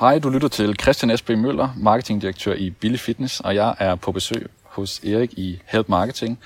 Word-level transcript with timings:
Hej, 0.00 0.18
du 0.18 0.28
lytter 0.28 0.48
til 0.48 0.76
Christian 0.80 1.16
S.B. 1.16 1.30
Møller, 1.30 1.68
marketingdirektør 1.76 2.54
i 2.54 2.70
Billy 2.70 2.96
Fitness, 2.96 3.40
og 3.40 3.54
jeg 3.54 3.74
er 3.78 3.94
på 3.94 4.12
besøg 4.12 4.50
hos 4.64 5.00
Erik 5.04 5.32
i 5.32 5.60
Help 5.66 5.88
Marketing. 5.88 6.38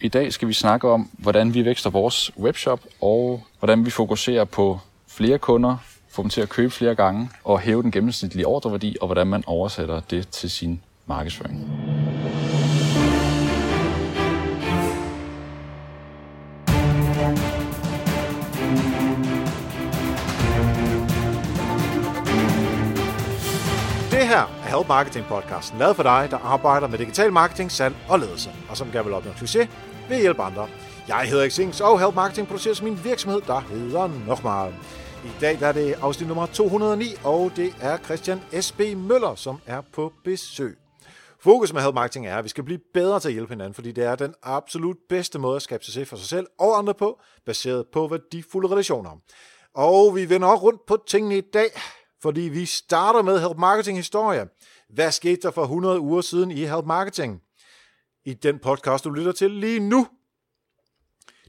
I 0.00 0.08
dag 0.08 0.32
skal 0.32 0.48
vi 0.48 0.52
snakke 0.52 0.88
om, 0.88 1.10
hvordan 1.18 1.54
vi 1.54 1.64
vækster 1.64 1.90
vores 1.90 2.30
webshop, 2.38 2.80
og 3.00 3.42
hvordan 3.58 3.84
vi 3.84 3.90
fokuserer 3.90 4.44
på 4.44 4.80
flere 5.08 5.38
kunder, 5.38 5.76
få 6.10 6.22
dem 6.22 6.30
til 6.30 6.40
at 6.40 6.48
købe 6.48 6.70
flere 6.70 6.94
gange, 6.94 7.30
og 7.44 7.60
hæve 7.60 7.82
den 7.82 7.90
gennemsnitlige 7.90 8.46
ordreværdi, 8.46 8.96
og 9.00 9.06
hvordan 9.06 9.26
man 9.26 9.44
oversætter 9.46 10.00
det 10.00 10.28
til 10.28 10.50
sin 10.50 10.80
markedsføring. 11.06 11.70
Er 24.66 24.76
Help 24.76 24.88
Marketing 24.88 25.26
podcasten, 25.26 25.78
lavet 25.78 25.96
for 25.96 26.02
dig, 26.02 26.28
der 26.30 26.38
arbejder 26.38 26.88
med 26.88 26.98
digital 26.98 27.32
marketing, 27.32 27.72
salg 27.72 27.94
og 28.08 28.18
ledelse, 28.18 28.50
og 28.70 28.76
som 28.76 28.90
gerne 28.92 29.04
vil 29.04 29.14
opnå 29.14 29.30
succes 29.36 29.68
ved 30.08 30.16
at 30.16 30.22
hjælpe 30.22 30.42
andre. 30.42 30.68
Jeg 31.08 31.20
hedder 31.20 31.48
Xings, 31.48 31.80
og 31.80 32.00
Help 32.00 32.14
Marketing 32.14 32.48
produceres 32.48 32.82
min 32.82 33.04
virksomhed, 33.04 33.40
der 33.40 33.60
hedder 33.60 34.10
Nokmal. 34.26 34.74
I 35.24 35.28
dag 35.40 35.60
der 35.60 35.66
er 35.66 35.72
det 35.72 35.94
afsnit 36.00 36.28
nummer 36.28 36.46
209, 36.46 37.14
og 37.24 37.52
det 37.56 37.74
er 37.80 37.98
Christian 37.98 38.40
S.B. 38.60 38.80
Møller, 38.96 39.34
som 39.34 39.58
er 39.66 39.80
på 39.92 40.12
besøg. 40.24 40.78
Fokus 41.40 41.72
med 41.72 41.82
Help 41.82 41.94
Marketing 41.94 42.26
er, 42.26 42.36
at 42.36 42.44
vi 42.44 42.48
skal 42.48 42.64
blive 42.64 42.80
bedre 42.94 43.20
til 43.20 43.28
at 43.28 43.32
hjælpe 43.32 43.52
hinanden, 43.52 43.74
fordi 43.74 43.92
det 43.92 44.04
er 44.04 44.14
den 44.14 44.34
absolut 44.42 44.96
bedste 45.08 45.38
måde 45.38 45.56
at 45.56 45.62
skabe 45.62 45.84
succes 45.84 46.08
for 46.08 46.16
sig 46.16 46.28
selv 46.28 46.46
og 46.58 46.78
andre 46.78 46.94
på, 46.94 47.20
baseret 47.46 47.84
på 47.92 48.08
værdifulde 48.08 48.68
relationer. 48.68 49.10
Og 49.74 50.16
vi 50.16 50.30
vender 50.30 50.48
også 50.48 50.62
rundt 50.62 50.86
på 50.86 50.98
tingene 51.06 51.38
i 51.38 51.40
dag, 51.40 51.68
fordi 52.22 52.40
vi 52.40 52.66
starter 52.66 53.22
med 53.22 53.40
Help 53.40 53.56
Marketing 53.56 53.98
historie. 53.98 54.48
Hvad 54.88 55.12
skete 55.12 55.42
der 55.42 55.50
for 55.50 55.62
100 55.62 56.00
uger 56.00 56.20
siden 56.20 56.50
i 56.50 56.64
Help 56.64 56.84
Marketing? 56.84 57.42
I 58.24 58.34
den 58.34 58.58
podcast, 58.58 59.04
du 59.04 59.10
lytter 59.10 59.32
til 59.32 59.50
lige 59.50 59.80
nu. 59.80 60.08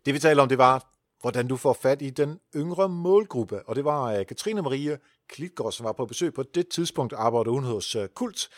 Det 0.06 0.14
vi 0.14 0.20
taler 0.20 0.44
om, 0.44 0.50
det 0.50 0.58
var, 0.58 0.94
hvordan 1.22 1.48
du 1.48 1.58
får 1.58 1.74
fat 1.74 2.02
i 2.02 2.10
den 2.10 2.40
yngre 2.56 2.90
målgruppe. 2.90 3.70
Og 3.70 3.76
det 3.76 3.86
var 3.86 4.04
øh, 4.04 4.26
Katrine 4.26 4.62
Marie 4.62 5.00
Klitgaard, 5.30 5.72
som 5.72 5.84
var 5.84 5.92
på 5.92 6.06
besøg 6.06 6.34
på 6.34 6.44
det 6.44 6.68
tidspunkt, 6.68 7.14
arbejdede 7.14 7.54
hun 7.54 7.64
hos 7.64 7.96
øh, 7.96 8.08
Kult. 8.08 8.50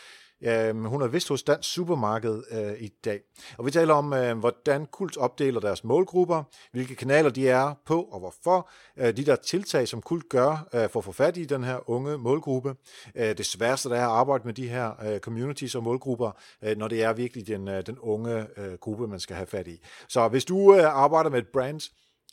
Uh, 0.46 0.84
hun 0.84 1.02
er 1.02 1.06
vist 1.06 1.28
hos 1.28 1.42
Dansk 1.42 1.72
Supermarked 1.72 2.42
øh, 2.50 2.82
i 2.82 2.88
dag. 3.04 3.20
Og 3.58 3.66
vi 3.66 3.70
taler 3.70 3.94
om, 3.94 4.12
øh, 4.12 4.38
hvordan 4.38 4.86
Kult 4.86 5.16
opdeler 5.16 5.60
deres 5.60 5.84
målgrupper, 5.84 6.42
hvilke 6.72 6.94
kanaler 6.94 7.30
de 7.30 7.48
er 7.48 7.74
på, 7.86 8.02
og 8.02 8.20
hvorfor. 8.20 8.70
Øh, 8.96 9.16
de 9.16 9.24
der 9.24 9.36
tiltag, 9.36 9.88
som 9.88 10.02
Kult 10.02 10.28
gør 10.28 10.68
øh, 10.74 10.88
for 10.88 11.00
at 11.00 11.04
få 11.04 11.12
fat 11.12 11.36
i 11.36 11.44
den 11.44 11.64
her 11.64 11.90
unge 11.90 12.18
målgruppe. 12.18 12.74
Øh, 13.14 13.38
det 13.38 13.46
sværeste, 13.46 13.88
der 13.88 13.96
er 13.96 14.06
at 14.06 14.12
arbejde 14.12 14.44
med 14.44 14.54
de 14.54 14.68
her 14.68 14.92
øh, 15.06 15.20
communities 15.20 15.74
og 15.74 15.82
målgrupper, 15.82 16.30
øh, 16.62 16.76
når 16.76 16.88
det 16.88 17.02
er 17.02 17.12
virkelig 17.12 17.46
den, 17.46 17.68
øh, 17.68 17.86
den 17.86 17.98
unge 17.98 18.46
øh, 18.56 18.72
gruppe, 18.74 19.08
man 19.08 19.20
skal 19.20 19.36
have 19.36 19.46
fat 19.46 19.68
i. 19.68 19.80
Så 20.08 20.28
hvis 20.28 20.44
du 20.44 20.74
øh, 20.74 20.84
arbejder 20.84 21.30
med 21.30 21.38
et 21.38 21.48
brand, 21.52 21.80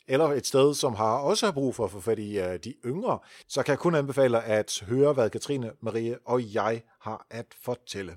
eller 0.08 0.26
et 0.26 0.46
sted, 0.46 0.74
som 0.74 0.94
har 0.94 1.16
også 1.16 1.46
har 1.46 1.52
brug 1.52 1.74
for 1.74 1.84
at 1.84 1.90
få 1.90 2.00
fat 2.00 2.18
i 2.18 2.38
øh, 2.38 2.58
de 2.64 2.74
yngre, 2.84 3.18
så 3.48 3.62
kan 3.62 3.72
jeg 3.72 3.78
kun 3.78 3.94
anbefale 3.94 4.42
at 4.42 4.84
høre, 4.86 5.12
hvad 5.12 5.30
Katrine, 5.30 5.70
Marie 5.80 6.18
og 6.24 6.54
jeg 6.54 6.82
har 7.00 7.26
at 7.30 7.46
fortælle. 7.64 8.14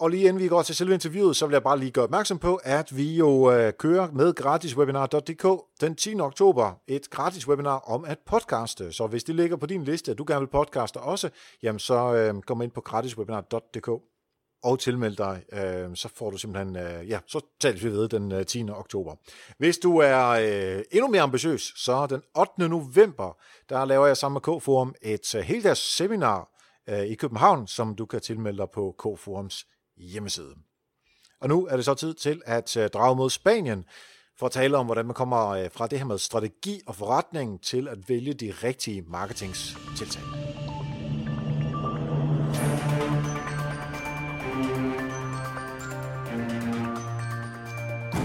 Og 0.00 0.10
lige 0.10 0.28
inden 0.28 0.42
vi 0.42 0.48
går 0.48 0.62
til 0.62 0.74
selve 0.74 0.94
interviewet, 0.94 1.36
så 1.36 1.46
vil 1.46 1.52
jeg 1.52 1.62
bare 1.62 1.78
lige 1.78 1.90
gøre 1.90 2.04
opmærksom 2.04 2.38
på, 2.38 2.60
at 2.64 2.96
vi 2.96 3.16
jo 3.16 3.52
øh, 3.52 3.72
kører 3.78 4.08
med 4.12 4.34
gratiswebinar.dk 4.34 5.46
den 5.80 5.94
10. 5.94 6.20
oktober. 6.20 6.72
Et 6.86 7.10
gratis 7.10 7.48
webinar 7.48 7.78
om 7.78 8.04
at 8.04 8.18
podcaste. 8.26 8.92
Så 8.92 9.06
hvis 9.06 9.24
det 9.24 9.34
ligger 9.34 9.56
på 9.56 9.66
din 9.66 9.84
liste, 9.84 10.10
at 10.10 10.18
du 10.18 10.24
gerne 10.28 10.40
vil 10.40 10.46
podcaste 10.46 10.96
også, 10.96 11.30
jamen 11.62 11.78
så 11.78 12.14
øh, 12.14 12.42
kom 12.42 12.62
ind 12.62 12.70
på 12.70 12.80
gratiswebinar.dk 12.80 14.11
og 14.62 14.78
tilmeld 14.78 15.16
dig, 15.16 15.42
øh, 15.52 15.96
så 15.96 16.08
får 16.14 16.30
du 16.30 16.38
simpelthen, 16.38 16.76
øh, 16.76 17.08
ja, 17.08 17.18
så 17.26 17.40
tales 17.60 17.84
vi 17.84 17.90
ved 17.90 18.08
den 18.08 18.32
øh, 18.32 18.46
10. 18.46 18.70
oktober. 18.70 19.14
Hvis 19.58 19.78
du 19.78 19.98
er 19.98 20.28
øh, 20.28 20.82
endnu 20.90 21.08
mere 21.08 21.22
ambitiøs, 21.22 21.72
så 21.76 22.06
den 22.06 22.22
8. 22.38 22.68
november, 22.68 23.38
der 23.68 23.84
laver 23.84 24.06
jeg 24.06 24.16
sammen 24.16 24.34
med 24.34 24.60
K-Forum 24.60 24.94
et 25.02 25.34
øh, 25.34 25.42
helt 25.42 25.64
deres 25.64 25.78
seminar 25.78 26.48
øh, 26.88 27.02
i 27.02 27.14
København, 27.14 27.66
som 27.66 27.94
du 27.94 28.06
kan 28.06 28.20
tilmelde 28.20 28.58
dig 28.58 28.68
på 28.74 28.94
K-Forums 28.98 29.66
hjemmeside. 29.96 30.54
Og 31.40 31.48
nu 31.48 31.66
er 31.66 31.76
det 31.76 31.84
så 31.84 31.94
tid 31.94 32.14
til 32.14 32.42
at 32.46 32.76
øh, 32.76 32.88
drage 32.88 33.16
mod 33.16 33.30
Spanien, 33.30 33.84
for 34.38 34.46
at 34.46 34.52
tale 34.52 34.76
om, 34.76 34.86
hvordan 34.86 35.06
man 35.06 35.14
kommer 35.14 35.48
øh, 35.48 35.70
fra 35.70 35.86
det 35.86 35.98
her 35.98 36.06
med 36.06 36.18
strategi 36.18 36.80
og 36.86 36.96
forretning 36.96 37.62
til 37.62 37.88
at 37.88 38.08
vælge 38.08 38.32
de 38.32 38.54
rigtige 38.62 39.02
marketingstiltag. 39.02 40.51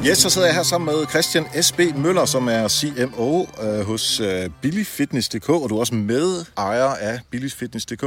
Yes, 0.09 0.17
så 0.17 0.29
sidder 0.29 0.47
jeg 0.47 0.55
her 0.55 0.63
sammen 0.63 0.95
med 0.95 1.05
Christian 1.07 1.45
S.B. 1.61 1.79
Møller, 1.95 2.25
som 2.25 2.47
er 2.47 2.67
CMO 2.67 3.45
øh, 3.63 3.79
hos 3.85 4.19
øh, 4.19 4.49
billigfitness.dk, 4.61 5.49
og 5.49 5.69
du 5.69 5.75
er 5.75 5.79
også 5.79 5.95
medejer 5.95 6.83
af 6.83 7.19
billigfitness.dk. 7.29 8.03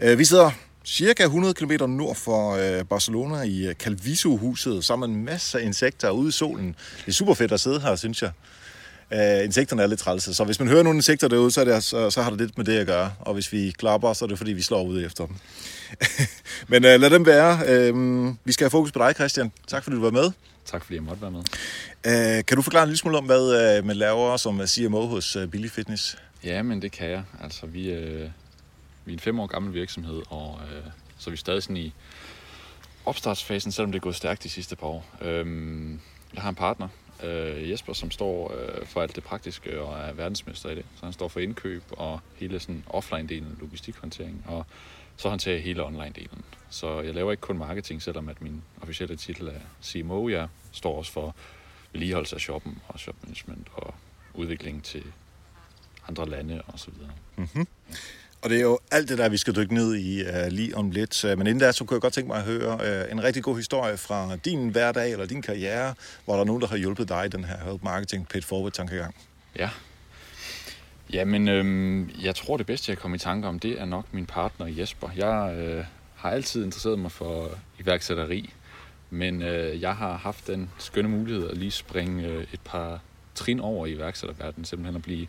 Øh, 0.00 0.18
vi 0.18 0.24
sidder 0.24 0.50
cirka 0.84 1.22
100 1.22 1.54
km 1.54 1.72
nord 1.88 2.16
for 2.16 2.56
øh, 2.56 2.84
Barcelona 2.84 3.42
i 3.42 3.66
øh, 3.66 3.74
Calviso-huset, 3.74 4.84
sammen 4.84 5.10
med 5.10 5.18
en 5.18 5.24
masse 5.24 5.62
insekter 5.62 6.10
ude 6.10 6.28
i 6.28 6.32
solen. 6.32 6.74
Det 7.00 7.08
er 7.08 7.12
super 7.12 7.34
fedt 7.34 7.52
at 7.52 7.60
sidde 7.60 7.80
her, 7.80 7.96
synes 7.96 8.22
jeg. 8.22 8.30
Øh, 9.12 9.44
insekterne 9.44 9.82
er 9.82 9.86
lidt 9.86 10.00
trælse, 10.00 10.34
så 10.34 10.44
hvis 10.44 10.58
man 10.58 10.68
hører 10.68 10.82
nogle 10.82 10.96
insekter 10.98 11.28
derude, 11.28 11.50
så, 11.50 11.60
er 11.60 11.64
det, 11.64 11.84
så, 11.84 12.10
så 12.10 12.22
har 12.22 12.30
det 12.30 12.40
lidt 12.40 12.58
med 12.58 12.64
det 12.66 12.78
at 12.78 12.86
gøre. 12.86 13.12
Og 13.20 13.34
hvis 13.34 13.52
vi 13.52 13.74
klapper, 13.78 14.12
så 14.12 14.24
er 14.24 14.28
det 14.28 14.38
fordi, 14.38 14.52
vi 14.52 14.62
slår 14.62 14.84
ud 14.84 15.04
efter 15.04 15.26
dem. 15.26 15.36
Men 16.68 16.84
øh, 16.84 17.00
lad 17.00 17.10
dem 17.10 17.26
være. 17.26 17.60
Øh, 17.66 17.94
vi 18.44 18.52
skal 18.52 18.64
have 18.64 18.70
fokus 18.70 18.92
på 18.92 18.98
dig, 18.98 19.14
Christian. 19.14 19.52
Tak 19.68 19.84
fordi 19.84 19.96
du 19.96 20.02
var 20.02 20.10
med. 20.10 20.30
Tak 20.66 20.84
fordi 20.84 20.94
jeg 20.94 21.02
måtte 21.02 21.22
være 21.22 21.30
med. 21.30 21.40
Uh, 21.40 22.44
kan 22.44 22.56
du 22.56 22.62
forklare 22.62 22.82
en 22.82 22.88
lille 22.88 22.98
smule 22.98 23.18
om, 23.18 23.24
hvad 23.24 23.78
uh, 23.78 23.86
man 23.86 23.96
laver 23.96 24.36
som 24.36 24.66
CMO 24.66 25.06
hos 25.06 25.36
uh, 25.36 25.46
Billy 25.46 25.68
Fitness? 25.68 26.16
Ja, 26.44 26.62
men 26.62 26.82
det 26.82 26.92
kan 26.92 27.10
jeg. 27.10 27.24
Altså, 27.42 27.66
vi, 27.66 27.90
øh, 27.90 28.30
vi 29.04 29.12
er 29.12 29.16
en 29.16 29.18
fem 29.18 29.40
år 29.40 29.46
gammel 29.46 29.74
virksomhed, 29.74 30.22
og 30.28 30.60
øh, 30.72 30.82
så 31.18 31.30
er 31.30 31.32
vi 31.32 31.36
stadig 31.36 31.62
sådan 31.62 31.76
i 31.76 31.94
opstartsfasen, 33.04 33.72
selvom 33.72 33.92
det 33.92 33.98
er 33.98 34.02
gået 34.02 34.14
stærkt 34.14 34.42
de 34.42 34.48
sidste 34.48 34.76
par 34.76 34.86
år. 34.86 35.06
Øhm, 35.20 36.00
jeg 36.34 36.42
har 36.42 36.48
en 36.48 36.54
partner, 36.54 36.88
øh, 37.22 37.70
Jesper, 37.70 37.92
som 37.92 38.10
står 38.10 38.54
øh, 38.54 38.86
for 38.86 39.02
alt 39.02 39.16
det 39.16 39.24
praktiske 39.24 39.80
og 39.80 39.98
er 39.98 40.12
verdensmester 40.12 40.70
i 40.70 40.74
det. 40.74 40.84
Så 40.96 41.06
han 41.06 41.12
står 41.12 41.28
for 41.28 41.40
indkøb 41.40 41.82
og 41.90 42.20
hele 42.36 42.60
sådan 42.60 42.84
offline-delen, 42.86 43.60
logistikhåndtering, 43.60 44.44
og 44.46 44.66
så 45.16 45.28
håndterer 45.28 45.54
jeg 45.54 45.64
hele 45.64 45.84
online-delen. 45.84 46.42
Så 46.70 47.00
jeg 47.00 47.14
laver 47.14 47.30
ikke 47.30 47.40
kun 47.40 47.58
marketing, 47.58 48.02
selvom 48.02 48.28
at 48.28 48.42
min 48.42 48.62
officielle 48.82 49.16
titel 49.16 49.48
er 49.48 49.60
CMO. 49.82 50.28
Jeg 50.28 50.48
står 50.72 50.98
også 50.98 51.12
for 51.12 51.34
vedligeholdelse 51.92 52.36
af 52.36 52.40
shoppen 52.40 52.78
og 52.88 52.98
shopmanagement 52.98 53.68
og 53.74 53.94
udvikling 54.34 54.84
til 54.84 55.02
andre 56.08 56.28
lande 56.28 56.62
og 56.66 56.78
så 56.78 56.90
videre. 56.90 57.12
Mm-hmm. 57.36 57.66
Og 58.42 58.50
det 58.50 58.58
er 58.58 58.62
jo 58.62 58.78
alt 58.90 59.08
det 59.08 59.18
der, 59.18 59.28
vi 59.28 59.36
skal 59.36 59.56
dykke 59.56 59.74
ned 59.74 59.94
i 59.94 60.22
uh, 60.22 60.46
lige 60.48 60.76
om 60.76 60.90
lidt. 60.90 61.24
Men 61.24 61.40
inden 61.40 61.58
da, 61.58 61.72
så 61.72 61.84
kunne 61.84 61.94
jeg 61.94 62.00
godt 62.00 62.12
tænke 62.12 62.28
mig 62.28 62.36
at 62.36 62.44
høre 62.44 62.74
uh, 62.74 63.12
en 63.12 63.22
rigtig 63.22 63.42
god 63.42 63.56
historie 63.56 63.96
fra 63.96 64.36
din 64.36 64.68
hverdag 64.68 65.12
eller 65.12 65.26
din 65.26 65.42
karriere, 65.42 65.94
hvor 66.24 66.34
der 66.34 66.40
er 66.40 66.44
nogen, 66.44 66.62
der 66.62 66.68
har 66.68 66.76
hjulpet 66.76 67.08
dig 67.08 67.26
i 67.26 67.28
den 67.28 67.44
her 67.44 67.64
help 67.70 67.82
marketing 67.82 68.28
paid 68.28 68.42
forward 68.42 68.72
tankegang. 68.72 69.14
Ja. 69.58 69.70
Jamen, 71.12 71.48
øhm, 71.48 72.10
jeg 72.22 72.34
tror 72.34 72.56
det 72.56 72.66
bedste, 72.66 72.90
jeg 72.90 72.98
kommer 72.98 73.16
i 73.16 73.18
tanke 73.18 73.48
om, 73.48 73.58
det 73.58 73.80
er 73.80 73.84
nok 73.84 74.06
min 74.12 74.26
partner 74.26 74.66
Jesper. 74.66 75.10
Jeg 75.16 75.56
øh, 75.58 75.84
har 76.14 76.30
altid 76.30 76.64
interesseret 76.64 76.98
mig 76.98 77.12
for 77.12 77.50
iværksætteri, 77.80 78.52
men 79.10 79.42
øh, 79.42 79.80
jeg 79.80 79.96
har 79.96 80.16
haft 80.16 80.46
den 80.46 80.70
skønne 80.78 81.08
mulighed 81.08 81.50
at 81.50 81.56
lige 81.56 81.70
springe 81.70 82.28
øh, 82.28 82.46
et 82.52 82.60
par 82.64 83.00
trin 83.34 83.60
over 83.60 83.86
i 83.86 83.92
iværksætterverdenen, 83.92 84.64
simpelthen 84.64 84.96
at 84.96 85.02
blive 85.02 85.26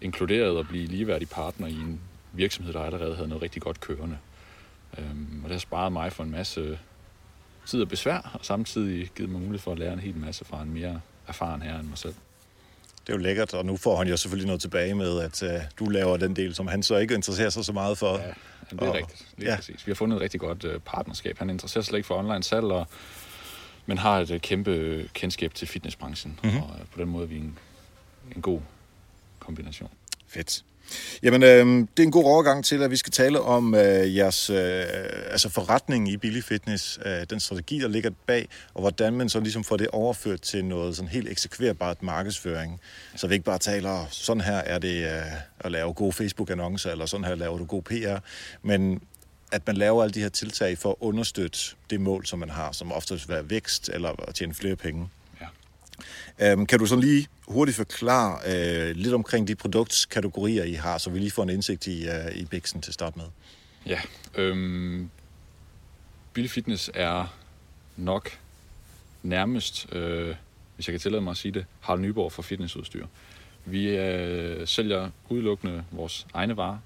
inkluderet 0.00 0.56
og 0.58 0.68
blive 0.68 0.86
ligeværdig 0.86 1.28
partner 1.28 1.66
i 1.66 1.74
en 1.74 2.00
virksomhed, 2.32 2.72
der 2.72 2.80
allerede 2.80 3.14
havde 3.14 3.28
noget 3.28 3.42
rigtig 3.42 3.62
godt 3.62 3.80
kørende. 3.80 4.18
Øhm, 4.98 5.40
og 5.42 5.44
det 5.44 5.50
har 5.50 5.58
sparet 5.58 5.92
mig 5.92 6.12
for 6.12 6.24
en 6.24 6.30
masse 6.30 6.78
tid 7.66 7.82
og 7.82 7.88
besvær, 7.88 8.30
og 8.40 8.44
samtidig 8.44 9.10
givet 9.16 9.30
mig 9.30 9.40
mulighed 9.40 9.58
for 9.58 9.72
at 9.72 9.78
lære 9.78 9.92
en 9.92 9.98
hel 9.98 10.16
masse 10.16 10.44
fra 10.44 10.62
en 10.62 10.74
mere 10.74 11.00
erfaren 11.26 11.62
herre 11.62 11.80
end 11.80 11.88
mig 11.88 11.98
selv. 11.98 12.14
Det 13.08 13.14
er 13.14 13.18
jo 13.18 13.22
lækkert, 13.22 13.54
og 13.54 13.66
nu 13.66 13.76
får 13.76 13.96
han 13.96 14.08
jo 14.08 14.16
selvfølgelig 14.16 14.46
noget 14.46 14.60
tilbage 14.60 14.94
med, 14.94 15.20
at 15.20 15.42
uh, 15.42 15.48
du 15.78 15.84
laver 15.84 16.16
den 16.16 16.36
del, 16.36 16.54
som 16.54 16.66
han 16.66 16.82
så 16.82 16.96
ikke 16.96 17.14
interesserer 17.14 17.50
sig 17.50 17.64
så 17.64 17.72
meget 17.72 17.98
for. 17.98 18.18
Ja, 18.18 18.26
det 18.70 18.80
er 18.80 18.88
og, 18.88 18.94
rigtigt. 18.94 19.26
Lige 19.36 19.50
ja. 19.50 19.56
præcis. 19.56 19.86
Vi 19.86 19.90
har 19.90 19.94
fundet 19.94 20.16
et 20.16 20.22
rigtig 20.22 20.40
godt 20.40 20.64
uh, 20.64 20.72
partnerskab. 20.84 21.38
Han 21.38 21.50
interesserer 21.50 21.82
sig 21.82 21.88
slet 21.88 21.98
ikke 21.98 22.06
for 22.06 22.18
online 22.18 22.42
salg, 22.42 22.64
og, 22.64 22.86
men 23.86 23.98
har 23.98 24.20
et 24.20 24.30
uh, 24.30 24.38
kæmpe 24.38 25.08
kendskab 25.14 25.54
til 25.54 25.68
fitnessbranchen. 25.68 26.40
Mm-hmm. 26.42 26.58
Og 26.58 26.70
uh, 26.80 26.86
på 26.92 27.00
den 27.00 27.08
måde 27.08 27.24
er 27.24 27.28
vi 27.28 27.36
en, 27.36 27.58
en 28.36 28.42
god 28.42 28.60
kombination. 29.38 29.90
Fedt. 30.26 30.64
Jamen, 31.22 31.42
øh, 31.42 31.66
det 31.96 32.02
er 32.02 32.06
en 32.06 32.10
god 32.10 32.24
overgang 32.24 32.64
til, 32.64 32.82
at 32.82 32.90
vi 32.90 32.96
skal 32.96 33.12
tale 33.12 33.40
om 33.40 33.74
øh, 33.74 34.16
jeres 34.16 34.50
øh, 34.50 34.84
altså 35.30 35.48
forretning 35.48 36.08
i 36.08 36.16
Billy 36.16 36.40
Fitness, 36.40 36.98
øh, 37.06 37.26
den 37.30 37.40
strategi, 37.40 37.78
der 37.78 37.88
ligger 37.88 38.10
bag, 38.26 38.48
og 38.74 38.80
hvordan 38.80 39.12
man 39.12 39.28
så 39.28 39.40
ligesom 39.40 39.64
får 39.64 39.76
det 39.76 39.88
overført 39.88 40.40
til 40.40 40.64
noget 40.64 40.96
sådan 40.96 41.08
helt 41.08 41.28
eksekverbart 41.28 42.02
markedsføring. 42.02 42.80
Så 43.16 43.26
vi 43.26 43.34
ikke 43.34 43.44
bare 43.44 43.58
taler, 43.58 44.06
sådan 44.10 44.40
her 44.40 44.56
er 44.56 44.78
det 44.78 45.04
øh, 45.04 45.22
at 45.60 45.72
lave 45.72 45.92
gode 45.92 46.12
Facebook-annoncer, 46.12 46.90
eller 46.90 47.06
sådan 47.06 47.24
her 47.24 47.34
laver 47.34 47.58
du 47.58 47.64
god 47.64 47.82
PR, 47.82 48.18
men 48.62 49.00
at 49.52 49.66
man 49.66 49.76
laver 49.76 50.02
alle 50.02 50.14
de 50.14 50.20
her 50.20 50.28
tiltag 50.28 50.78
for 50.78 50.90
at 50.90 50.96
understøtte 51.00 51.58
det 51.90 52.00
mål, 52.00 52.26
som 52.26 52.38
man 52.38 52.50
har, 52.50 52.72
som 52.72 52.92
ofte 52.92 53.14
vil 53.14 53.24
være 53.28 53.50
vækst 53.50 53.90
eller 53.92 54.28
at 54.28 54.34
tjene 54.34 54.54
flere 54.54 54.76
penge. 54.76 55.08
Øhm, 56.38 56.66
kan 56.66 56.78
du 56.78 56.86
så 56.86 56.96
lige 56.96 57.26
hurtigt 57.48 57.76
forklare 57.76 58.38
øh, 58.46 58.96
lidt 58.96 59.14
omkring 59.14 59.48
de 59.48 59.54
produktkategorier, 59.54 60.64
I 60.64 60.72
har, 60.72 60.98
så 60.98 61.10
vi 61.10 61.18
lige 61.18 61.30
får 61.30 61.42
en 61.42 61.50
indsigt 61.50 61.86
i, 61.86 62.08
øh, 62.08 62.36
i 62.36 62.44
Bixen 62.44 62.80
til 62.80 62.92
start 62.92 63.16
med? 63.16 63.24
Ja, 63.86 64.00
øhm, 64.34 65.10
Billy 66.32 66.48
Fitness 66.48 66.90
er 66.94 67.34
nok 67.96 68.30
nærmest, 69.22 69.92
øh, 69.92 70.34
hvis 70.76 70.88
jeg 70.88 70.92
kan 70.92 71.00
tillade 71.00 71.22
mig 71.22 71.30
at 71.30 71.36
sige 71.36 71.52
det, 71.52 71.66
Harald 71.80 72.00
Nyborg 72.00 72.32
for 72.32 72.42
fitnessudstyr. 72.42 73.06
Vi 73.64 73.88
øh, 73.88 74.66
sælger 74.66 75.10
udelukkende 75.28 75.84
vores 75.90 76.26
egne 76.34 76.56
varer, 76.56 76.78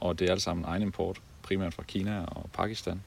og 0.00 0.18
det 0.18 0.28
er 0.28 0.32
alt 0.32 0.42
sammen 0.42 0.64
egen 0.64 0.82
import 0.82 1.20
primært 1.42 1.74
fra 1.74 1.82
Kina 1.82 2.24
og 2.24 2.50
Pakistan. 2.52 3.02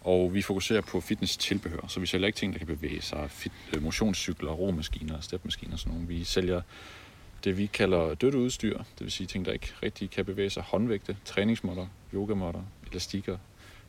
Og 0.00 0.34
vi 0.34 0.42
fokuserer 0.42 0.80
på 0.80 1.00
fitness-tilbehør, 1.00 1.86
så 1.88 2.00
vi 2.00 2.06
sælger 2.06 2.26
ikke 2.26 2.36
ting, 2.36 2.52
der 2.52 2.58
kan 2.58 2.66
bevæge 2.66 3.02
sig. 3.02 3.30
Fit, 3.30 3.52
øh, 3.76 3.82
motionscykler, 3.82 4.50
romaskiner, 4.52 5.20
stepmaskiner 5.20 5.72
og 5.72 5.78
sådan 5.78 5.92
nogle. 5.92 6.08
Vi 6.08 6.24
sælger 6.24 6.62
det, 7.44 7.58
vi 7.58 7.66
kalder 7.66 8.14
dødt 8.14 8.34
udstyr, 8.34 8.78
det 8.78 9.00
vil 9.00 9.12
sige 9.12 9.26
ting, 9.26 9.44
der 9.44 9.52
ikke 9.52 9.72
rigtig 9.82 10.10
kan 10.10 10.24
bevæge 10.24 10.50
sig. 10.50 10.62
Håndvægte, 10.62 11.16
træningsmåtter, 11.24 11.86
yogamåtter, 12.14 12.62
elastikker. 12.90 13.38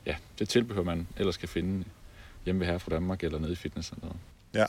Ja, 0.05 0.15
det 0.39 0.49
tilbehør, 0.49 0.83
man 0.83 1.07
ellers 1.17 1.37
kan 1.37 1.49
finde 1.49 1.85
hjemme 2.45 2.59
ved 2.59 2.67
her 2.67 2.77
fra 2.77 2.91
Danmark 2.91 3.23
eller 3.23 3.39
nede 3.39 3.51
i 3.51 3.55
fitnesscenteret. 3.55 4.15
Ja, 4.53 4.65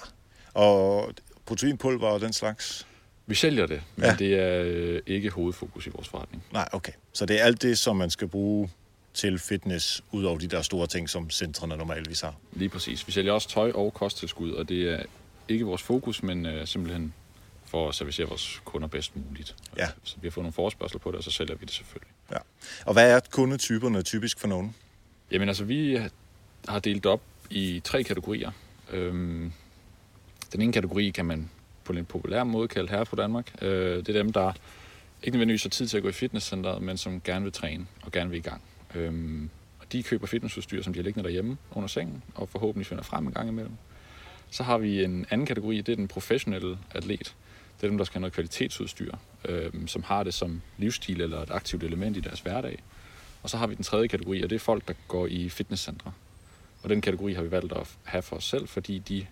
og 0.54 1.12
proteinpulver 1.46 2.08
og 2.08 2.20
den 2.20 2.32
slags? 2.32 2.86
Vi 3.26 3.34
sælger 3.34 3.66
det, 3.66 3.82
men 3.96 4.04
ja. 4.04 4.16
det 4.18 4.34
er 4.34 4.62
øh, 4.66 5.00
ikke 5.06 5.30
hovedfokus 5.30 5.86
i 5.86 5.90
vores 5.90 6.08
forretning. 6.08 6.44
Nej, 6.52 6.68
okay. 6.72 6.92
Så 7.12 7.26
det 7.26 7.40
er 7.40 7.44
alt 7.44 7.62
det, 7.62 7.78
som 7.78 7.96
man 7.96 8.10
skal 8.10 8.28
bruge 8.28 8.70
til 9.14 9.38
fitness, 9.38 10.04
ud 10.12 10.24
over 10.24 10.38
de 10.38 10.46
der 10.46 10.62
store 10.62 10.86
ting, 10.86 11.10
som 11.10 11.30
centrene 11.30 11.76
normalvis 11.76 12.20
har. 12.20 12.34
Lige 12.52 12.68
præcis. 12.68 13.06
Vi 13.06 13.12
sælger 13.12 13.32
også 13.32 13.48
tøj 13.48 13.70
og 13.70 13.94
kosttilskud, 13.94 14.52
og 14.52 14.68
det 14.68 14.90
er 14.90 15.02
ikke 15.48 15.64
vores 15.64 15.82
fokus, 15.82 16.22
men 16.22 16.46
uh, 16.46 16.64
simpelthen 16.64 17.14
for 17.66 17.88
at 17.88 17.94
servicere 17.94 18.28
vores 18.28 18.62
kunder 18.64 18.88
bedst 18.88 19.16
muligt. 19.16 19.56
Ja. 19.76 19.88
Så 20.04 20.16
vi 20.20 20.26
har 20.26 20.30
fået 20.30 20.42
nogle 20.42 20.52
forespørgsel 20.52 20.98
på 20.98 21.10
det, 21.10 21.18
og 21.18 21.24
så 21.24 21.30
sælger 21.30 21.54
vi 21.54 21.64
det 21.64 21.74
selvfølgelig. 21.74 22.12
Ja. 22.30 22.36
Og 22.86 22.92
hvad 22.92 23.10
er 23.10 23.20
kundetyperne 23.30 24.02
typisk 24.02 24.38
for 24.38 24.48
nogen? 24.48 24.74
Jamen 25.30 25.48
altså, 25.48 25.64
vi 25.64 26.00
har 26.68 26.78
delt 26.78 27.06
op 27.06 27.22
i 27.50 27.80
tre 27.84 28.02
kategorier. 28.02 28.50
Øhm, 28.90 29.52
den 30.52 30.62
ene 30.62 30.72
kategori 30.72 31.10
kan 31.10 31.24
man 31.24 31.50
på 31.84 31.92
en 31.92 32.04
populær 32.04 32.44
måde 32.44 32.68
kalde 32.68 32.88
herre 32.88 33.06
på 33.06 33.16
Danmark. 33.16 33.62
Øh, 33.62 33.96
det 33.96 34.08
er 34.08 34.12
dem, 34.12 34.32
der 34.32 34.52
ikke 35.22 35.36
nødvendigvis 35.36 35.62
har 35.62 35.70
tid 35.70 35.88
til 35.88 35.96
at 35.96 36.02
gå 36.02 36.08
i 36.08 36.12
fitnesscenteret, 36.12 36.82
men 36.82 36.96
som 36.96 37.20
gerne 37.20 37.42
vil 37.42 37.52
træne 37.52 37.86
og 38.02 38.12
gerne 38.12 38.30
vil 38.30 38.38
i 38.38 38.42
gang. 38.42 38.62
Øhm, 38.94 39.50
og 39.80 39.92
de 39.92 40.02
køber 40.02 40.26
fitnessudstyr, 40.26 40.82
som 40.82 40.92
de 40.92 40.98
har 40.98 41.04
liggende 41.04 41.24
derhjemme 41.24 41.56
under 41.70 41.88
sengen, 41.88 42.22
og 42.34 42.48
forhåbentlig 42.48 42.86
finder 42.86 43.04
frem 43.04 43.26
en 43.26 43.32
gang 43.32 43.48
imellem. 43.48 43.72
Så 44.50 44.62
har 44.62 44.78
vi 44.78 45.04
en 45.04 45.26
anden 45.30 45.46
kategori, 45.46 45.76
det 45.76 45.92
er 45.92 45.96
den 45.96 46.08
professionelle 46.08 46.78
atlet. 46.90 47.34
Det 47.76 47.86
er 47.86 47.88
dem, 47.88 47.98
der 47.98 48.04
skal 48.04 48.14
have 48.14 48.20
noget 48.20 48.32
kvalitetsudstyr, 48.32 49.14
øhm, 49.44 49.88
som 49.88 50.02
har 50.02 50.22
det 50.22 50.34
som 50.34 50.62
livsstil 50.78 51.20
eller 51.20 51.42
et 51.42 51.50
aktivt 51.50 51.82
element 51.82 52.16
i 52.16 52.20
deres 52.20 52.40
hverdag. 52.40 52.78
Og 53.42 53.50
så 53.50 53.56
har 53.56 53.66
vi 53.66 53.74
den 53.74 53.84
tredje 53.84 54.08
kategori, 54.08 54.42
og 54.42 54.50
det 54.50 54.56
er 54.56 54.60
folk, 54.60 54.88
der 54.88 54.94
går 55.08 55.26
i 55.26 55.48
fitnesscentre. 55.48 56.12
Og 56.82 56.90
den 56.90 57.00
kategori 57.00 57.32
har 57.32 57.42
vi 57.42 57.50
valgt 57.50 57.72
at 57.72 57.96
have 58.04 58.22
for 58.22 58.36
os 58.36 58.44
selv, 58.44 58.68
fordi 58.68 58.98
de 58.98 59.26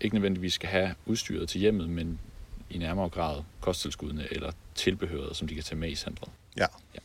ikke 0.00 0.14
nødvendigvis 0.14 0.54
skal 0.54 0.68
have 0.68 0.94
udstyret 1.06 1.48
til 1.48 1.60
hjemmet, 1.60 1.88
men 1.88 2.18
i 2.70 2.78
nærmere 2.78 3.08
grad 3.08 3.42
kosttilskuddene 3.60 4.28
eller 4.30 4.52
tilbehøret, 4.74 5.36
som 5.36 5.48
de 5.48 5.54
kan 5.54 5.64
tage 5.64 5.78
med 5.78 5.90
i 5.90 5.94
centret. 5.94 6.30
Ja. 6.56 6.66
ja. 6.94 6.98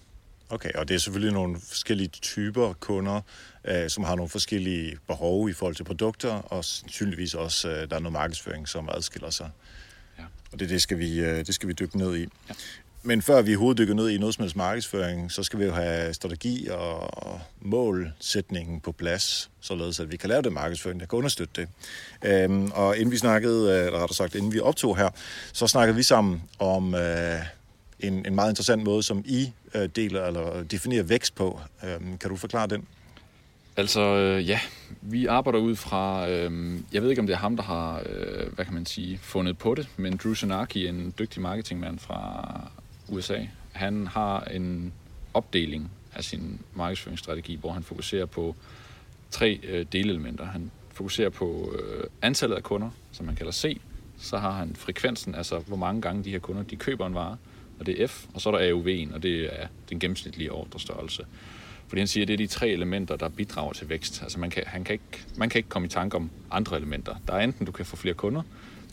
Okay, 0.52 0.72
og 0.76 0.88
det 0.88 0.96
er 0.96 1.00
selvfølgelig 1.00 1.34
nogle 1.34 1.58
forskellige 1.68 2.08
typer 2.08 2.74
kunder, 2.74 3.22
øh, 3.66 3.90
som 3.90 4.04
har 4.04 4.16
nogle 4.16 4.30
forskellige 4.30 4.98
behov 5.08 5.50
i 5.50 5.54
forhold 5.54 5.76
til 5.76 5.84
produkter, 5.84 6.34
og 6.34 6.66
sandsynligvis 6.66 7.34
også, 7.34 7.70
øh, 7.70 7.90
der 7.90 7.96
er 7.96 8.00
noget 8.00 8.14
markedsføring, 8.14 8.68
som 8.68 8.90
adskiller 8.94 9.30
sig. 9.30 9.50
Ja. 10.20 10.24
Og 10.52 10.60
det, 10.60 10.70
det, 10.70 10.82
skal 10.82 11.00
vi, 11.00 11.20
øh, 11.20 11.46
det 11.46 11.56
skal 11.56 11.68
vi 11.68 11.74
dykke 11.74 11.98
ned 11.98 12.16
i. 12.16 12.28
Ja. 12.50 12.54
Men 13.04 13.22
før 13.22 13.42
vi 13.42 13.54
hovedet 13.54 13.78
dykker 13.78 13.94
ned 13.94 14.10
i 14.10 14.18
noget 14.18 14.36
som 14.36 14.42
helst 14.42 14.56
markedsføring, 14.56 15.32
så 15.32 15.44
skal 15.44 15.60
vi 15.60 15.66
jo 15.66 15.72
have 15.72 16.14
strategi 16.14 16.68
og 16.72 17.42
målsætningen 17.62 18.80
på 18.80 18.92
plads, 18.92 19.52
således 19.62 20.00
at 20.00 20.12
vi 20.12 20.18
kan 20.18 20.30
lave 20.30 20.42
det 20.42 20.54
markedsføring, 20.54 21.00
der 21.00 21.06
kan 21.06 21.18
understøtte 21.18 21.62
det. 21.62 21.68
Øhm, 22.26 22.72
og 22.72 22.98
inden 22.98 23.12
vi 23.12 23.18
snakkede, 23.18 23.72
øh, 23.72 23.86
eller 23.86 24.00
rettere 24.00 24.16
sagt, 24.16 24.36
inden 24.36 24.54
vi 24.54 24.60
optog 24.60 24.98
her, 24.98 25.10
så 25.54 25.68
snakkede 25.68 25.96
vi 25.96 26.04
sammen 26.04 26.44
om 26.60 26.96
øh, 26.96 27.40
en, 28.02 28.26
en 28.26 28.36
meget 28.36 28.52
interessant 28.52 28.84
måde, 28.84 29.04
som 29.04 29.24
I 29.26 29.52
øh, 29.76 29.90
deler 29.96 30.26
eller 30.26 30.64
definerer 30.64 31.04
vækst 31.04 31.36
på. 31.36 31.60
Øhm, 31.84 32.18
kan 32.18 32.30
du 32.30 32.36
forklare 32.36 32.68
den? 32.68 32.88
Altså, 33.78 34.02
øh, 34.02 34.50
ja, 34.50 34.60
vi 35.02 35.26
arbejder 35.26 35.60
ud 35.60 35.76
fra, 35.76 36.30
øh, 36.30 36.80
jeg 36.94 37.02
ved 37.02 37.10
ikke 37.10 37.20
om 37.20 37.28
det 37.28 37.34
er 37.34 37.38
ham, 37.38 37.56
der 37.56 37.64
har, 37.64 38.04
øh, 38.06 38.54
hvad 38.54 38.66
kan 38.66 38.74
man 38.74 38.86
sige, 38.86 39.18
fundet 39.18 39.58
på 39.58 39.76
det, 39.76 39.88
men 39.98 40.20
Drew 40.24 40.34
Sanaki, 40.34 40.88
en 40.88 41.14
dygtig 41.20 41.42
marketingmand 41.42 42.00
fra 42.00 42.72
USA, 43.10 43.40
han 43.72 44.08
har 44.08 44.44
en 44.44 44.94
opdeling 45.34 45.92
af 46.14 46.24
sin 46.24 46.60
markedsføringsstrategi, 46.74 47.56
hvor 47.56 47.72
han 47.72 47.84
fokuserer 47.84 48.26
på 48.26 48.56
tre 49.32 49.60
øh, 49.64 49.86
delelementer. 49.92 50.46
Han 50.46 50.72
fokuserer 50.94 51.30
på 51.30 51.76
øh, 51.80 52.04
antallet 52.22 52.56
af 52.56 52.64
kunder, 52.64 52.90
som 53.12 53.26
man 53.26 53.36
kalder 53.36 53.52
C. 53.52 53.82
Så 54.18 54.38
har 54.38 54.52
han 54.52 54.76
frekvensen, 54.76 55.36
altså 55.36 55.60
hvor 55.60 55.78
mange 55.78 56.02
gange 56.02 56.24
de 56.24 56.32
her 56.32 56.40
kunder 56.40 56.64
de 56.64 56.76
køber 56.76 57.08
en 57.08 57.14
vare, 57.14 57.38
og 57.82 57.88
det 57.88 58.02
er 58.02 58.08
F. 58.08 58.26
Og 58.34 58.42
så 58.42 58.50
er 58.50 58.58
der 58.58 58.74
AUV'en, 58.74 59.14
og 59.14 59.24
det 59.24 59.62
er 59.62 59.68
den 59.90 60.00
gennemsnitlige 60.00 60.52
ordrestørrelse. 60.52 61.26
Fordi 61.88 62.00
han 62.00 62.08
siger, 62.08 62.24
at 62.24 62.28
det 62.28 62.34
er 62.34 62.38
de 62.38 62.48
tre 62.48 62.70
elementer, 62.70 63.16
der 63.16 63.30
bidrager 63.30 63.74
til 63.74 63.90
vækst. 63.90 64.24
Altså 64.24 64.40
man 64.40 64.50
kan, 64.50 64.64
han 64.66 64.84
kan 64.84 64.94
ikke, 64.94 65.26
man 65.38 65.50
kan 65.50 65.60
ikke 65.60 65.70
komme 65.70 65.86
i 65.86 65.90
tanke 65.90 66.18
om 66.18 66.30
andre 66.52 66.78
elementer. 66.78 67.16
Der 67.28 67.34
er 67.34 67.40
enten, 67.40 67.66
du 67.66 67.72
kan 67.72 67.86
få 67.86 67.96
flere 67.96 68.16
kunder, 68.16 68.42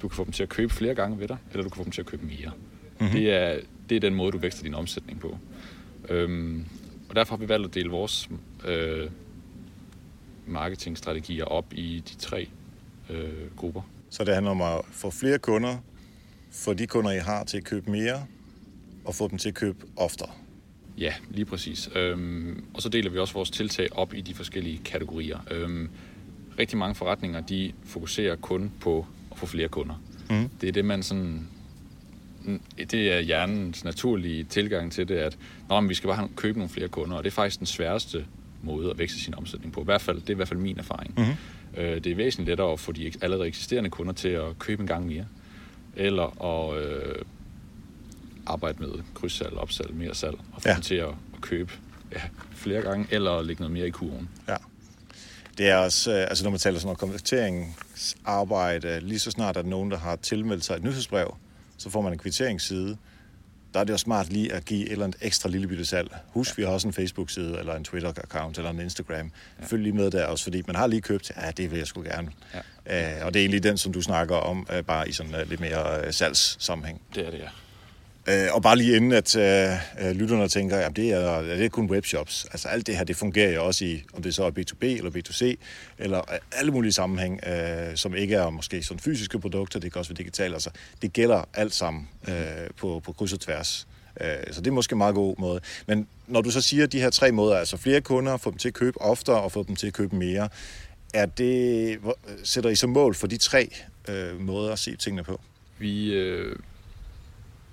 du 0.02 0.08
kan 0.08 0.16
få 0.16 0.24
dem 0.24 0.32
til 0.32 0.42
at 0.42 0.48
købe 0.48 0.72
flere 0.72 0.94
gange 0.94 1.20
ved 1.20 1.28
dig, 1.28 1.36
eller 1.50 1.62
du 1.62 1.68
kan 1.68 1.76
få 1.76 1.84
dem 1.84 1.92
til 1.92 2.00
at 2.00 2.06
købe 2.06 2.26
mere. 2.26 2.52
Mm-hmm. 3.00 3.16
Det, 3.16 3.32
er, 3.32 3.60
det 3.88 3.96
er 3.96 4.00
den 4.00 4.14
måde, 4.14 4.32
du 4.32 4.38
vækster 4.38 4.62
din 4.62 4.74
omsætning 4.74 5.20
på. 5.20 5.38
Øhm, 6.08 6.64
og 7.08 7.16
derfor 7.16 7.36
har 7.36 7.40
vi 7.40 7.48
valgt 7.48 7.66
at 7.66 7.74
dele 7.74 7.90
vores 7.90 8.28
øh, 8.66 9.10
marketingstrategier 10.46 11.44
op 11.44 11.66
i 11.72 12.02
de 12.08 12.16
tre 12.16 12.48
øh, 13.10 13.56
grupper. 13.56 13.82
Så 14.10 14.24
det 14.24 14.34
handler 14.34 14.50
om 14.50 14.62
at 14.62 14.80
få 14.90 15.10
flere 15.10 15.38
kunder, 15.38 15.76
få 16.50 16.74
de 16.74 16.86
kunder, 16.86 17.10
I 17.10 17.18
har, 17.18 17.44
til 17.44 17.56
at 17.56 17.64
købe 17.64 17.90
mere, 17.90 18.26
og 19.08 19.14
få 19.14 19.28
dem 19.28 19.38
til 19.38 19.48
at 19.48 19.54
købe 19.54 19.86
oftere. 19.96 20.30
Ja, 20.98 21.14
lige 21.30 21.44
præcis. 21.44 21.90
Øhm, 21.94 22.64
og 22.74 22.82
så 22.82 22.88
deler 22.88 23.10
vi 23.10 23.18
også 23.18 23.34
vores 23.34 23.50
tiltag 23.50 23.88
op 23.92 24.14
i 24.14 24.20
de 24.20 24.34
forskellige 24.34 24.80
kategorier. 24.84 25.38
Øhm, 25.50 25.88
rigtig 26.58 26.78
mange 26.78 26.94
forretninger, 26.94 27.40
de 27.40 27.72
fokuserer 27.84 28.36
kun 28.36 28.72
på 28.80 29.06
at 29.32 29.38
få 29.38 29.46
flere 29.46 29.68
kunder. 29.68 30.02
Mm. 30.30 30.48
Det 30.60 30.68
er 30.68 30.72
det, 30.72 30.84
man 30.84 31.02
sådan 31.02 31.48
det 32.90 33.12
er 33.12 33.20
hjernens 33.20 33.84
naturlige 33.84 34.44
tilgang 34.44 34.92
til 34.92 35.08
det, 35.08 35.14
at 35.16 35.38
Nå, 35.68 35.80
men 35.80 35.88
vi 35.88 35.94
skal 35.94 36.08
bare 36.08 36.28
købe 36.36 36.58
nogle 36.58 36.70
flere 36.70 36.88
kunder, 36.88 37.16
og 37.16 37.24
det 37.24 37.30
er 37.30 37.34
faktisk 37.34 37.58
den 37.58 37.66
sværeste 37.66 38.26
måde 38.62 38.90
at 38.90 38.98
vækste 38.98 39.20
sin 39.20 39.34
omsætning 39.34 39.72
på. 39.72 39.80
I 39.80 39.84
hvert 39.84 40.00
fald, 40.00 40.20
det 40.20 40.30
er 40.30 40.34
i 40.34 40.36
hvert 40.36 40.48
fald 40.48 40.60
min 40.60 40.78
erfaring. 40.78 41.14
Mm-hmm. 41.16 41.82
Øh, 41.82 42.04
det 42.04 42.06
er 42.06 42.16
væsentligt 42.16 42.48
lettere 42.48 42.72
at 42.72 42.80
få 42.80 42.92
de 42.92 43.12
allerede 43.20 43.48
eksisterende 43.48 43.90
kunder 43.90 44.12
til 44.12 44.28
at 44.28 44.58
købe 44.58 44.80
en 44.80 44.86
gang 44.86 45.06
mere, 45.06 45.26
eller 45.96 46.44
at 46.44 46.84
øh, 46.84 47.14
arbejde 48.48 48.78
med 48.78 48.88
krydssalg, 49.14 49.56
opsalg, 49.56 49.94
mere 49.94 50.14
salg, 50.14 50.38
og 50.52 50.62
få 50.62 50.68
ja. 50.68 50.74
dem 50.74 50.82
til 50.82 50.94
at, 50.94 51.08
at 51.08 51.40
købe 51.40 51.72
ja, 52.12 52.20
flere 52.54 52.82
gange, 52.82 53.06
eller 53.10 53.42
lægge 53.42 53.62
noget 53.62 53.72
mere 53.72 53.86
i 53.86 53.90
kurven. 53.90 54.28
Ja. 54.48 54.56
Det 55.58 55.68
er 55.68 55.76
også, 55.76 56.12
øh, 56.12 56.20
altså 56.20 56.44
når 56.44 56.50
man 56.50 56.60
taler 56.60 56.78
sådan 56.78 56.86
noget 56.86 56.98
konverteringsarbejde, 56.98 59.00
lige 59.00 59.18
så 59.18 59.30
snart 59.30 59.56
er 59.56 59.62
der 59.62 59.68
nogen, 59.68 59.90
der 59.90 59.98
har 59.98 60.16
tilmeldt 60.16 60.64
sig 60.64 60.76
et 60.76 60.82
nyhedsbrev, 60.82 61.36
så 61.78 61.90
får 61.90 62.00
man 62.00 62.12
en 62.12 62.18
kvitteringsside. 62.18 62.96
Der 63.74 63.80
er 63.80 63.84
det 63.84 63.92
jo 63.92 63.98
smart 63.98 64.32
lige 64.32 64.52
at 64.52 64.64
give 64.64 64.86
et 64.86 64.92
eller 64.92 65.04
andet 65.04 65.22
ekstra 65.22 65.48
lille 65.48 65.68
bitte 65.68 65.84
salg. 65.84 66.16
Husk, 66.28 66.58
ja. 66.58 66.62
vi 66.62 66.66
har 66.66 66.72
også 66.72 66.88
en 66.88 66.94
Facebook-side, 66.94 67.58
eller 67.58 67.74
en 67.74 67.84
Twitter-account, 67.84 68.56
eller 68.56 68.70
en 68.70 68.80
Instagram. 68.80 69.30
Ja. 69.60 69.66
Følg 69.66 69.82
lige 69.82 69.92
med 69.92 70.10
der 70.10 70.26
også, 70.26 70.44
fordi 70.44 70.62
man 70.66 70.76
har 70.76 70.86
lige 70.86 71.00
købt, 71.00 71.32
ja, 71.36 71.50
det 71.50 71.70
vil 71.70 71.78
jeg 71.78 71.86
sgu 71.86 72.02
gerne. 72.02 72.30
Ja. 72.86 73.20
Uh, 73.20 73.26
og 73.26 73.34
det 73.34 73.40
er 73.40 73.44
egentlig 73.44 73.62
den, 73.62 73.78
som 73.78 73.92
du 73.92 74.02
snakker 74.02 74.36
om, 74.36 74.66
uh, 74.78 74.84
bare 74.84 75.08
i 75.08 75.12
sådan 75.12 75.34
uh, 75.34 75.48
lidt 75.48 75.60
mere 75.60 76.12
salgssammenhæng. 76.12 77.00
Det 77.14 77.26
er 77.26 77.30
det, 77.30 77.38
ja. 77.38 77.48
Øh, 78.28 78.54
og 78.54 78.62
bare 78.62 78.76
lige 78.76 78.96
inden, 78.96 79.12
at 79.12 79.36
øh, 79.36 79.70
øh 80.00 80.16
lytterne 80.16 80.48
tænker, 80.48 80.76
at 80.76 80.96
det 80.96 81.10
er, 81.10 81.42
det 81.42 81.64
er 81.64 81.68
kun 81.68 81.90
webshops. 81.90 82.46
Altså 82.52 82.68
alt 82.68 82.86
det 82.86 82.96
her, 82.96 83.04
det 83.04 83.16
fungerer 83.16 83.54
jo 83.54 83.66
også 83.66 83.84
i, 83.84 84.02
om 84.12 84.22
det 84.22 84.34
så 84.34 84.44
er 84.44 84.50
B2B 84.50 84.84
eller 84.84 85.10
B2C, 85.10 85.54
eller 85.98 86.18
øh, 86.18 86.38
alle 86.52 86.72
mulige 86.72 86.92
sammenhæng, 86.92 87.40
øh, 87.46 87.96
som 87.96 88.14
ikke 88.14 88.34
er 88.34 88.50
måske 88.50 88.82
sådan 88.82 89.00
fysiske 89.00 89.40
produkter, 89.40 89.80
det 89.80 89.92
kan 89.92 89.98
også 89.98 90.10
være 90.10 90.18
digitalt. 90.18 90.54
Altså, 90.54 90.70
det 91.02 91.12
gælder 91.12 91.48
alt 91.54 91.74
sammen 91.74 92.08
øh, 92.28 92.34
på, 92.76 93.00
på 93.04 93.12
kryds 93.12 93.32
og 93.32 93.40
tværs. 93.40 93.86
Øh, 94.20 94.52
så 94.52 94.60
det 94.60 94.66
er 94.66 94.74
måske 94.74 94.92
en 94.92 94.98
meget 94.98 95.14
god 95.14 95.34
måde. 95.38 95.60
Men 95.86 96.06
når 96.26 96.40
du 96.40 96.50
så 96.50 96.60
siger 96.60 96.86
de 96.86 97.00
her 97.00 97.10
tre 97.10 97.32
måder, 97.32 97.56
altså 97.56 97.76
flere 97.76 98.00
kunder, 98.00 98.36
få 98.36 98.50
dem 98.50 98.58
til 98.58 98.68
at 98.68 98.74
købe 98.74 99.00
oftere 99.00 99.40
og 99.40 99.52
få 99.52 99.62
dem 99.62 99.76
til 99.76 99.86
at 99.86 99.92
købe 99.92 100.16
mere, 100.16 100.48
er 101.14 101.26
det, 101.26 101.90
øh, 101.90 102.12
sætter 102.44 102.70
I 102.70 102.76
så 102.76 102.86
mål 102.86 103.14
for 103.14 103.26
de 103.26 103.36
tre 103.36 103.70
øh, 104.08 104.40
måder 104.40 104.72
at 104.72 104.78
se 104.78 104.96
tingene 104.96 105.24
på? 105.24 105.40
Vi, 105.78 106.12
øh, 106.12 106.56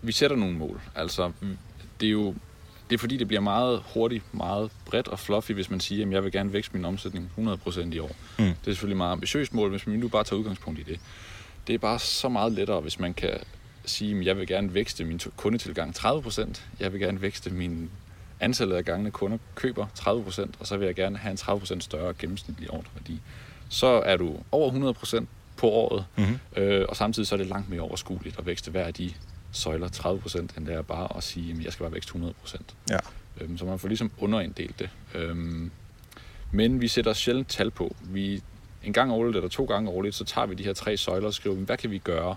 vi 0.07 0.11
sætter 0.11 0.37
nogle 0.37 0.57
mål. 0.57 0.81
Altså, 0.95 1.31
det 1.99 2.07
er 2.07 2.11
jo 2.11 2.35
det 2.89 2.95
er 2.95 2.97
fordi, 2.97 3.17
det 3.17 3.27
bliver 3.27 3.41
meget 3.41 3.83
hurtigt, 3.93 4.33
meget 4.33 4.71
bredt 4.85 5.07
og 5.07 5.19
fluffy, 5.19 5.51
hvis 5.51 5.69
man 5.69 5.79
siger, 5.79 6.05
at 6.05 6.11
jeg 6.11 6.23
vil 6.23 6.31
gerne 6.31 6.53
vækste 6.53 6.73
min 6.73 6.85
omsætning 6.85 7.31
100% 7.37 7.79
i 7.93 7.99
år. 7.99 8.11
Mm. 8.39 8.45
Det 8.45 8.51
er 8.51 8.55
selvfølgelig 8.65 8.97
meget 8.97 9.11
ambitiøst 9.11 9.53
mål, 9.53 9.69
hvis 9.69 9.87
man 9.87 9.99
nu 9.99 10.07
bare 10.07 10.23
tager 10.23 10.39
udgangspunkt 10.39 10.79
i 10.79 10.83
det. 10.83 10.99
Det 11.67 11.73
er 11.73 11.77
bare 11.77 11.99
så 11.99 12.29
meget 12.29 12.51
lettere, 12.51 12.81
hvis 12.81 12.99
man 12.99 13.13
kan 13.13 13.37
sige, 13.85 14.19
at 14.19 14.25
jeg 14.25 14.37
vil 14.37 14.47
gerne 14.47 14.73
vækste 14.73 15.05
min 15.05 15.19
kundetilgang 15.37 15.95
30%, 15.97 16.61
jeg 16.79 16.93
vil 16.93 17.01
gerne 17.01 17.21
vækste 17.21 17.49
min 17.49 17.89
antallet 18.39 18.75
af 18.75 18.85
gange 18.85 19.11
kunder 19.11 19.37
køber 19.55 19.85
30%, 19.99 20.51
og 20.59 20.67
så 20.67 20.77
vil 20.77 20.85
jeg 20.85 20.95
gerne 20.95 21.17
have 21.17 21.31
en 21.31 21.37
30% 21.37 21.79
større 21.79 22.13
gennemsnitlig 22.19 22.71
ordreværdi. 22.71 23.19
Så 23.69 23.87
er 23.87 24.17
du 24.17 24.37
over 24.51 24.93
100% 24.93 25.25
på 25.57 25.67
året, 25.67 26.05
mm-hmm. 26.17 26.39
øh, 26.55 26.85
og 26.89 26.95
samtidig 26.95 27.27
så 27.27 27.35
er 27.35 27.37
det 27.37 27.47
langt 27.47 27.69
mere 27.69 27.81
overskueligt 27.81 28.39
at 28.39 28.45
vækste 28.45 28.71
hver 28.71 28.83
af 28.83 28.93
de 28.93 29.13
søjler 29.55 29.87
30%, 29.87 30.37
end 30.57 30.65
det 30.65 30.75
er 30.75 30.81
bare 30.81 31.17
at 31.17 31.23
sige, 31.23 31.51
at 31.51 31.65
jeg 31.65 31.73
skal 31.73 31.83
bare 31.83 31.93
vækste 31.93 32.13
100%. 32.45 32.61
Ja. 32.89 32.97
Øhm, 33.41 33.57
så 33.57 33.65
man 33.65 33.79
får 33.79 33.87
ligesom 33.87 34.11
underinddelt 34.17 34.79
det. 34.79 34.89
Øhm, 35.15 35.71
men 36.51 36.81
vi 36.81 36.87
sætter 36.87 37.13
sjældent 37.13 37.47
tal 37.47 37.71
på. 37.71 37.95
Vi 38.01 38.41
en 38.83 38.93
gang 38.93 39.11
årligt 39.11 39.35
eller 39.35 39.49
to 39.49 39.65
gange 39.65 39.89
årligt, 39.89 40.15
så 40.15 40.25
tager 40.25 40.47
vi 40.47 40.55
de 40.55 40.63
her 40.63 40.73
tre 40.73 40.97
søjler 40.97 41.27
og 41.27 41.33
skriver, 41.33 41.55
hvad 41.55 41.77
kan 41.77 41.91
vi 41.91 41.97
gøre 41.97 42.35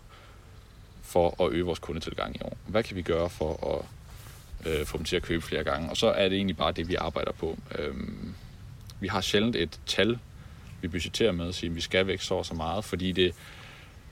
for 1.03 1.45
at 1.45 1.53
øge 1.53 1.65
vores 1.65 1.79
kundetilgang 1.79 2.37
i 2.37 2.39
år? 2.43 2.57
Hvad 2.67 2.83
kan 2.83 2.97
vi 2.97 3.03
gøre 3.03 3.31
for 3.31 3.77
at 3.77 3.85
øh, 4.73 4.87
få 4.87 4.99
dem 4.99 5.05
til 5.05 5.17
at 5.17 5.23
købe 5.23 5.43
flere 5.43 5.65
gange? 5.65 5.91
Og 5.91 5.97
så 5.97 6.07
er 6.07 6.29
det 6.29 6.37
egentlig 6.37 6.57
bare 6.57 6.73
det, 6.73 6.89
vi 6.89 6.95
arbejder 6.95 7.33
på. 7.33 7.59
Øhm, 7.79 8.35
vi 9.01 9.09
har 9.09 9.21
sjældent 9.21 9.57
et 9.57 9.81
tal, 9.87 10.19
vi 10.81 10.89
budgeterer 10.89 11.33
med 11.33 11.49
at 11.49 11.55
sige, 11.55 11.71
at 11.71 11.77
vi 11.77 11.81
skal 11.81 12.07
vækste 12.07 12.27
så 12.27 12.35
og 12.35 12.47
så 12.47 12.55
meget, 12.55 12.85
fordi 12.85 13.13
det 13.13 13.35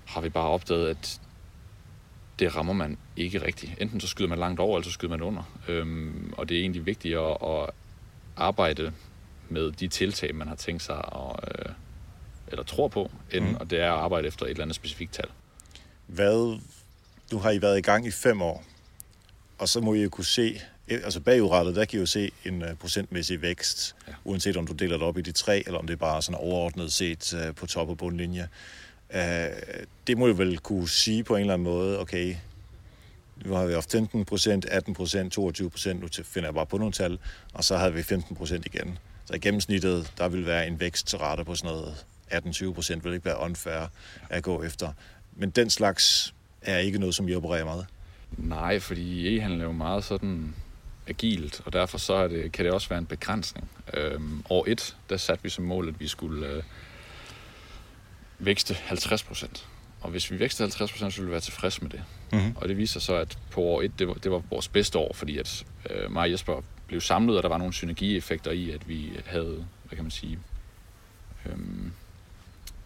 har 0.05 0.21
vi 0.21 0.29
bare 0.29 0.49
opdaget, 0.49 0.89
at 0.89 1.21
det 2.39 2.57
rammer 2.57 2.73
man 2.73 2.99
ikke 3.17 3.43
rigtigt. 3.47 3.73
Enten 3.79 4.01
så 4.01 4.09
skyder 4.09 4.29
man 4.29 4.39
langt 4.39 4.61
over, 4.61 4.79
eller 4.79 4.85
så 4.85 4.93
skyder 4.93 5.11
man 5.11 5.23
under. 5.23 5.43
Øhm, 5.69 6.35
og 6.37 6.49
det 6.49 6.57
er 6.57 6.61
egentlig 6.61 6.87
vigtigt 6.87 7.19
at, 7.19 7.37
at 7.43 7.71
arbejde 8.37 8.93
med 9.49 9.73
de 9.73 9.89
tiltag, 9.89 10.35
man 10.35 10.49
har 10.49 10.55
tænkt 10.55 10.83
sig 10.83 10.97
at, 10.97 11.49
øh, 11.49 11.73
eller 12.49 12.63
tror 12.63 12.89
på, 12.89 13.11
end, 13.33 13.45
mm. 13.45 13.55
og 13.55 13.71
det 13.71 13.81
er 13.81 13.93
at 13.93 13.99
arbejde 13.99 14.29
efter 14.29 14.47
et 14.47 14.51
eller 14.51 14.63
andet 14.63 14.77
specifikt 14.77 15.13
tal. 15.13 15.27
Hvad, 16.07 16.61
du 17.31 17.39
har 17.39 17.51
I 17.51 17.63
været 17.63 17.79
i 17.79 17.83
gang 17.83 18.07
i 18.07 18.11
fem 18.11 18.43
år, 18.43 18.65
og 19.59 19.69
så 19.69 19.81
må 19.81 19.95
I 19.95 20.03
jo 20.03 20.09
kunne 20.09 20.25
se, 20.25 20.61
altså 20.89 21.21
bagudrettet, 21.21 21.77
der 21.77 21.85
kan 21.85 21.99
I 21.99 22.01
jo 22.01 22.07
se 22.07 22.31
en 22.45 22.63
uh, 22.63 22.69
procentmæssig 22.81 23.43
vækst, 23.43 23.97
ja. 24.09 24.13
uanset 24.25 24.57
om 24.57 24.67
du 24.67 24.73
deler 24.73 24.97
det 24.97 25.07
op 25.07 25.19
i 25.19 25.23
de 25.23 25.33
tre, 25.33 25.63
eller 25.67 25.79
om 25.79 25.87
det 25.87 25.95
er 25.95 25.99
bare 25.99 26.23
sådan 26.23 26.41
overordnet 26.41 26.93
set 26.93 27.35
uh, 27.35 27.55
på 27.55 27.67
top 27.67 27.89
og 27.89 27.99
bundlinje. 27.99 28.49
Uh, 29.15 29.21
det 30.07 30.19
må 30.19 30.27
jo 30.27 30.35
vel 30.35 30.59
kunne 30.59 30.89
sige 30.89 31.25
på 31.25 31.35
en 31.35 31.41
eller 31.41 31.55
anden 31.55 31.65
måde, 31.65 32.01
okay, 32.01 32.37
nu 33.45 33.55
har 33.55 33.67
vi 33.67 33.73
haft 33.73 33.93
15 33.93 34.25
procent, 34.25 34.65
18 34.65 34.95
procent, 34.95 35.33
22 35.33 35.71
procent, 35.71 36.01
nu 36.01 36.09
finder 36.25 36.49
jeg 36.49 36.55
bare 36.55 36.67
på 36.67 36.79
nogle 36.79 36.93
tal, 36.93 37.19
og 37.55 37.65
så 37.65 37.77
havde 37.77 37.95
vi 37.95 38.03
15 38.03 38.37
procent 38.37 38.67
igen. 38.67 38.99
Så 39.25 39.35
i 39.35 39.39
gennemsnittet, 39.39 40.13
der 40.19 40.29
vil 40.29 40.47
være 40.47 40.67
en 40.67 40.81
vækstrate 40.81 41.45
på 41.45 41.55
sådan 41.55 41.77
noget 41.77 42.05
18-20 42.33 42.73
procent, 42.73 43.05
vil 43.05 43.13
ikke 43.13 43.25
være 43.25 43.41
unfair 43.41 43.87
at 44.31 44.43
gå 44.43 44.63
efter. 44.63 44.93
Men 45.37 45.51
den 45.51 45.71
slags 45.71 46.35
er 46.63 46.79
ikke 46.79 46.99
noget, 46.99 47.15
som 47.15 47.29
I 47.29 47.35
opererer 47.35 47.65
meget. 47.65 47.87
Nej, 48.37 48.81
fordi 48.81 49.37
e-handel 49.39 49.61
er 49.61 49.65
jo 49.65 49.73
meget 49.73 50.05
sådan 50.05 50.55
agilt, 51.07 51.63
og 51.65 51.73
derfor 51.73 51.99
så 51.99 52.15
er 52.15 52.29
det, 52.29 52.53
kan 52.53 52.65
det 52.65 52.73
også 52.73 52.89
være 52.89 52.99
en 52.99 53.07
begrænsning. 53.07 53.71
Øhm, 53.95 54.43
år 54.51 54.65
et, 54.69 54.97
der 55.09 55.17
satte 55.17 55.43
vi 55.43 55.49
som 55.49 55.65
mål, 55.65 55.89
at 55.89 56.01
vi 56.01 56.09
skulle 56.09 56.47
øh, 56.47 56.63
vækste 58.39 58.75
50 58.75 59.23
procent. 59.23 59.67
Og 60.01 60.11
hvis 60.11 60.31
vi 60.31 60.39
vækstede 60.39 60.67
50 60.67 60.93
procent, 60.93 61.13
så 61.13 61.21
ville 61.21 61.27
vi 61.27 61.33
være 61.33 61.41
tilfredse 61.41 61.83
med 61.83 61.91
det. 61.91 62.03
Mm-hmm. 62.33 62.57
Og 62.57 62.69
det 62.69 62.77
viser 62.77 63.01
så, 63.01 63.15
at 63.15 63.39
på 63.51 63.61
år 63.61 63.83
et, 63.83 63.99
det 63.99 64.09
var, 64.09 64.15
det 64.15 64.31
var 64.31 64.43
vores 64.51 64.69
bedste 64.69 64.99
år, 64.99 65.13
fordi 65.15 65.39
at 65.39 65.65
øh, 65.91 66.13
mig 66.13 66.21
og 66.23 66.31
Jesper 66.31 66.63
blev 66.87 67.01
samlet, 67.01 67.37
og 67.37 67.43
der 67.43 67.49
var 67.49 67.59
nogle 67.59 67.73
synergieffekter 67.73 68.51
i, 68.51 68.71
at 68.71 68.89
vi 68.89 69.13
havde, 69.27 69.67
hvad 69.85 69.97
kan 69.97 70.05
man 70.05 70.11
sige, 70.11 70.39
øhm, 71.47 71.93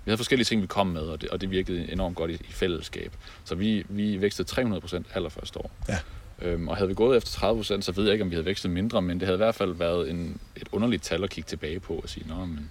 vi 0.05 0.11
havde 0.11 0.17
forskellige 0.17 0.45
ting, 0.45 0.63
vi 0.63 0.67
kom 0.67 0.87
med, 0.87 1.01
og 1.01 1.21
det, 1.21 1.29
og 1.29 1.41
det 1.41 1.51
virkede 1.51 1.93
enormt 1.93 2.17
godt 2.17 2.31
i, 2.31 2.35
i 2.35 2.53
fællesskab. 2.53 3.17
Så 3.45 3.55
vi, 3.55 3.85
vi 3.89 4.21
vækstede 4.21 4.49
300 4.49 4.81
procent 4.81 5.07
allerførste 5.15 5.59
år. 5.59 5.71
Ja. 5.89 5.99
Øhm, 6.43 6.69
og 6.69 6.77
havde 6.77 6.89
vi 6.89 6.95
gået 6.95 7.17
efter 7.17 7.31
30 7.31 7.59
procent, 7.59 7.85
så 7.85 7.93
ved 7.93 8.05
jeg 8.05 8.13
ikke, 8.13 8.25
om 8.25 8.31
vi 8.31 8.35
havde 8.35 8.47
vækstet 8.47 8.71
mindre, 8.71 9.03
men 9.03 9.21
det 9.21 9.27
havde 9.27 9.37
i 9.37 9.45
hvert 9.45 9.55
fald 9.55 9.73
været 9.73 10.11
en, 10.11 10.41
et 10.57 10.69
underligt 10.73 11.03
tal 11.03 11.25
at 11.25 11.31
kigge 11.31 11.49
tilbage 11.49 11.81
på 11.81 11.95
og 11.95 12.09
sige, 12.09 12.29
nå, 12.29 12.45
men 12.45 12.71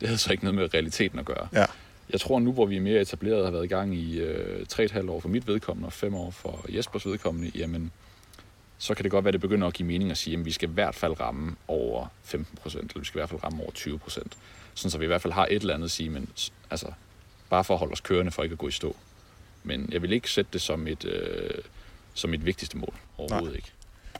det 0.00 0.08
havde 0.08 0.18
så 0.18 0.32
ikke 0.32 0.44
noget 0.44 0.54
med 0.54 0.74
realiteten 0.74 1.18
at 1.18 1.24
gøre. 1.24 1.48
Ja. 1.52 1.64
Jeg 2.10 2.20
tror 2.20 2.38
nu, 2.38 2.52
hvor 2.52 2.66
vi 2.66 2.76
er 2.76 2.80
mere 2.80 3.00
etableret 3.00 3.44
har 3.44 3.50
været 3.50 3.64
i 3.64 3.68
gang 3.68 3.94
i 3.94 4.18
øh, 4.18 4.66
3,5 4.72 5.10
år 5.10 5.20
for 5.20 5.28
mit 5.28 5.46
vedkommende 5.46 5.86
og 5.86 5.92
5 5.92 6.14
år 6.14 6.30
for 6.30 6.64
Jespers 6.68 7.06
vedkommende, 7.06 7.50
jamen, 7.54 7.92
så 8.78 8.94
kan 8.94 9.02
det 9.02 9.10
godt 9.10 9.24
være, 9.24 9.28
at 9.28 9.32
det 9.32 9.40
begynder 9.40 9.66
at 9.66 9.74
give 9.74 9.86
mening 9.86 10.10
at 10.10 10.18
sige, 10.18 10.38
at 10.38 10.44
vi 10.44 10.52
skal 10.52 10.68
i 10.68 10.72
hvert 10.72 10.94
fald 10.94 11.20
ramme 11.20 11.56
over 11.68 12.06
15 12.22 12.58
procent, 12.62 12.90
eller 12.90 13.00
vi 13.00 13.06
skal 13.06 13.18
i 13.18 13.20
hvert 13.20 13.30
fald 13.30 13.44
ramme 13.44 13.62
over 13.62 13.70
20 13.70 13.98
procent. 13.98 14.36
Sådan 14.74 14.90
så 14.90 14.98
vi 14.98 15.04
i 15.04 15.06
hvert 15.06 15.22
fald 15.22 15.32
har 15.32 15.46
et 15.50 15.60
eller 15.60 15.74
andet 15.74 15.84
at 15.84 15.90
sige, 15.90 16.10
men 16.10 16.28
altså, 16.70 16.86
bare 17.50 17.64
for 17.64 17.74
at 17.74 17.78
holde 17.78 17.92
os 17.92 18.00
kørende, 18.00 18.32
for 18.32 18.42
ikke 18.42 18.52
at 18.52 18.58
gå 18.58 18.68
i 18.68 18.70
stå. 18.70 18.96
Men 19.64 19.88
jeg 19.92 20.02
vil 20.02 20.12
ikke 20.12 20.30
sætte 20.30 20.50
det 20.52 20.60
som 20.60 20.86
et, 20.86 21.04
øh, 21.04 21.50
som 22.14 22.34
et 22.34 22.46
vigtigste 22.46 22.78
mål. 22.78 22.94
Overhovedet 23.18 23.48
Nej. 23.48 23.56
ikke. 23.56 23.72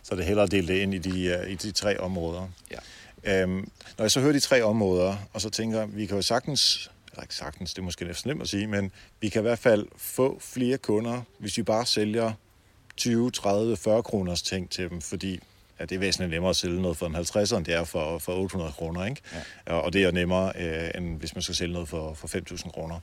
Så 0.02 0.14
det 0.14 0.22
er 0.22 0.26
hellere 0.26 0.44
at 0.44 0.50
dele 0.50 0.68
det 0.68 0.74
ind 0.74 0.94
i 0.94 0.98
de, 0.98 1.38
uh, 1.42 1.50
i 1.50 1.54
de 1.54 1.72
tre 1.72 2.00
områder. 2.00 2.48
Ja. 2.70 3.42
Øhm, 3.42 3.70
når 3.98 4.04
jeg 4.04 4.10
så 4.10 4.20
hører 4.20 4.32
de 4.32 4.40
tre 4.40 4.62
områder, 4.62 5.16
og 5.32 5.40
så 5.40 5.50
tænker, 5.50 5.86
vi 5.86 6.06
kan 6.06 6.16
jo 6.16 6.22
sagtens, 6.22 6.90
eller 7.16 7.24
ikke 7.24 7.34
sagtens, 7.34 7.74
det 7.74 7.78
er 7.78 7.84
måske 7.84 8.04
næsten 8.04 8.28
nemt 8.28 8.42
at 8.42 8.48
sige, 8.48 8.66
men 8.66 8.92
vi 9.20 9.28
kan 9.28 9.40
i 9.40 9.42
hvert 9.42 9.58
fald 9.58 9.86
få 9.96 10.38
flere 10.40 10.78
kunder, 10.78 11.22
hvis 11.38 11.56
vi 11.56 11.62
bare 11.62 11.86
sælger 11.86 12.32
20, 12.96 13.30
30, 13.30 13.76
40 13.76 14.02
kroners 14.02 14.42
ting 14.42 14.70
til 14.70 14.90
dem, 14.90 15.00
fordi 15.00 15.40
ja, 15.80 15.84
det 15.84 15.94
er 15.94 15.98
væsentligt 15.98 16.30
nemmere 16.30 16.50
at 16.50 16.56
sælge 16.56 16.82
noget 16.82 16.96
for 16.96 17.06
en 17.06 17.16
50'er, 17.16 17.56
end 17.56 17.64
det 17.64 17.74
er 17.74 17.84
for, 17.84 18.18
for 18.18 18.32
800 18.32 18.72
kroner. 18.72 19.04
Ikke? 19.04 19.20
Ja. 19.66 19.72
Og 19.72 19.92
det 19.92 20.04
er 20.04 20.10
nemmere, 20.10 20.52
øh, 20.58 20.90
end 20.94 21.18
hvis 21.18 21.34
man 21.34 21.42
skal 21.42 21.54
sælge 21.54 21.72
noget 21.72 21.88
for, 21.88 22.14
for 22.14 22.28
5.000 22.28 22.70
kroner. 22.70 23.00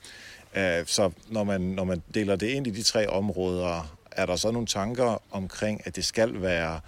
Øh, 0.56 0.86
så 0.86 1.12
når 1.28 1.44
man, 1.44 1.62
når 1.62 1.84
man 1.84 2.04
deler 2.14 2.36
det 2.36 2.48
ind 2.48 2.68
i 2.68 2.72
de 2.72 2.84
tre 2.84 3.08
områder, 3.08 3.98
er 4.12 4.26
der 4.26 4.36
så 4.36 4.52
nogle 4.52 4.68
tanker 4.68 5.22
omkring, 5.32 5.82
at 5.88 5.96
det 5.96 6.06
skal 6.06 6.42
være 6.42 6.80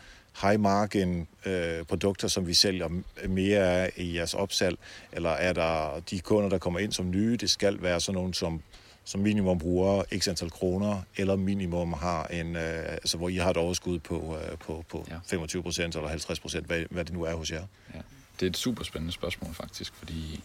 high 0.41 0.59
margin 0.59 1.27
øh, 1.45 1.83
produkter, 1.83 2.27
som 2.27 2.47
vi 2.47 2.53
sælger 2.53 2.89
mere 3.27 3.59
af 3.59 3.91
i 3.97 4.15
jeres 4.17 4.33
opsalg, 4.33 4.77
eller 5.11 5.29
er 5.29 5.53
der 5.53 6.01
de 6.09 6.19
kunder, 6.19 6.49
der 6.49 6.57
kommer 6.57 6.79
ind 6.79 6.91
som 6.91 7.11
nye, 7.11 7.37
det 7.37 7.49
skal 7.49 7.81
være 7.81 7.99
sådan 7.99 8.15
nogle, 8.15 8.33
som 8.33 8.61
som 9.07 9.21
minimum 9.21 9.59
bruger 9.59 10.03
x 10.17 10.27
antal 10.27 10.49
kroner, 10.49 11.01
eller 11.17 11.35
minimum 11.35 11.93
har 11.93 12.27
en, 12.27 12.55
øh, 12.55 12.91
altså 12.91 13.17
hvor 13.17 13.29
I 13.29 13.35
har 13.35 13.49
et 13.49 13.57
overskud 13.57 13.99
på, 13.99 14.37
øh, 14.37 14.57
på, 14.57 14.85
på 14.89 15.05
ja. 15.09 15.15
25 15.25 15.63
procent 15.63 15.95
eller 15.95 16.09
50 16.09 16.39
procent, 16.39 16.67
hvad, 16.67 16.83
hvad 16.89 17.05
det 17.05 17.13
nu 17.13 17.23
er 17.23 17.33
hos 17.33 17.51
jer? 17.51 17.65
Ja. 17.93 17.99
Det 18.39 18.45
er 18.45 18.49
et 18.49 18.57
super 18.57 18.83
spændende 18.83 19.13
spørgsmål 19.13 19.53
faktisk, 19.53 19.93
fordi 19.95 20.43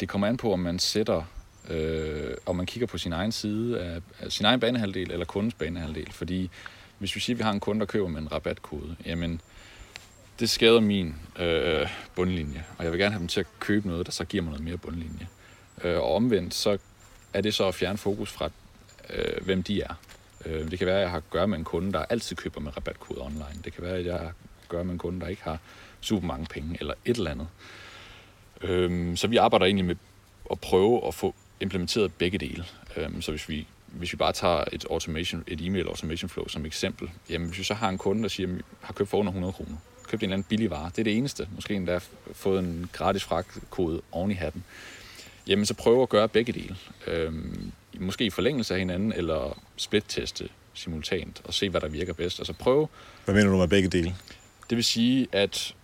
det 0.00 0.08
kommer 0.08 0.26
an 0.26 0.36
på, 0.36 0.52
om 0.52 0.58
man 0.58 0.78
sætter, 0.78 1.22
øh, 1.70 2.34
om 2.46 2.56
man 2.56 2.66
kigger 2.66 2.86
på 2.86 2.98
sin 2.98 3.12
egen 3.12 3.32
side 3.32 3.80
af, 3.80 4.00
af 4.20 4.32
sin 4.32 4.46
egen 4.46 4.60
banehalvdel 4.60 5.10
eller 5.10 5.24
kundens 5.24 5.54
banehalvdel, 5.54 6.12
fordi 6.12 6.50
hvis 6.98 7.14
vi 7.14 7.20
siger, 7.20 7.34
at 7.34 7.38
vi 7.38 7.42
har 7.42 7.52
en 7.52 7.60
kunde, 7.60 7.80
der 7.80 7.86
køber 7.86 8.08
med 8.08 8.20
en 8.20 8.32
rabatkode, 8.32 8.96
jamen 9.06 9.40
det 10.38 10.50
skader 10.50 10.80
min 10.80 11.14
øh, 11.38 11.88
bundlinje, 12.14 12.64
og 12.78 12.84
jeg 12.84 12.92
vil 12.92 13.00
gerne 13.00 13.12
have 13.12 13.20
dem 13.20 13.28
til 13.28 13.40
at 13.40 13.46
købe 13.60 13.88
noget, 13.88 14.06
der 14.06 14.12
så 14.12 14.24
giver 14.24 14.42
mig 14.42 14.50
noget 14.50 14.64
mere 14.64 14.76
bundlinje. 14.76 15.28
Øh, 15.84 15.96
og 15.96 16.14
omvendt, 16.14 16.54
så 16.54 16.78
er 17.32 17.40
det 17.40 17.54
så 17.54 17.68
at 17.68 17.74
fjerne 17.74 17.98
fokus 17.98 18.30
fra, 18.30 18.50
øh, 19.10 19.44
hvem 19.44 19.62
de 19.62 19.82
er. 19.82 19.94
Øh, 20.46 20.70
det 20.70 20.78
kan 20.78 20.86
være, 20.86 20.96
at 20.96 21.02
jeg 21.02 21.10
har 21.10 21.16
at 21.16 21.30
gøre 21.30 21.48
med 21.48 21.58
en 21.58 21.64
kunde, 21.64 21.92
der 21.92 22.04
altid 22.04 22.36
køber 22.36 22.60
med 22.60 22.76
rabatkode 22.76 23.20
online. 23.20 23.60
Det 23.64 23.72
kan 23.72 23.84
være, 23.84 23.96
at 23.96 24.06
jeg 24.06 24.18
har 24.18 24.26
at 24.26 24.68
gøre 24.68 24.84
med 24.84 24.92
en 24.92 24.98
kunde, 24.98 25.20
der 25.20 25.26
ikke 25.26 25.42
har 25.42 25.58
super 26.00 26.26
mange 26.26 26.46
penge, 26.46 26.76
eller 26.80 26.94
et 27.04 27.16
eller 27.16 27.30
andet. 27.30 27.48
Øh, 28.60 29.16
så 29.16 29.26
vi 29.26 29.36
arbejder 29.36 29.66
egentlig 29.66 29.86
med 29.86 29.96
at 30.50 30.60
prøve 30.60 31.06
at 31.06 31.14
få 31.14 31.34
implementeret 31.60 32.14
begge 32.14 32.38
dele. 32.38 32.64
Øh, 32.96 33.22
så 33.22 33.30
hvis 33.30 33.48
vi 33.48 33.66
hvis 33.98 34.12
vi 34.12 34.16
bare 34.16 34.32
tager 34.32 34.64
et, 34.72 34.86
automation, 34.90 35.44
et 35.46 35.66
e-mail 35.66 35.86
automation 35.86 36.28
flow 36.28 36.48
som 36.48 36.66
eksempel, 36.66 37.10
jamen 37.30 37.48
hvis 37.48 37.58
vi 37.58 37.64
så 37.64 37.74
har 37.74 37.88
en 37.88 37.98
kunde, 37.98 38.22
der 38.22 38.28
siger, 38.28 38.48
at 38.48 38.64
har 38.80 38.92
købt 38.92 39.10
for 39.10 39.18
under 39.18 39.30
100 39.30 39.52
kroner, 39.52 39.76
købt 40.08 40.22
en 40.22 40.24
eller 40.24 40.34
anden 40.34 40.46
billig 40.48 40.70
vare, 40.70 40.90
det 40.90 40.98
er 40.98 41.04
det 41.04 41.16
eneste, 41.16 41.48
måske 41.54 41.74
endda 41.74 42.00
fået 42.32 42.58
en 42.58 42.90
gratis 42.92 43.24
fragtkode 43.24 44.00
oven 44.12 44.30
i 44.30 44.34
hatten, 44.34 44.64
Jamen, 45.46 45.66
så 45.66 45.74
prøve 45.74 46.02
at 46.02 46.08
gøre 46.08 46.28
begge 46.28 46.52
dele. 46.52 46.76
Øhm, 47.06 47.72
måske 47.98 48.24
i 48.24 48.30
forlængelse 48.30 48.74
af 48.74 48.80
hinanden, 48.80 49.12
eller 49.12 49.58
split-teste 49.76 50.48
simultant, 50.74 51.42
og 51.44 51.54
se, 51.54 51.68
hvad 51.68 51.80
der 51.80 51.88
virker 51.88 52.12
bedst. 52.12 52.40
Altså 52.40 52.52
prøve... 52.52 52.88
Hvad 53.24 53.34
mener 53.34 53.50
du 53.50 53.56
med 53.56 53.68
begge 53.68 53.88
dele? 53.88 54.14
Det 54.70 54.76
vil 54.76 54.84
sige, 54.84 55.26
at 55.32 55.74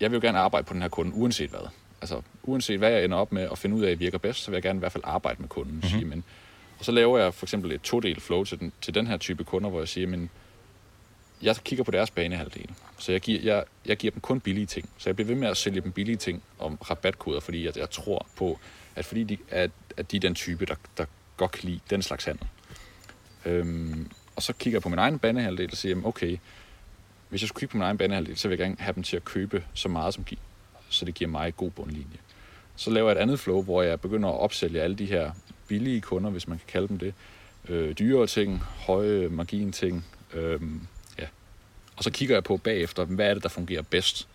jeg 0.00 0.10
vil 0.10 0.16
jo 0.16 0.26
gerne 0.26 0.38
arbejde 0.38 0.66
på 0.66 0.74
den 0.74 0.82
her 0.82 0.88
kunde, 0.88 1.12
uanset 1.14 1.50
hvad. 1.50 1.68
Altså, 2.00 2.22
uanset 2.42 2.78
hvad 2.78 2.90
jeg 2.90 3.04
ender 3.04 3.16
op 3.16 3.32
med 3.32 3.48
at 3.52 3.58
finde 3.58 3.76
ud 3.76 3.82
af, 3.82 3.90
at 3.90 4.00
virker 4.00 4.18
bedst, 4.18 4.40
så 4.40 4.50
vil 4.50 4.56
jeg 4.56 4.62
gerne 4.62 4.78
i 4.78 4.80
hvert 4.80 4.92
fald 4.92 5.04
arbejde 5.06 5.42
med 5.42 5.48
kunden. 5.48 5.74
Mm-hmm. 5.74 5.90
Sige, 5.90 6.04
men, 6.04 6.24
og 6.80 6.86
så 6.86 6.92
laver 6.92 7.18
jeg 7.18 7.34
for 7.34 7.46
eksempel 7.46 7.72
et 7.72 7.82
todel 7.82 8.20
flow 8.20 8.44
til 8.44 8.60
den, 8.60 8.72
til 8.80 8.94
den 8.94 9.06
her 9.06 9.16
type 9.16 9.44
kunder, 9.44 9.70
hvor 9.70 9.78
jeg 9.78 9.88
siger, 9.88 10.06
men 10.06 10.30
jeg 11.42 11.56
kigger 11.64 11.84
på 11.84 11.90
deres 11.90 12.10
banehalvdel, 12.10 12.70
så 12.98 13.12
jeg 13.12 13.20
giver, 13.20 13.40
jeg, 13.42 13.64
jeg 13.86 13.96
giver 13.96 14.10
dem 14.10 14.20
kun 14.20 14.40
billige 14.40 14.66
ting. 14.66 14.88
Så 14.98 15.08
jeg 15.08 15.16
bliver 15.16 15.26
ved 15.26 15.34
med 15.34 15.48
at 15.48 15.56
sælge 15.56 15.80
dem 15.80 15.92
billige 15.92 16.16
ting 16.16 16.42
om 16.58 16.76
rabatkoder, 16.76 17.40
fordi 17.40 17.64
jeg, 17.64 17.76
jeg 17.76 17.90
tror 17.90 18.26
på, 18.36 18.58
at, 18.96 19.04
fordi 19.04 19.24
de, 19.24 19.38
at, 19.48 19.70
at 19.96 20.10
de 20.10 20.16
er 20.16 20.20
den 20.20 20.34
type, 20.34 20.66
der, 20.66 20.74
der 20.98 21.04
godt 21.36 21.52
kan 21.52 21.68
lide 21.68 21.80
den 21.90 22.02
slags 22.02 22.24
handel. 22.24 22.46
Øhm, 23.44 24.10
og 24.36 24.42
så 24.42 24.52
kigger 24.52 24.76
jeg 24.76 24.82
på 24.82 24.88
min 24.88 24.98
egen 24.98 25.18
banehalvdel 25.18 25.68
og 25.72 25.76
siger, 25.76 25.96
okay, 26.04 26.36
hvis 27.28 27.42
jeg 27.42 27.48
skulle 27.48 27.60
kigge 27.60 27.70
på 27.70 27.76
min 27.76 27.84
egen 27.84 27.98
banehalvdel, 27.98 28.36
så 28.36 28.48
vil 28.48 28.58
jeg 28.58 28.66
gerne 28.66 28.76
have 28.78 28.94
dem 28.94 29.02
til 29.02 29.16
at 29.16 29.24
købe 29.24 29.64
så 29.74 29.88
meget, 29.88 30.14
som 30.14 30.24
giver, 30.24 30.40
så 30.88 31.04
det 31.04 31.14
giver 31.14 31.30
mig 31.30 31.56
god 31.56 31.70
bundlinje. 31.70 32.18
Så 32.76 32.90
laver 32.90 33.10
jeg 33.10 33.18
et 33.18 33.22
andet 33.22 33.40
flow, 33.40 33.62
hvor 33.62 33.82
jeg 33.82 34.00
begynder 34.00 34.28
at 34.28 34.40
opsælge 34.40 34.82
alle 34.82 34.96
de 34.96 35.06
her 35.06 35.32
billige 35.70 36.00
kunder, 36.00 36.30
hvis 36.30 36.48
man 36.48 36.58
kan 36.58 36.66
kalde 36.68 36.88
dem 36.88 36.98
det. 36.98 37.14
Øh, 37.68 37.94
dyre 37.98 38.26
ting, 38.26 38.58
høje 38.58 39.28
margin 39.28 39.72
ting. 39.72 40.06
Øh, 40.34 40.60
ja. 41.18 41.26
Og 41.96 42.04
så 42.04 42.10
kigger 42.10 42.36
jeg 42.36 42.44
på 42.44 42.56
bagefter, 42.56 43.04
hvad 43.04 43.26
er 43.26 43.34
det, 43.34 43.42
der 43.42 43.48
fungerer 43.48 43.82
bedst. 43.82 44.28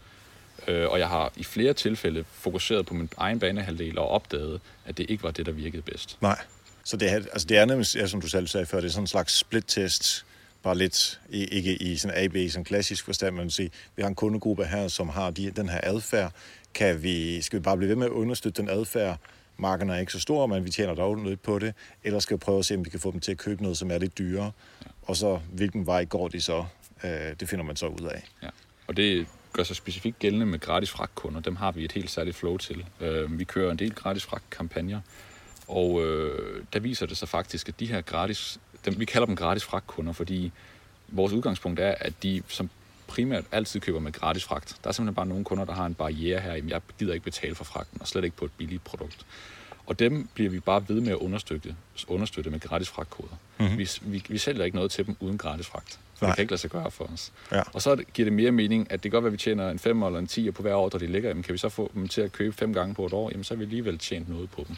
Øh, 0.68 0.90
og 0.90 1.00
jeg 1.00 1.08
har 1.08 1.32
i 1.36 1.44
flere 1.44 1.74
tilfælde 1.74 2.26
fokuseret 2.32 2.86
på 2.86 2.94
min 2.94 3.10
egen 3.18 3.40
banehalvdel 3.40 3.98
og 3.98 4.08
opdaget, 4.08 4.62
at 4.86 4.98
det 4.98 5.06
ikke 5.10 5.24
var 5.24 5.32
det, 5.32 5.46
der 5.46 5.52
virkede 5.52 5.82
bedst. 5.82 6.18
Nej. 6.22 6.40
Så 6.84 6.98
det 6.98 7.12
er, 7.12 7.16
altså 7.16 7.48
det 7.48 7.58
er 7.58 7.66
nemlig, 7.66 7.96
ja, 7.96 8.08
som 8.08 8.22
du 8.22 8.28
selv 8.28 8.48
sagde 8.48 8.66
før, 8.66 8.80
det 8.80 8.88
er 8.88 8.92
sådan 8.92 9.04
en 9.04 9.08
slags 9.08 9.34
split-test, 9.34 10.26
bare 10.64 10.78
lidt, 10.78 11.20
ikke 11.30 11.76
i 11.76 11.98
sådan 11.98 12.18
AB, 12.18 12.52
sådan 12.52 12.66
klassisk 12.66 13.06
forstand, 13.06 13.36
men 13.36 13.50
sige, 13.50 13.72
vi 13.96 14.02
har 14.02 14.10
en 14.10 14.16
kundegruppe 14.16 14.66
her, 14.66 14.88
som 14.88 15.10
har 15.10 15.32
de, 15.32 15.52
den 15.52 15.70
her 15.70 15.80
adfærd. 15.84 16.32
Kan 16.74 17.04
vi, 17.04 17.42
skal 17.42 17.60
vi 17.60 17.64
bare 17.64 17.78
blive 17.78 17.90
ved 17.90 17.96
med 17.96 18.06
at 18.06 18.12
understøtte 18.12 18.62
den 18.62 18.70
adfærd? 18.70 19.20
Markerne 19.58 19.94
er 19.94 20.00
ikke 20.00 20.12
så 20.12 20.20
store, 20.20 20.48
men 20.48 20.66
vi 20.66 20.70
tjener 20.70 20.96
dog 20.96 21.16
lidt 21.16 21.42
på 21.42 21.60
det. 21.60 21.74
Eller 22.04 22.20
skal 22.20 22.38
vi 22.38 22.40
prøve 22.40 22.60
at 22.60 22.66
se, 22.66 22.76
om 22.76 22.86
vi 22.86 22.90
kan 22.90 23.00
få 23.00 23.12
dem 23.12 23.20
til 23.20 23.32
at 23.32 23.38
købe 23.38 23.62
noget, 23.62 23.78
som 23.78 23.92
er 23.92 23.98
lidt 23.98 24.18
dyrere? 24.18 24.52
Ja. 24.86 24.90
Og 25.02 25.16
så, 25.16 25.40
hvilken 25.52 25.86
vej 25.86 26.06
går 26.06 26.28
de 26.28 26.42
så? 26.42 26.66
Øh, 27.04 27.10
det 27.40 27.50
finder 27.50 27.66
man 27.66 27.76
så 27.76 27.88
ud 27.88 28.08
af. 28.12 28.24
Ja. 28.44 28.50
Og 28.88 28.98
det 28.98 29.28
gør 29.54 29.64
sig 29.64 29.76
specifikt 29.76 30.20
gældende 30.20 30.46
med 30.46 30.60
gratis 30.60 30.90
fragtkunder. 30.92 31.42
Dem 31.42 31.56
har 31.56 31.72
vi 31.72 31.86
et 31.86 31.92
helt 31.92 32.10
særligt 32.10 32.36
flow 32.36 32.58
til. 32.58 32.86
Øh, 33.02 33.40
vi 33.40 33.44
kører 33.44 33.72
en 33.72 33.80
del 33.80 33.94
gratis 33.94 34.24
fragtkampagner, 34.24 35.02
og 35.68 36.06
øh, 36.06 36.64
der 36.74 36.80
viser 36.80 37.06
det 37.06 37.18
sig 37.18 37.30
faktisk, 37.30 37.70
at 37.70 37.80
de 37.80 37.86
her 37.86 38.02
gratis, 38.02 38.60
dem, 38.86 39.00
vi 39.00 39.06
kalder 39.06 39.26
dem 39.26 39.36
gratis 39.36 39.64
fragtkunder, 39.64 40.14
fordi 40.14 40.52
vores 41.08 41.34
udgangspunkt 41.34 41.80
er, 41.80 41.96
at 42.00 42.14
de 42.24 42.42
som 42.48 42.70
primært 43.08 43.44
altid 43.52 43.80
køber 43.80 44.00
med 44.00 44.12
gratis 44.12 44.44
fragt. 44.44 44.78
Der 44.84 44.90
er 44.90 44.92
simpelthen 44.92 45.16
bare 45.16 45.26
nogle 45.26 45.44
kunder, 45.44 45.66
der 45.66 45.74
har 45.74 45.86
en 45.86 45.94
barriere 45.94 46.40
her. 46.40 46.54
Jeg 46.54 46.82
gider 47.00 47.14
ikke 47.14 47.24
betale 47.24 47.56
for 47.56 47.64
fragten, 47.64 48.02
og 48.02 48.08
slet 48.08 48.24
ikke 48.24 48.38
på 48.38 48.46
et 48.46 48.52
billigt 48.58 48.84
produkt. 48.84 49.26
Og 49.86 50.00
dem 50.00 50.30
bliver 50.34 50.50
vi 50.50 50.60
bare 50.60 50.84
ved 50.88 51.02
med 51.02 51.12
at 51.12 51.18
understøtte, 51.18 51.76
understøtte 52.08 52.50
med 52.50 52.60
gratis 52.60 52.90
fragtkoder. 52.90 53.36
Mm-hmm. 53.60 53.78
Vi, 53.78 53.90
vi, 54.02 54.24
vi 54.30 54.38
sælger 54.38 54.66
ikke 54.66 54.78
noget 54.78 54.92
til 54.92 55.06
dem 55.06 55.16
uden 55.20 55.38
gratis 55.38 55.68
fragt. 55.68 56.00
For 56.16 56.26
det 56.26 56.36
kan 56.36 56.42
ikke 56.42 56.52
lade 56.52 56.62
sig 56.62 56.70
gøre 56.70 56.92
for 56.92 57.04
os. 57.14 57.32
Ja. 57.52 57.62
Og 57.74 57.82
så 57.82 57.96
giver 58.14 58.26
det 58.26 58.34
mere 58.34 58.52
mening, 58.52 58.92
at 58.92 59.04
det 59.04 59.12
godt 59.12 59.24
være, 59.24 59.30
at 59.30 59.34
vi 59.34 59.38
tjener 59.38 59.70
en 59.70 59.80
5 59.80 60.04
eller 60.04 60.20
en 60.20 60.28
10 60.28 60.52
på 60.52 60.62
hver 60.62 60.90
der 60.90 60.98
de 60.98 61.08
ligger. 61.08 61.30
Jamen, 61.30 61.44
kan 61.44 61.54
vi 61.54 61.58
så 61.58 61.70
få 61.70 61.92
dem 61.94 62.08
til 62.08 62.22
at 62.22 62.32
købe 62.32 62.56
fem 62.56 62.74
gange 62.74 62.96
på 62.96 63.06
et 63.06 63.14
år? 63.14 63.30
Jamen, 63.30 63.44
så 63.44 63.54
har 63.54 63.58
vi 63.58 63.64
alligevel 63.64 63.98
tjent 63.98 64.30
noget 64.30 64.50
på 64.50 64.66
dem. 64.68 64.76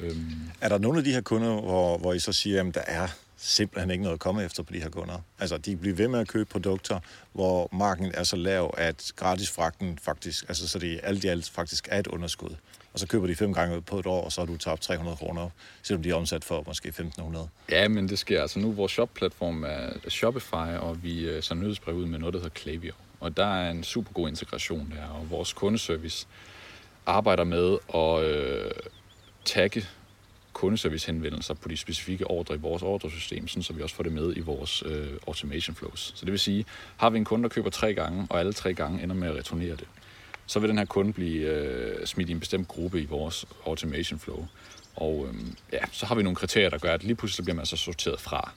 Øhm. 0.00 0.50
Er 0.60 0.68
der 0.68 0.78
nogle 0.78 0.98
af 0.98 1.04
de 1.04 1.12
her 1.12 1.20
kunder, 1.20 1.60
hvor, 1.60 1.98
hvor 1.98 2.12
I 2.12 2.18
så 2.18 2.32
siger, 2.32 2.68
at 2.68 2.74
der 2.74 2.82
er 2.86 3.08
simpelthen 3.44 3.90
ikke 3.90 4.02
noget 4.02 4.14
at 4.14 4.20
komme 4.20 4.44
efter 4.44 4.62
på 4.62 4.72
de 4.72 4.80
her 4.80 4.88
kunder? 4.88 5.18
Altså, 5.38 5.58
de 5.58 5.76
bliver 5.76 5.96
ved 5.96 6.08
med 6.08 6.20
at 6.20 6.28
købe 6.28 6.44
produkter, 6.44 7.00
hvor 7.32 7.68
marken 7.72 8.12
er 8.14 8.22
så 8.22 8.36
lav, 8.36 8.74
at 8.76 9.12
gratis 9.16 9.50
fragten 9.50 9.98
faktisk, 9.98 10.44
altså 10.48 10.68
så 10.68 10.78
det 10.78 11.00
alt 11.02 11.24
i 11.24 11.28
alt 11.28 11.50
faktisk 11.50 11.88
er 11.90 11.98
et 11.98 12.06
underskud. 12.06 12.56
Og 12.92 13.00
så 13.00 13.06
køber 13.06 13.26
de 13.26 13.34
fem 13.34 13.54
gange 13.54 13.82
på 13.82 13.98
et 13.98 14.06
år, 14.06 14.24
og 14.24 14.32
så 14.32 14.40
har 14.40 14.46
du 14.46 14.56
tabt 14.56 14.82
300 14.82 15.16
kroner, 15.16 15.50
selvom 15.82 16.02
de 16.02 16.10
er 16.10 16.14
omsat 16.14 16.44
for 16.44 16.64
måske 16.66 16.88
1500. 16.88 17.48
Ja, 17.70 17.88
men 17.88 18.08
det 18.08 18.18
sker 18.18 18.42
altså 18.42 18.58
nu. 18.58 18.72
Vores 18.72 18.92
shop-platform 18.92 19.64
er 19.64 20.08
Shopify, 20.08 20.76
og 20.80 21.02
vi 21.02 21.28
øh, 21.28 21.42
så 21.42 21.54
nyhedsbrev 21.54 21.94
ud 21.94 22.06
med 22.06 22.18
noget, 22.18 22.32
der 22.32 22.40
hedder 22.40 22.54
Klaviyo. 22.54 22.92
Og 23.20 23.36
der 23.36 23.46
er 23.46 23.70
en 23.70 23.84
super 23.84 24.12
god 24.12 24.28
integration 24.28 24.92
der, 24.96 25.06
og 25.08 25.30
vores 25.30 25.52
kundeservice 25.52 26.26
arbejder 27.06 27.44
med 27.44 27.78
at 27.94 28.24
øh, 28.24 28.70
tagge 29.44 29.86
kundeservicehenvendelser 30.54 31.54
på 31.54 31.68
de 31.68 31.76
specifikke 31.76 32.26
ordre 32.26 32.54
i 32.54 32.58
vores 32.58 32.82
ordresystem, 32.82 33.48
sådan 33.48 33.62
så 33.62 33.72
vi 33.72 33.82
også 33.82 33.94
får 33.94 34.02
det 34.02 34.12
med 34.12 34.36
i 34.36 34.40
vores 34.40 34.82
øh, 34.86 35.08
automation 35.26 35.76
flows. 35.76 36.12
Så 36.16 36.24
det 36.24 36.32
vil 36.32 36.40
sige, 36.40 36.64
har 36.96 37.10
vi 37.10 37.18
en 37.18 37.24
kunde, 37.24 37.42
der 37.42 37.48
køber 37.48 37.70
tre 37.70 37.94
gange, 37.94 38.26
og 38.30 38.40
alle 38.40 38.52
tre 38.52 38.74
gange 38.74 39.02
ender 39.02 39.16
med 39.16 39.28
at 39.28 39.36
returnere 39.36 39.76
det, 39.76 39.86
så 40.46 40.60
vil 40.60 40.68
den 40.68 40.78
her 40.78 40.84
kunde 40.84 41.12
blive 41.12 41.48
øh, 41.48 42.06
smidt 42.06 42.28
i 42.28 42.32
en 42.32 42.40
bestemt 42.40 42.68
gruppe 42.68 43.02
i 43.02 43.06
vores 43.06 43.46
automation 43.66 44.18
flow. 44.18 44.46
Og 44.96 45.28
øh, 45.28 45.34
ja, 45.72 45.78
så 45.92 46.06
har 46.06 46.14
vi 46.14 46.22
nogle 46.22 46.36
kriterier, 46.36 46.70
der 46.70 46.78
gør, 46.78 46.94
at 46.94 47.04
lige 47.04 47.14
pludselig 47.14 47.44
bliver 47.44 47.56
man 47.56 47.66
så 47.66 47.76
sorteret 47.76 48.20
fra. 48.20 48.52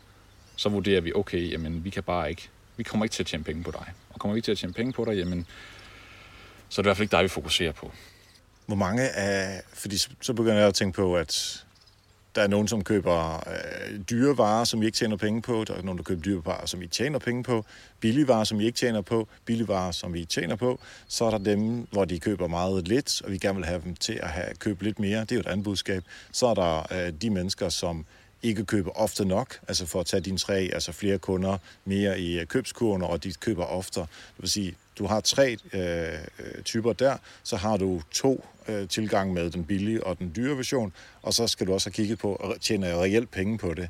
Så 0.55 0.69
vurderer 0.69 1.01
vi, 1.01 1.11
okay, 1.15 1.51
jamen 1.51 1.83
vi 1.83 1.89
kan 1.89 2.03
bare 2.03 2.29
ikke, 2.29 2.49
vi 2.77 2.83
kommer 2.83 3.05
ikke 3.05 3.13
til 3.13 3.23
at 3.23 3.27
tjene 3.27 3.43
penge 3.43 3.63
på 3.63 3.71
dig. 3.71 3.93
Og 4.09 4.19
kommer 4.19 4.33
vi 4.33 4.37
ikke 4.37 4.45
til 4.45 4.51
at 4.51 4.57
tjene 4.57 4.73
penge 4.73 4.93
på 4.93 5.05
dig, 5.05 5.15
jamen 5.17 5.47
så 6.69 6.81
er 6.81 6.83
det 6.83 6.87
i 6.87 6.89
hvert 6.89 6.97
fald 6.97 7.03
ikke 7.03 7.15
dig, 7.15 7.23
vi 7.23 7.27
fokuserer 7.27 7.71
på. 7.71 7.91
Hvor 8.65 8.75
mange 8.75 9.09
af, 9.09 9.61
fordi 9.73 9.97
så 9.97 10.33
begynder 10.33 10.57
jeg 10.57 10.67
at 10.67 10.73
tænke 10.73 10.95
på, 10.95 11.15
at 11.15 11.63
der 12.37 12.43
er 12.43 12.47
nogen, 12.47 12.67
som 12.67 12.83
køber 12.83 13.43
øh, 13.49 13.99
dyre 14.09 14.37
varer, 14.37 14.63
som 14.63 14.81
I 14.81 14.85
ikke 14.85 14.95
tjener 14.95 15.17
penge 15.17 15.41
på. 15.41 15.63
Der 15.67 15.73
er 15.73 15.81
nogen, 15.81 15.97
der 15.97 16.03
køber 16.03 16.21
dyre 16.21 16.41
varer, 16.45 16.65
som 16.65 16.81
I 16.81 16.87
tjener 16.87 17.19
penge 17.19 17.43
på. 17.43 17.65
Billige 17.99 18.27
varer, 18.27 18.43
som 18.43 18.59
I 18.59 18.65
ikke 18.65 18.77
tjener 18.77 19.01
på. 19.01 19.27
Billige 19.45 19.67
varer, 19.67 19.91
som 19.91 20.15
I 20.15 20.25
tjener 20.25 20.55
på. 20.55 20.79
Så 21.07 21.25
er 21.25 21.29
der 21.29 21.37
dem, 21.37 21.87
hvor 21.91 22.05
de 22.05 22.19
køber 22.19 22.47
meget 22.47 22.87
lidt, 22.87 23.21
og 23.21 23.31
vi 23.31 23.37
gerne 23.37 23.55
vil 23.55 23.65
have 23.65 23.81
dem 23.83 23.95
til 23.95 24.13
at 24.13 24.29
have, 24.29 24.47
købe 24.59 24.83
lidt 24.83 24.99
mere. 24.99 25.21
Det 25.21 25.31
er 25.31 25.35
jo 25.35 25.39
et 25.39 25.47
andet 25.47 25.63
budskab. 25.63 26.03
Så 26.31 26.47
er 26.47 26.53
der 26.53 26.93
øh, 26.93 27.13
de 27.21 27.29
mennesker, 27.29 27.69
som 27.69 28.05
ikke 28.43 28.65
køber 28.65 28.91
ofte 28.91 29.25
nok, 29.25 29.59
altså 29.67 29.85
for 29.85 29.99
at 29.99 30.05
tage 30.05 30.21
dine 30.21 30.37
tre, 30.37 30.69
altså 30.73 30.91
flere 30.91 31.17
kunder 31.17 31.57
mere 31.85 32.19
i 32.19 32.39
øh, 32.39 32.45
købskurven, 32.45 33.01
og 33.01 33.23
de 33.23 33.33
køber 33.33 33.65
oftere. 33.65 34.07
Det 34.35 34.41
vil 34.41 34.49
sige, 34.49 34.75
du 34.99 35.05
har 35.05 35.19
tre 35.19 35.57
øh, 35.73 36.13
øh, 36.39 36.63
typer 36.63 36.93
der, 36.93 37.17
så 37.43 37.55
har 37.55 37.77
du 37.77 38.01
to 38.11 38.45
øh, 38.67 38.87
tilgang 38.87 39.33
med 39.33 39.49
den 39.49 39.65
billige 39.65 40.03
og 40.03 40.19
den 40.19 40.31
dyre 40.35 40.57
version, 40.57 40.93
og 41.21 41.33
så 41.33 41.47
skal 41.47 41.67
du 41.67 41.73
også 41.73 41.89
have 41.89 41.93
kigget 41.93 42.19
på, 42.19 42.35
at 42.35 42.61
tjene 42.61 42.95
reelt 42.95 43.31
penge 43.31 43.57
på 43.57 43.73
det. 43.73 43.89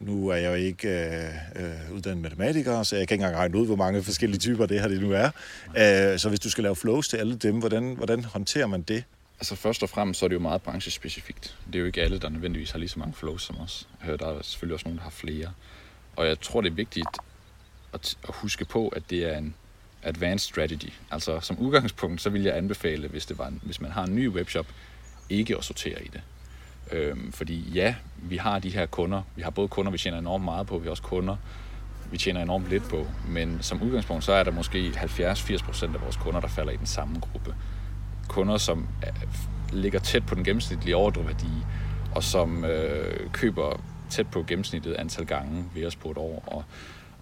Nu 0.00 0.28
er 0.28 0.36
jeg 0.36 0.48
jo 0.48 0.54
ikke 0.54 0.88
øh, 0.88 1.24
øh, 1.56 1.92
uddannet 1.92 2.22
matematiker, 2.22 2.82
så 2.82 2.96
jeg 2.96 3.08
kan 3.08 3.14
ikke 3.14 3.24
engang 3.24 3.40
regne 3.40 3.58
ud, 3.58 3.66
hvor 3.66 3.76
mange 3.76 4.02
forskellige 4.02 4.38
typer 4.38 4.66
det 4.66 4.80
her 4.80 4.88
det 4.88 5.00
nu 5.00 5.12
er. 5.12 5.30
Øh, 5.66 6.18
så 6.18 6.28
hvis 6.28 6.40
du 6.40 6.50
skal 6.50 6.62
lave 6.64 6.76
flows 6.76 7.08
til 7.08 7.16
alle 7.16 7.36
dem, 7.36 7.58
hvordan, 7.58 7.94
hvordan 7.94 8.24
håndterer 8.24 8.66
man 8.66 8.82
det? 8.82 9.04
Altså 9.38 9.56
først 9.56 9.82
og 9.82 9.88
fremmest 9.88 10.20
så 10.20 10.26
er 10.26 10.28
det 10.28 10.34
jo 10.34 10.40
meget 10.40 10.62
branchespecifikt. 10.62 11.58
Det 11.66 11.74
er 11.74 11.78
jo 11.78 11.86
ikke 11.86 12.02
alle, 12.02 12.18
der 12.18 12.28
nødvendigvis 12.28 12.70
har 12.70 12.78
lige 12.78 12.88
så 12.88 12.98
mange 12.98 13.14
flows 13.14 13.42
som 13.42 13.60
os. 13.60 13.88
Øh, 14.08 14.18
der 14.18 14.26
er 14.26 14.42
selvfølgelig 14.42 14.74
også 14.74 14.86
nogen, 14.86 14.98
der 14.98 15.04
har 15.04 15.10
flere. 15.10 15.52
Og 16.16 16.26
jeg 16.26 16.40
tror, 16.40 16.60
det 16.60 16.70
er 16.70 16.74
vigtigt 16.74 17.08
at, 17.94 18.16
at 18.28 18.34
huske 18.34 18.64
på, 18.64 18.88
at 18.88 19.02
det 19.10 19.24
er 19.24 19.38
en 19.38 19.54
advanced 20.06 20.48
strategy. 20.48 20.92
Altså 21.10 21.40
som 21.40 21.58
udgangspunkt, 21.58 22.20
så 22.20 22.30
vil 22.30 22.42
jeg 22.42 22.56
anbefale, 22.56 23.08
hvis, 23.08 23.26
det 23.26 23.38
var 23.38 23.46
en, 23.46 23.60
hvis 23.62 23.80
man 23.80 23.90
har 23.90 24.04
en 24.04 24.14
ny 24.14 24.28
webshop, 24.28 24.66
ikke 25.30 25.56
at 25.56 25.64
sortere 25.64 26.04
i 26.04 26.08
det. 26.08 26.20
Øhm, 26.92 27.32
fordi 27.32 27.70
ja, 27.74 27.94
vi 28.16 28.36
har 28.36 28.58
de 28.58 28.70
her 28.70 28.86
kunder. 28.86 29.22
Vi 29.36 29.42
har 29.42 29.50
både 29.50 29.68
kunder, 29.68 29.92
vi 29.92 29.98
tjener 29.98 30.18
enormt 30.18 30.44
meget 30.44 30.66
på, 30.66 30.78
vi 30.78 30.84
har 30.84 30.90
også 30.90 31.02
kunder, 31.02 31.36
vi 32.10 32.18
tjener 32.18 32.42
enormt 32.42 32.68
lidt 32.68 32.88
på. 32.88 33.06
Men 33.28 33.58
som 33.60 33.82
udgangspunkt, 33.82 34.24
så 34.24 34.32
er 34.32 34.42
der 34.42 34.50
måske 34.50 34.88
70-80% 34.88 35.94
af 35.94 36.00
vores 36.02 36.16
kunder, 36.16 36.40
der 36.40 36.48
falder 36.48 36.72
i 36.72 36.76
den 36.76 36.86
samme 36.86 37.20
gruppe. 37.20 37.54
Kunder, 38.28 38.56
som 38.56 38.88
øh, 39.06 39.12
ligger 39.72 39.98
tæt 39.98 40.26
på 40.26 40.34
den 40.34 40.44
gennemsnitlige 40.44 40.96
ordreværdi, 40.96 41.52
og 42.14 42.22
som 42.22 42.64
øh, 42.64 43.30
køber 43.32 43.80
tæt 44.10 44.26
på 44.26 44.42
gennemsnittet 44.42 44.94
antal 44.94 45.26
gange 45.26 45.64
ved 45.74 45.86
os 45.86 45.96
på 45.96 46.10
et 46.10 46.18
år. 46.18 46.44
Og, 46.46 46.64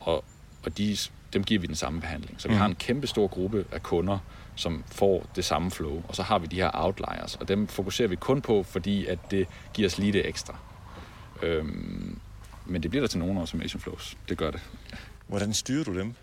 og, 0.01 0.25
og 0.64 0.79
de 0.79 0.97
dem 1.35 1.44
giver 1.44 1.61
vi 1.61 1.66
den 1.66 1.75
samme 1.75 2.01
behandling. 2.01 2.40
Så 2.40 2.49
vi 2.49 2.55
mm. 2.55 2.59
har 2.59 2.66
en 2.66 2.75
kæmpe 2.75 3.07
stor 3.07 3.27
gruppe 3.27 3.64
af 3.73 3.83
kunder, 3.83 4.18
som 4.57 4.85
får 4.92 5.27
det 5.37 5.44
samme 5.44 5.70
flow, 5.70 6.03
og 6.09 6.16
så 6.16 6.23
har 6.23 6.38
vi 6.38 6.47
de 6.47 6.57
her 6.57 6.70
outliers, 6.75 7.37
og 7.37 7.49
dem 7.49 7.66
fokuserer 7.66 8.09
vi 8.09 8.16
kun 8.16 8.40
på, 8.40 8.62
fordi 8.62 9.07
at 9.07 9.18
det 9.31 9.47
giver 9.75 9.88
os 9.88 9.99
lige 9.99 10.12
det 10.12 10.29
ekstra. 10.29 10.57
Øhm, 11.42 12.18
men 12.66 12.83
det 12.83 12.90
bliver 12.90 13.03
der 13.03 13.09
til 13.09 13.18
nogle 13.18 13.40
automation 13.40 13.81
flows. 13.81 14.16
Det 14.29 14.38
gør 14.38 14.51
det. 14.51 14.61
Hvordan 15.27 15.53
styrer 15.53 15.85
du 15.85 15.99
dem? 15.99 16.14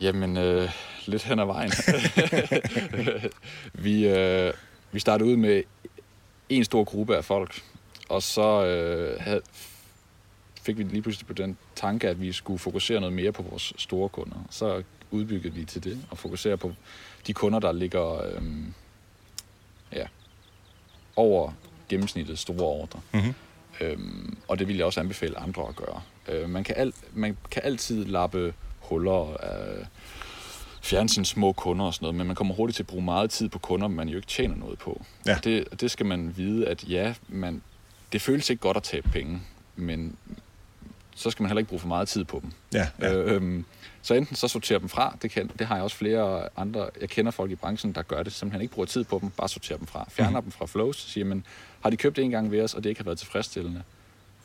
Jamen, 0.00 0.36
øh, 0.36 0.70
lidt 1.06 1.22
hen 1.22 1.38
ad 1.38 1.46
vejen. 1.46 1.72
vi, 3.84 4.08
øh, 4.08 4.52
vi 4.92 4.98
startede 4.98 5.30
ud 5.30 5.36
med 5.36 5.62
en 6.48 6.64
stor 6.64 6.84
gruppe 6.84 7.16
af 7.16 7.24
folk, 7.24 7.62
og 8.08 8.22
så 8.22 8.66
øh, 8.66 9.20
havde, 9.20 9.40
fik 10.62 10.78
vi 10.78 10.82
lige 10.82 11.02
pludselig 11.02 11.26
på 11.26 11.32
den 11.32 11.56
tanke, 11.74 12.08
at 12.08 12.20
vi 12.20 12.32
skulle 12.32 12.58
fokusere 12.58 13.00
noget 13.00 13.12
mere 13.12 13.32
på 13.32 13.42
vores 13.42 13.72
store 13.76 14.08
kunder. 14.08 14.36
Så 14.50 14.82
udbyggede 15.10 15.54
vi 15.54 15.64
til 15.64 15.84
det 15.84 15.98
og 16.10 16.18
fokusere 16.18 16.56
på 16.56 16.72
de 17.26 17.32
kunder, 17.32 17.58
der 17.58 17.72
ligger 17.72 18.34
øhm, 18.34 18.74
ja, 19.92 20.06
over 21.16 21.52
gennemsnittet 21.88 22.38
store 22.38 22.66
ordre. 22.66 23.00
Mm-hmm. 23.12 23.34
Øhm, 23.80 24.38
og 24.48 24.58
det 24.58 24.68
vil 24.68 24.76
jeg 24.76 24.86
også 24.86 25.00
anbefale 25.00 25.38
andre 25.38 25.68
at 25.68 25.76
gøre. 25.76 26.02
Øh, 26.28 26.50
man, 26.50 26.64
kan 26.64 26.74
al, 26.78 26.92
man 27.12 27.36
kan 27.50 27.62
altid 27.64 28.04
lappe 28.04 28.54
huller 28.80 29.36
af 29.36 29.86
fjerne 30.82 31.08
sine 31.08 31.26
små 31.26 31.52
kunder 31.52 31.84
og 31.84 31.94
sådan 31.94 32.04
noget, 32.04 32.16
men 32.16 32.26
man 32.26 32.36
kommer 32.36 32.54
hurtigt 32.54 32.76
til 32.76 32.82
at 32.82 32.86
bruge 32.86 33.04
meget 33.04 33.30
tid 33.30 33.48
på 33.48 33.58
kunder, 33.58 33.88
man 33.88 34.08
jo 34.08 34.16
ikke 34.16 34.28
tjener 34.28 34.56
noget 34.56 34.78
på. 34.78 35.04
Ja. 35.26 35.38
det, 35.44 35.80
det 35.80 35.90
skal 35.90 36.06
man 36.06 36.36
vide, 36.36 36.68
at 36.68 36.88
ja, 36.88 37.14
man, 37.28 37.62
det 38.12 38.22
føles 38.22 38.50
ikke 38.50 38.60
godt 38.60 38.76
at 38.76 38.82
tabe 38.82 39.08
penge, 39.08 39.40
men 39.76 40.16
så 41.14 41.30
skal 41.30 41.42
man 41.42 41.50
heller 41.50 41.58
ikke 41.58 41.68
bruge 41.68 41.80
for 41.80 41.88
meget 41.88 42.08
tid 42.08 42.24
på 42.24 42.40
dem. 42.42 42.52
Ja, 42.74 42.88
ja. 43.00 43.14
Øh, 43.14 43.34
øhm, 43.34 43.64
så 44.02 44.14
enten 44.14 44.36
så 44.36 44.48
sorterer 44.48 44.78
dem 44.78 44.88
fra, 44.88 45.16
det, 45.22 45.30
kan, 45.30 45.50
det 45.58 45.66
har 45.66 45.74
jeg 45.74 45.84
også 45.84 45.96
flere 45.96 46.48
andre, 46.56 46.88
jeg 47.00 47.08
kender 47.08 47.32
folk 47.32 47.50
i 47.50 47.54
branchen, 47.54 47.92
der 47.92 48.02
gør 48.02 48.22
det, 48.22 48.32
simpelthen 48.32 48.62
ikke 48.62 48.74
bruger 48.74 48.86
tid 48.86 49.04
på 49.04 49.18
dem, 49.22 49.30
bare 49.30 49.48
sorterer 49.48 49.78
dem 49.78 49.86
fra. 49.86 50.06
Fjerner 50.10 50.40
mm. 50.40 50.44
dem 50.44 50.52
fra 50.52 50.66
flows, 50.66 51.10
siger 51.10 51.24
man, 51.24 51.44
har 51.80 51.90
de 51.90 51.96
købt 51.96 52.18
en 52.18 52.30
gang 52.30 52.50
ved 52.50 52.62
os, 52.62 52.74
og 52.74 52.84
det 52.84 52.90
ikke 52.90 53.00
har 53.00 53.04
været 53.04 53.18
tilfredsstillende, 53.18 53.82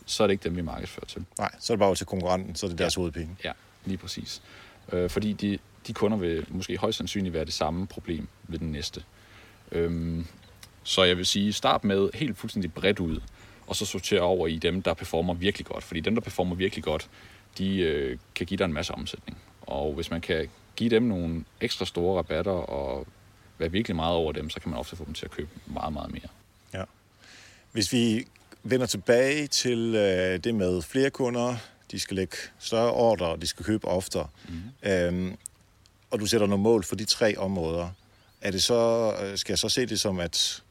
så 0.05 0.23
er 0.23 0.27
det 0.27 0.31
ikke 0.31 0.43
dem, 0.43 0.55
vi 0.55 0.61
markedsfører 0.61 1.05
til. 1.05 1.25
Nej, 1.37 1.51
så 1.59 1.73
er 1.73 1.75
det 1.75 1.79
bare 1.79 1.95
til 1.95 2.05
konkurrenten, 2.05 2.55
så 2.55 2.65
er 2.65 2.69
det 2.69 2.77
deres 2.77 2.97
ja. 2.97 2.99
hovedpenge. 2.99 3.35
Ja, 3.43 3.51
lige 3.85 3.97
præcis. 3.97 4.41
Øh, 4.91 5.09
fordi 5.09 5.33
de, 5.33 5.57
de 5.87 5.93
kunder 5.93 6.17
vil 6.17 6.45
måske 6.49 6.77
højst 6.77 6.97
sandsynligt 6.97 7.33
være 7.33 7.45
det 7.45 7.53
samme 7.53 7.87
problem 7.87 8.27
ved 8.43 8.59
den 8.59 8.71
næste. 8.71 9.03
Øhm, 9.71 10.25
så 10.83 11.03
jeg 11.03 11.17
vil 11.17 11.25
sige, 11.25 11.53
start 11.53 11.83
med 11.83 12.09
helt 12.13 12.37
fuldstændig 12.37 12.73
bredt 12.73 12.99
ud, 12.99 13.19
og 13.67 13.75
så 13.75 13.85
sortere 13.85 14.21
over 14.21 14.47
i 14.47 14.57
dem, 14.57 14.81
der 14.81 14.93
performer 14.93 15.33
virkelig 15.33 15.65
godt. 15.65 15.83
Fordi 15.83 15.99
dem, 15.99 16.15
der 16.15 16.21
performer 16.21 16.55
virkelig 16.55 16.83
godt, 16.83 17.09
de 17.57 17.79
øh, 17.79 18.17
kan 18.35 18.45
give 18.45 18.57
dig 18.57 18.65
en 18.65 18.73
masse 18.73 18.93
omsætning. 18.93 19.37
Og 19.61 19.93
hvis 19.93 20.11
man 20.11 20.21
kan 20.21 20.49
give 20.75 20.89
dem 20.89 21.03
nogle 21.03 21.45
ekstra 21.61 21.85
store 21.85 22.17
rabatter 22.17 22.51
og 22.51 23.07
være 23.57 23.71
virkelig 23.71 23.95
meget 23.95 24.15
over 24.15 24.31
dem, 24.31 24.49
så 24.49 24.59
kan 24.59 24.69
man 24.69 24.79
ofte 24.79 24.95
få 24.95 25.05
dem 25.05 25.13
til 25.13 25.25
at 25.25 25.31
købe 25.31 25.49
meget, 25.65 25.93
meget 25.93 26.11
mere. 26.11 26.27
Ja. 26.73 26.83
Hvis 27.71 27.93
vi 27.93 28.27
vender 28.63 28.85
tilbage 28.85 29.47
til 29.47 29.95
øh, 29.95 30.39
det 30.43 30.55
med 30.55 30.81
flere 30.81 31.09
kunder, 31.09 31.55
de 31.91 31.99
skal 31.99 32.15
lægge 32.15 32.37
større 32.59 32.91
ordre, 32.91 33.25
og 33.25 33.41
de 33.41 33.47
skal 33.47 33.65
købe 33.65 33.87
oftere, 33.87 34.27
mm. 34.49 34.89
øhm, 34.89 35.37
og 36.11 36.19
du 36.19 36.25
sætter 36.25 36.47
nogle 36.47 36.63
mål 36.63 36.83
for 36.83 36.95
de 36.95 37.05
tre 37.05 37.37
områder, 37.37 37.89
er 38.41 38.51
det 38.51 38.63
så, 38.63 39.13
øh, 39.23 39.37
skal 39.37 39.53
jeg 39.53 39.59
så 39.59 39.69
se 39.69 39.85
det 39.85 39.99
som, 39.99 40.19
at 40.19 40.63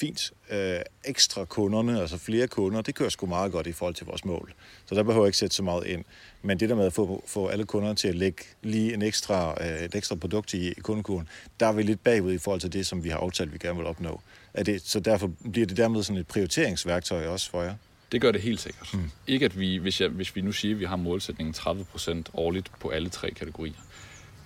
fint. 0.00 0.32
Øh, 0.50 0.80
ekstra 1.04 1.44
kunderne, 1.44 2.00
altså 2.00 2.18
flere 2.18 2.46
kunder, 2.46 2.82
det 2.82 2.94
kører 2.94 3.08
sgu 3.08 3.26
meget 3.26 3.52
godt 3.52 3.66
i 3.66 3.72
forhold 3.72 3.94
til 3.94 4.06
vores 4.06 4.24
mål. 4.24 4.54
Så 4.86 4.94
der 4.94 5.02
behøver 5.02 5.24
jeg 5.24 5.28
ikke 5.28 5.38
sætte 5.38 5.56
så 5.56 5.62
meget 5.62 5.86
ind. 5.86 6.04
Men 6.42 6.60
det 6.60 6.68
der 6.68 6.74
med 6.74 6.86
at 6.86 6.92
få, 6.92 7.24
få 7.26 7.46
alle 7.46 7.64
kunderne 7.64 7.94
til 7.94 8.08
at 8.08 8.14
lægge 8.14 8.44
lige 8.62 8.94
en 8.94 9.02
ekstra, 9.02 9.64
øh, 9.64 9.84
et 9.84 9.94
ekstra 9.94 10.14
produkt 10.14 10.54
i, 10.54 10.68
i 10.68 10.80
kundekurven, 10.80 11.28
der 11.60 11.66
er 11.66 11.72
vi 11.72 11.82
lidt 11.82 12.04
bagud 12.04 12.32
i 12.32 12.38
forhold 12.38 12.60
til 12.60 12.72
det, 12.72 12.86
som 12.86 13.04
vi 13.04 13.08
har 13.08 13.18
aftalt, 13.18 13.52
vi 13.52 13.58
gerne 13.58 13.76
vil 13.76 13.86
opnå. 13.86 14.20
Er 14.54 14.62
det, 14.62 14.82
så 14.82 15.00
derfor 15.00 15.30
bliver 15.52 15.66
det 15.66 15.76
dermed 15.76 16.02
sådan 16.02 16.20
et 16.20 16.26
prioriteringsværktøj 16.26 17.26
også 17.26 17.50
for 17.50 17.62
jer? 17.62 17.74
Det 18.12 18.20
gør 18.20 18.32
det 18.32 18.40
helt 18.40 18.60
sikkert. 18.60 18.94
Mm. 18.94 19.10
Ikke 19.26 19.44
at 19.44 19.58
vi, 19.58 19.76
hvis, 19.76 20.00
jeg, 20.00 20.08
hvis 20.08 20.36
vi 20.36 20.40
nu 20.40 20.52
siger, 20.52 20.74
at 20.74 20.80
vi 20.80 20.84
har 20.84 20.96
målsætningen 20.96 21.54
30% 21.54 22.22
årligt 22.34 22.70
på 22.80 22.88
alle 22.88 23.08
tre 23.08 23.30
kategorier. 23.30 23.72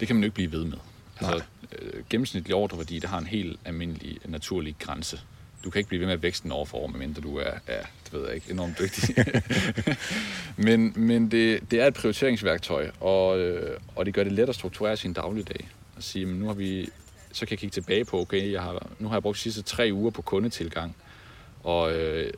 Det 0.00 0.08
kan 0.08 0.16
man 0.16 0.22
jo 0.22 0.26
ikke 0.26 0.34
blive 0.34 0.52
ved 0.52 0.64
med. 0.64 0.78
Altså, 1.20 1.44
øh, 1.78 2.04
gennemsnitlig 2.10 2.54
ordreværdi, 2.54 2.98
det 2.98 3.10
har 3.10 3.18
en 3.18 3.26
helt 3.26 3.60
almindelig, 3.64 4.18
naturlig 4.24 4.76
grænse 4.78 5.20
du 5.64 5.70
kan 5.70 5.78
ikke 5.78 5.88
blive 5.88 6.00
ved 6.00 6.06
med 6.06 6.14
at 6.14 6.22
vækste 6.22 6.42
den 6.42 6.52
år 6.52 6.64
for 6.64 6.78
år, 6.78 6.86
medmindre 6.86 7.22
du 7.22 7.36
er, 7.36 7.50
er 7.66 7.82
det 8.04 8.12
ved 8.12 8.26
jeg 8.26 8.34
ikke, 8.34 8.50
enormt 8.50 8.78
dygtig. 8.78 9.16
men 10.66 10.92
men 10.96 11.30
det, 11.30 11.70
det 11.70 11.80
er 11.80 11.86
et 11.86 11.94
prioriteringsværktøj, 11.94 12.90
og, 13.00 13.38
øh, 13.38 13.78
og 13.96 14.06
det 14.06 14.14
gør 14.14 14.24
det 14.24 14.32
let 14.32 14.48
at 14.48 14.54
strukturere 14.54 14.96
sin 14.96 15.12
dagligdag. 15.12 15.68
At 15.96 16.04
sige, 16.04 16.26
men 16.26 16.38
nu 16.38 16.46
har 16.46 16.54
vi, 16.54 16.88
så 17.32 17.46
kan 17.46 17.50
jeg 17.50 17.58
kigge 17.58 17.72
tilbage 17.74 18.04
på, 18.04 18.20
okay, 18.20 18.52
jeg 18.52 18.62
har, 18.62 18.86
nu 18.98 19.08
har 19.08 19.14
jeg 19.14 19.22
brugt 19.22 19.36
de 19.36 19.42
sidste 19.42 19.62
tre 19.62 19.90
uger 19.92 20.10
på 20.10 20.22
kundetilgang, 20.22 20.96
og 21.62 21.92
øh, 21.92 22.32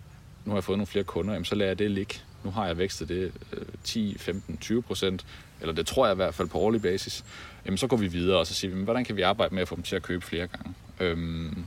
nu 0.44 0.50
har 0.50 0.56
jeg 0.56 0.64
fået 0.64 0.78
nogle 0.78 0.86
flere 0.86 1.04
kunder, 1.04 1.32
jamen, 1.32 1.44
så 1.44 1.54
lader 1.54 1.70
jeg 1.70 1.78
det 1.78 1.90
ligge. 1.90 2.14
Nu 2.44 2.50
har 2.50 2.66
jeg 2.66 2.78
vækstet 2.78 3.08
det 3.08 3.32
øh, 3.52 3.62
10, 3.84 4.16
15, 4.18 4.56
20 4.56 4.82
procent, 4.82 5.26
eller 5.60 5.74
det 5.74 5.86
tror 5.86 6.06
jeg 6.06 6.12
i 6.12 6.16
hvert 6.16 6.34
fald 6.34 6.48
på 6.48 6.58
årlig 6.58 6.82
basis. 6.82 7.24
Jamen, 7.66 7.78
så 7.78 7.86
går 7.86 7.96
vi 7.96 8.06
videre, 8.06 8.38
og 8.38 8.46
så 8.46 8.54
siger 8.54 8.74
vi, 8.74 8.82
hvordan 8.82 9.04
kan 9.04 9.16
vi 9.16 9.22
arbejde 9.22 9.54
med 9.54 9.62
at 9.62 9.68
få 9.68 9.76
dem 9.76 9.82
til 9.82 9.96
at 9.96 10.02
købe 10.02 10.24
flere 10.24 10.46
gange? 10.46 10.74
Øhm, 11.00 11.66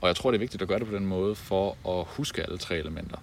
og 0.00 0.08
jeg 0.08 0.16
tror, 0.16 0.30
det 0.30 0.36
er 0.36 0.40
vigtigt 0.40 0.62
at 0.62 0.68
gøre 0.68 0.78
det 0.78 0.86
på 0.86 0.94
den 0.94 1.06
måde, 1.06 1.34
for 1.34 1.76
at 1.98 2.04
huske 2.08 2.42
alle 2.42 2.58
tre 2.58 2.76
elementer. 2.76 3.18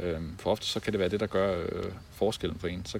Øhm, 0.00 0.36
for 0.38 0.50
ofte 0.50 0.66
så 0.66 0.80
kan 0.80 0.92
det 0.92 1.00
være 1.00 1.08
det, 1.08 1.20
der 1.20 1.26
gør 1.26 1.64
øh, 1.72 1.92
forskellen 2.12 2.58
for 2.58 2.68
en. 2.68 2.84
Så 2.84 2.98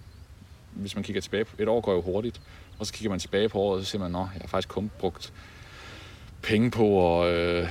hvis 0.72 0.94
man 0.94 1.04
kigger 1.04 1.22
tilbage, 1.22 1.46
et 1.58 1.68
år 1.68 1.80
går 1.80 1.92
jo 1.92 2.00
hurtigt, 2.00 2.40
og 2.78 2.86
så 2.86 2.92
kigger 2.92 3.10
man 3.10 3.18
tilbage 3.18 3.48
på 3.48 3.58
året, 3.58 3.78
og 3.78 3.84
så 3.84 3.90
siger 3.90 4.08
man, 4.08 4.14
at 4.14 4.28
jeg 4.34 4.40
har 4.40 4.48
faktisk 4.48 4.68
kun 4.68 4.90
brugt 4.98 5.32
penge 6.42 6.70
på 6.70 7.20
at 7.22 7.34
øh, 7.34 7.68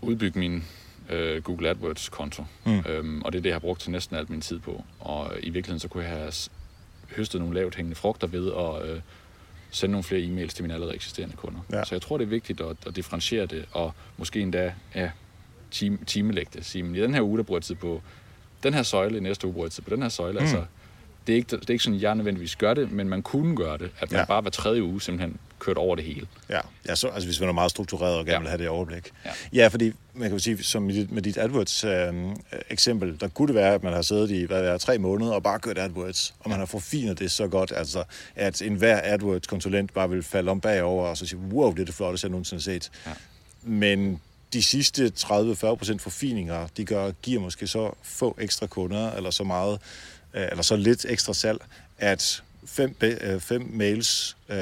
udbygge 0.00 0.38
min 0.38 0.64
øh, 1.10 1.42
Google 1.42 1.68
AdWords-konto. 1.68 2.44
Mm. 2.64 2.78
Øhm, 2.88 3.22
og 3.22 3.32
det 3.32 3.38
er 3.38 3.42
det, 3.42 3.48
jeg 3.48 3.54
har 3.54 3.60
brugt 3.60 3.80
til 3.80 3.90
næsten 3.90 4.16
alt 4.16 4.30
min 4.30 4.40
tid 4.40 4.58
på. 4.58 4.84
Og 5.00 5.32
i 5.40 5.50
virkeligheden, 5.50 5.80
så 5.80 5.88
kunne 5.88 6.04
jeg 6.04 6.12
have 6.12 6.32
høstet 7.16 7.40
nogle 7.40 7.54
lavt 7.54 7.74
hængende 7.74 7.96
frugter 7.96 8.26
ved 8.26 8.52
at 8.52 8.90
øh, 8.90 9.00
sende 9.70 9.92
nogle 9.92 10.04
flere 10.04 10.22
e-mails 10.22 10.54
til 10.54 10.64
mine 10.64 10.74
allerede 10.74 10.94
eksisterende 10.94 11.36
kunder. 11.36 11.60
Ja. 11.72 11.84
Så 11.84 11.94
jeg 11.94 12.02
tror, 12.02 12.18
det 12.18 12.24
er 12.24 12.28
vigtigt 12.28 12.60
at, 12.60 12.76
at 12.86 12.96
differentiere 12.96 13.46
det, 13.46 13.64
og 13.72 13.92
måske 14.16 14.40
endda 14.40 14.74
ja, 14.94 15.10
time, 15.70 15.98
timelægge 16.06 16.50
det. 16.54 16.64
Sige, 16.64 16.96
i 16.96 17.00
den 17.00 17.14
her 17.14 17.22
uge, 17.22 17.38
der 17.38 17.44
bruger 17.44 17.58
jeg 17.58 17.64
tid 17.64 17.74
på 17.74 18.02
den 18.62 18.74
her 18.74 18.82
søjle, 18.82 19.16
i 19.16 19.20
næste 19.20 19.46
uge 19.46 19.54
bruger 19.54 19.66
jeg 19.66 19.72
tid 19.72 19.82
på 19.82 19.90
den 19.90 20.02
her 20.02 20.08
søjle. 20.08 20.38
Mm. 20.38 20.44
Altså, 20.44 20.64
det 21.26 21.32
er, 21.32 21.36
ikke, 21.36 21.56
det 21.56 21.70
er 21.70 21.72
ikke 21.72 21.84
sådan, 21.84 22.00
jeg 22.00 22.14
nødvendigvis 22.14 22.56
gør 22.56 22.74
det, 22.74 22.92
men 22.92 23.08
man 23.08 23.22
kunne 23.22 23.56
gøre 23.56 23.78
det. 23.78 23.90
At 24.00 24.10
man 24.12 24.20
ja. 24.20 24.26
bare 24.26 24.40
hver 24.40 24.50
tredje 24.50 24.82
uge 24.82 25.00
simpelthen 25.00 25.38
kørt 25.58 25.76
over 25.76 25.96
det 25.96 26.04
hele. 26.04 26.26
Ja, 26.48 26.60
ja 26.88 26.94
så, 26.94 27.08
altså 27.08 27.28
hvis 27.28 27.40
man 27.40 27.48
er 27.48 27.52
meget 27.52 27.70
struktureret 27.70 28.16
og 28.16 28.24
gerne 28.24 28.34
ja. 28.34 28.40
vil 28.40 28.48
have 28.48 28.58
det 28.58 28.68
overblik. 28.68 29.10
Ja. 29.24 29.30
ja, 29.52 29.68
fordi 29.68 29.92
man 30.14 30.30
kan 30.30 30.40
sige, 30.40 30.64
som 30.64 30.82
med 30.82 30.94
dit, 30.94 31.10
med 31.12 31.22
dit 31.22 31.38
AdWords-eksempel, 31.38 33.08
øh, 33.08 33.20
der 33.20 33.28
kunne 33.28 33.48
det 33.48 33.54
være, 33.54 33.74
at 33.74 33.82
man 33.82 33.92
har 33.92 34.02
siddet 34.02 34.30
i 34.30 34.44
hvad 34.44 34.64
er, 34.64 34.78
tre 34.78 34.98
måneder 34.98 35.32
og 35.32 35.42
bare 35.42 35.58
kørt 35.58 35.78
AdWords, 35.78 36.34
og 36.40 36.50
man 36.50 36.58
har 36.58 36.66
forfinet 36.66 37.18
det 37.18 37.30
så 37.30 37.48
godt, 37.48 37.72
altså, 37.76 38.04
at 38.36 38.62
enhver 38.62 39.00
AdWords-konsulent 39.04 39.94
bare 39.94 40.10
vil 40.10 40.22
falde 40.22 40.50
om 40.50 40.60
bagover 40.60 41.06
og 41.06 41.16
så 41.16 41.26
sige, 41.26 41.38
wow, 41.38 41.72
det 41.72 41.80
er 41.80 41.84
det 41.84 41.94
flotteste, 41.94 42.24
jeg 42.24 42.30
nogensinde 42.30 42.60
har 42.60 42.72
set. 42.72 42.90
Ja. 43.06 43.12
Men 43.62 44.20
de 44.52 44.62
sidste 44.62 45.12
30-40% 45.18 45.98
forfininger, 45.98 46.66
de 46.76 46.84
gør, 46.84 47.10
giver 47.10 47.40
måske 47.40 47.66
så 47.66 47.94
få 48.02 48.36
ekstra 48.40 48.66
kunder, 48.66 49.12
eller 49.12 49.30
så 49.30 49.44
meget, 49.44 49.80
øh, 50.34 50.48
eller 50.50 50.62
så 50.62 50.76
lidt 50.76 51.06
ekstra 51.08 51.34
salg, 51.34 51.58
at 51.98 52.42
fem, 52.68 52.96
øh, 53.00 53.40
fem 53.40 53.70
mails 53.72 54.36
øh, 54.48 54.58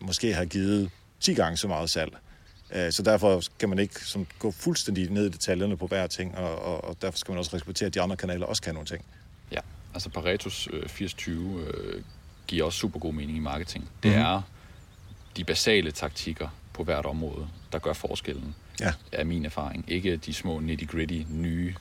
måske 0.00 0.34
har 0.34 0.44
givet 0.44 0.90
10 1.20 1.34
gange 1.34 1.56
så 1.56 1.68
meget 1.68 1.90
salg. 1.90 2.16
Øh, 2.72 2.92
så 2.92 3.02
derfor 3.02 3.42
kan 3.58 3.68
man 3.68 3.78
ikke 3.78 4.04
som, 4.04 4.26
gå 4.38 4.50
fuldstændig 4.50 5.10
ned 5.10 5.26
i 5.26 5.28
detaljerne 5.28 5.76
på 5.76 5.86
hver 5.86 6.06
ting, 6.06 6.36
og, 6.36 6.62
og, 6.62 6.84
og 6.84 6.96
derfor 7.02 7.18
skal 7.18 7.32
man 7.32 7.38
også 7.38 7.56
respektere, 7.56 7.86
at 7.86 7.94
de 7.94 8.00
andre 8.00 8.16
kanaler 8.16 8.46
også 8.46 8.62
kan 8.62 8.74
nogle 8.74 8.86
ting. 8.86 9.04
Ja, 9.52 9.60
altså 9.94 10.08
Pareto's 10.16 10.66
øh, 10.72 10.82
80-20 10.82 11.30
øh, 11.30 12.02
giver 12.46 12.64
også 12.64 12.78
super 12.78 13.00
god 13.00 13.12
mening 13.12 13.38
i 13.38 13.40
marketing. 13.40 13.90
Det 14.02 14.10
mm-hmm. 14.10 14.24
er 14.24 14.42
de 15.36 15.44
basale 15.44 15.90
taktikker 15.90 16.48
på 16.72 16.84
hvert 16.84 17.06
område, 17.06 17.48
der 17.72 17.78
gør 17.78 17.92
forskellen, 17.92 18.54
ja. 18.80 18.92
er 19.12 19.24
min 19.24 19.44
erfaring. 19.44 19.84
Ikke 19.88 20.16
de 20.16 20.34
små 20.34 20.60
nitty-gritty, 20.60 21.22
nye, 21.30 21.74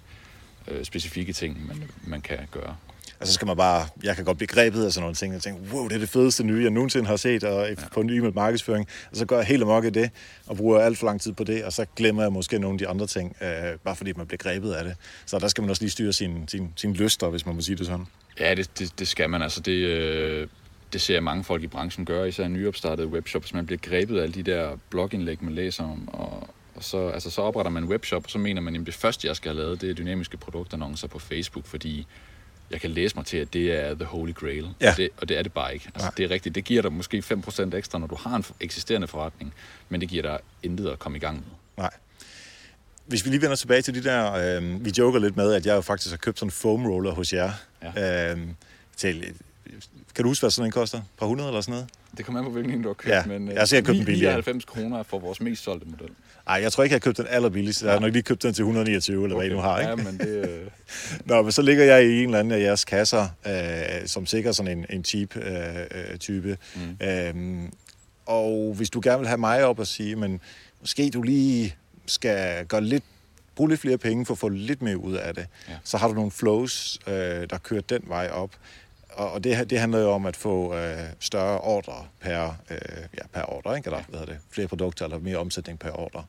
øh, 0.67 0.85
specifikke 0.85 1.33
ting, 1.33 1.67
man, 1.67 1.89
man 2.03 2.21
kan 2.21 2.39
gøre. 2.51 2.75
Altså, 3.19 3.33
så 3.33 3.33
skal 3.33 3.47
man 3.47 3.57
bare, 3.57 3.87
jeg 4.03 4.15
kan 4.15 4.25
godt 4.25 4.37
blive 4.37 4.47
grebet 4.47 4.85
af 4.85 4.91
sådan 4.91 5.01
nogle 5.03 5.15
ting, 5.15 5.35
og 5.35 5.41
tænke, 5.41 5.73
wow, 5.73 5.87
det 5.87 5.95
er 5.95 5.99
det 5.99 6.09
fedeste 6.09 6.43
nye, 6.43 6.63
jeg 6.63 6.71
nogensinde 6.71 7.07
har 7.07 7.15
set 7.15 7.43
og, 7.43 7.69
ja. 7.69 7.75
på 7.93 7.99
en 7.99 8.07
ny 8.07 8.19
med 8.19 8.31
markedsføring. 8.31 8.87
Og 9.11 9.17
så 9.17 9.25
går 9.25 9.35
jeg 9.35 9.45
helt 9.45 9.63
amok 9.63 9.85
i 9.85 9.89
det, 9.89 10.09
og 10.47 10.57
bruger 10.57 10.79
alt 10.79 10.97
for 10.97 11.05
lang 11.05 11.21
tid 11.21 11.33
på 11.33 11.43
det, 11.43 11.63
og 11.63 11.73
så 11.73 11.85
glemmer 11.95 12.23
jeg 12.23 12.31
måske 12.31 12.59
nogle 12.59 12.75
af 12.75 12.79
de 12.79 12.87
andre 12.87 13.07
ting, 13.07 13.35
øh, 13.41 13.79
bare 13.83 13.95
fordi 13.95 14.13
man 14.13 14.27
bliver 14.27 14.37
grebet 14.37 14.73
af 14.73 14.83
det. 14.83 14.95
Så 15.25 15.39
der 15.39 15.47
skal 15.47 15.61
man 15.61 15.69
også 15.69 15.81
lige 15.81 15.91
styre 15.91 16.13
sin, 16.13 16.47
sin, 16.47 16.73
sin 16.75 16.93
lyster, 16.93 17.29
hvis 17.29 17.45
man 17.45 17.55
må 17.55 17.61
sige 17.61 17.75
det 17.75 17.85
sådan. 17.85 18.05
Ja, 18.39 18.55
det, 18.55 18.79
det, 18.79 18.99
det 18.99 19.07
skal 19.07 19.29
man. 19.29 19.41
Altså, 19.41 19.61
det, 19.61 19.71
øh, 19.71 20.47
det 20.93 21.01
ser 21.01 21.13
jeg 21.13 21.23
mange 21.23 21.43
folk 21.43 21.63
i 21.63 21.67
branchen 21.67 22.05
gøre, 22.05 22.27
især 22.27 22.47
nyopstartede 22.47 23.07
webshops. 23.07 23.53
Man 23.53 23.65
bliver 23.65 23.79
grebet 23.79 24.19
af 24.19 24.23
alle 24.23 24.33
de 24.33 24.43
der 24.43 24.77
blogindlæg, 24.89 25.43
man 25.43 25.53
læser 25.53 25.83
om, 25.83 26.09
og, 26.13 26.49
og 26.75 26.83
så, 26.83 27.07
altså, 27.07 27.29
så 27.29 27.41
opretter 27.41 27.71
man 27.71 27.83
en 27.83 27.89
webshop, 27.89 28.23
og 28.23 28.29
så 28.29 28.37
mener 28.37 28.61
man, 28.61 28.75
at 28.75 28.85
det 28.85 28.93
første, 28.93 29.27
jeg 29.27 29.35
skal 29.35 29.51
have 29.51 29.63
lavet, 29.63 29.81
det 29.81 29.89
er 29.89 29.93
dynamiske 29.93 30.37
produktannoncer 30.37 31.07
på 31.07 31.19
Facebook, 31.19 31.65
fordi 31.65 32.07
jeg 32.71 32.81
kan 32.81 32.89
læse 32.89 33.15
mig 33.15 33.25
til, 33.25 33.37
at 33.37 33.53
det 33.53 33.71
er 33.71 33.95
the 33.95 34.05
holy 34.05 34.33
grail. 34.33 34.67
Ja. 34.81 34.91
Og, 34.91 34.97
det, 34.97 35.09
og 35.17 35.29
det 35.29 35.37
er 35.37 35.43
det 35.43 35.53
bare 35.53 35.73
ikke. 35.73 35.89
Altså, 35.95 36.11
det 36.17 36.25
er 36.25 36.29
rigtigt. 36.29 36.55
Det 36.55 36.63
giver 36.63 36.81
dig 36.81 36.93
måske 36.93 37.23
5% 37.47 37.75
ekstra, 37.75 37.99
når 37.99 38.07
du 38.07 38.15
har 38.15 38.35
en 38.35 38.45
eksisterende 38.59 39.07
forretning, 39.07 39.53
men 39.89 40.01
det 40.01 40.09
giver 40.09 40.21
dig 40.21 40.39
intet 40.63 40.89
at 40.89 40.99
komme 40.99 41.17
i 41.17 41.21
gang 41.21 41.35
med. 41.35 41.55
Nej. 41.77 41.91
Hvis 43.05 43.25
vi 43.25 43.29
lige 43.29 43.41
vender 43.41 43.55
tilbage 43.55 43.81
til 43.81 43.93
de 43.93 44.03
der, 44.03 44.33
øh, 44.33 44.85
vi 44.85 44.93
joker 44.97 45.19
lidt 45.19 45.37
med, 45.37 45.53
at 45.53 45.65
jeg 45.65 45.75
jo 45.75 45.81
faktisk 45.81 46.09
har 46.09 46.17
købt 46.17 46.39
sådan 46.39 46.47
en 46.47 46.51
foam 46.51 46.85
roller 46.85 47.11
hos 47.11 47.33
jer. 47.33 47.51
Ja. 47.83 48.31
Øh, 48.31 48.39
til, 48.97 49.33
kan 50.17 50.23
du 50.23 50.29
huske, 50.29 50.43
hvad 50.43 50.51
sådan 50.51 50.65
en 50.65 50.71
koster? 50.71 50.97
Et 50.97 51.03
par 51.19 51.25
hundrede 51.25 51.49
eller 51.49 51.61
sådan 51.61 51.71
noget? 51.71 51.87
Det 52.17 52.25
kommer 52.25 52.39
an 52.39 52.45
på, 52.45 52.51
hvilken 52.51 52.81
du 52.81 52.89
har 52.89 52.93
købt, 52.93 53.13
ja. 53.13 53.25
men 53.25 53.47
jeg, 53.47 53.67
jeg 53.71 53.83
købt 53.83 54.07
99 54.07 54.65
kroner 54.65 55.03
for 55.03 55.19
vores 55.19 55.41
mest 55.41 55.63
solgte 55.63 55.87
model. 55.89 56.09
Nej, 56.47 56.59
jeg 56.61 56.71
tror 56.71 56.83
ikke, 56.83 56.93
jeg 56.93 56.95
har 56.95 56.99
købt 56.99 57.17
den 57.17 57.25
allerbilligste. 57.29 57.85
Jeg 57.85 57.93
har 57.93 57.99
nok 57.99 58.13
lige 58.13 58.23
købt 58.23 58.43
den 58.43 58.53
til 58.53 58.61
129, 58.61 59.23
eller 59.23 59.35
okay. 59.35 59.47
hvad 59.47 59.51
I 59.51 59.55
nu 59.55 59.61
har. 59.61 59.79
Ikke? 59.79 59.89
Ja, 59.89 59.95
men 59.95 60.17
det... 60.19 60.49
Øh... 60.49 60.67
Nå, 61.29 61.41
men 61.41 61.51
så 61.51 61.61
ligger 61.61 61.83
jeg 61.83 62.05
i 62.05 62.17
en 62.17 62.25
eller 62.25 62.39
anden 62.39 62.53
af 62.53 62.59
jeres 62.59 62.85
kasser, 62.85 63.27
øh, 63.47 64.07
som 64.07 64.25
sikkert 64.25 64.55
sådan 64.55 64.77
en, 64.77 64.85
en 64.89 65.03
cheap 65.03 65.37
øh, 65.37 65.43
øh, 66.11 66.17
type. 66.17 66.57
Mm. 66.75 67.07
Øhm, 67.07 67.73
og 68.25 68.73
hvis 68.77 68.89
du 68.89 69.01
gerne 69.03 69.19
vil 69.19 69.27
have 69.27 69.37
mig 69.37 69.65
op 69.65 69.79
og 69.79 69.87
sige, 69.87 70.15
men 70.15 70.41
måske 70.81 71.09
du 71.09 71.21
lige 71.21 71.75
skal 72.05 72.65
gøre 72.65 72.81
lidt 72.81 73.03
bruge 73.55 73.69
lidt 73.69 73.81
flere 73.81 73.97
penge 73.97 74.25
for 74.25 74.33
at 74.33 74.37
få 74.37 74.49
lidt 74.49 74.81
mere 74.81 74.97
ud 74.97 75.13
af 75.13 75.35
det. 75.35 75.47
Ja. 75.69 75.73
Så 75.83 75.97
har 75.97 76.07
du 76.07 76.13
nogle 76.13 76.31
flows, 76.31 76.99
øh, 77.07 77.13
der 77.49 77.57
kører 77.63 77.81
den 77.81 78.01
vej 78.07 78.29
op 78.29 78.51
og 79.17 79.43
det, 79.43 79.69
det 79.69 79.79
handler 79.79 79.99
jo 79.99 80.11
om 80.11 80.25
at 80.25 80.35
få 80.35 80.75
øh, 80.75 80.97
større 81.19 81.59
ordre 81.59 82.05
per, 82.19 82.45
øh, 82.69 82.77
ja, 83.17 83.27
per 83.33 83.53
ordre, 83.53 83.77
ikke? 83.77 83.87
eller 83.87 84.03
hvad 84.09 84.19
hedder 84.19 84.33
det, 84.33 84.41
flere 84.49 84.67
produkter 84.67 85.05
eller 85.05 85.19
mere 85.19 85.37
omsætning 85.37 85.79
per 85.79 85.99
ordre. 85.99 86.23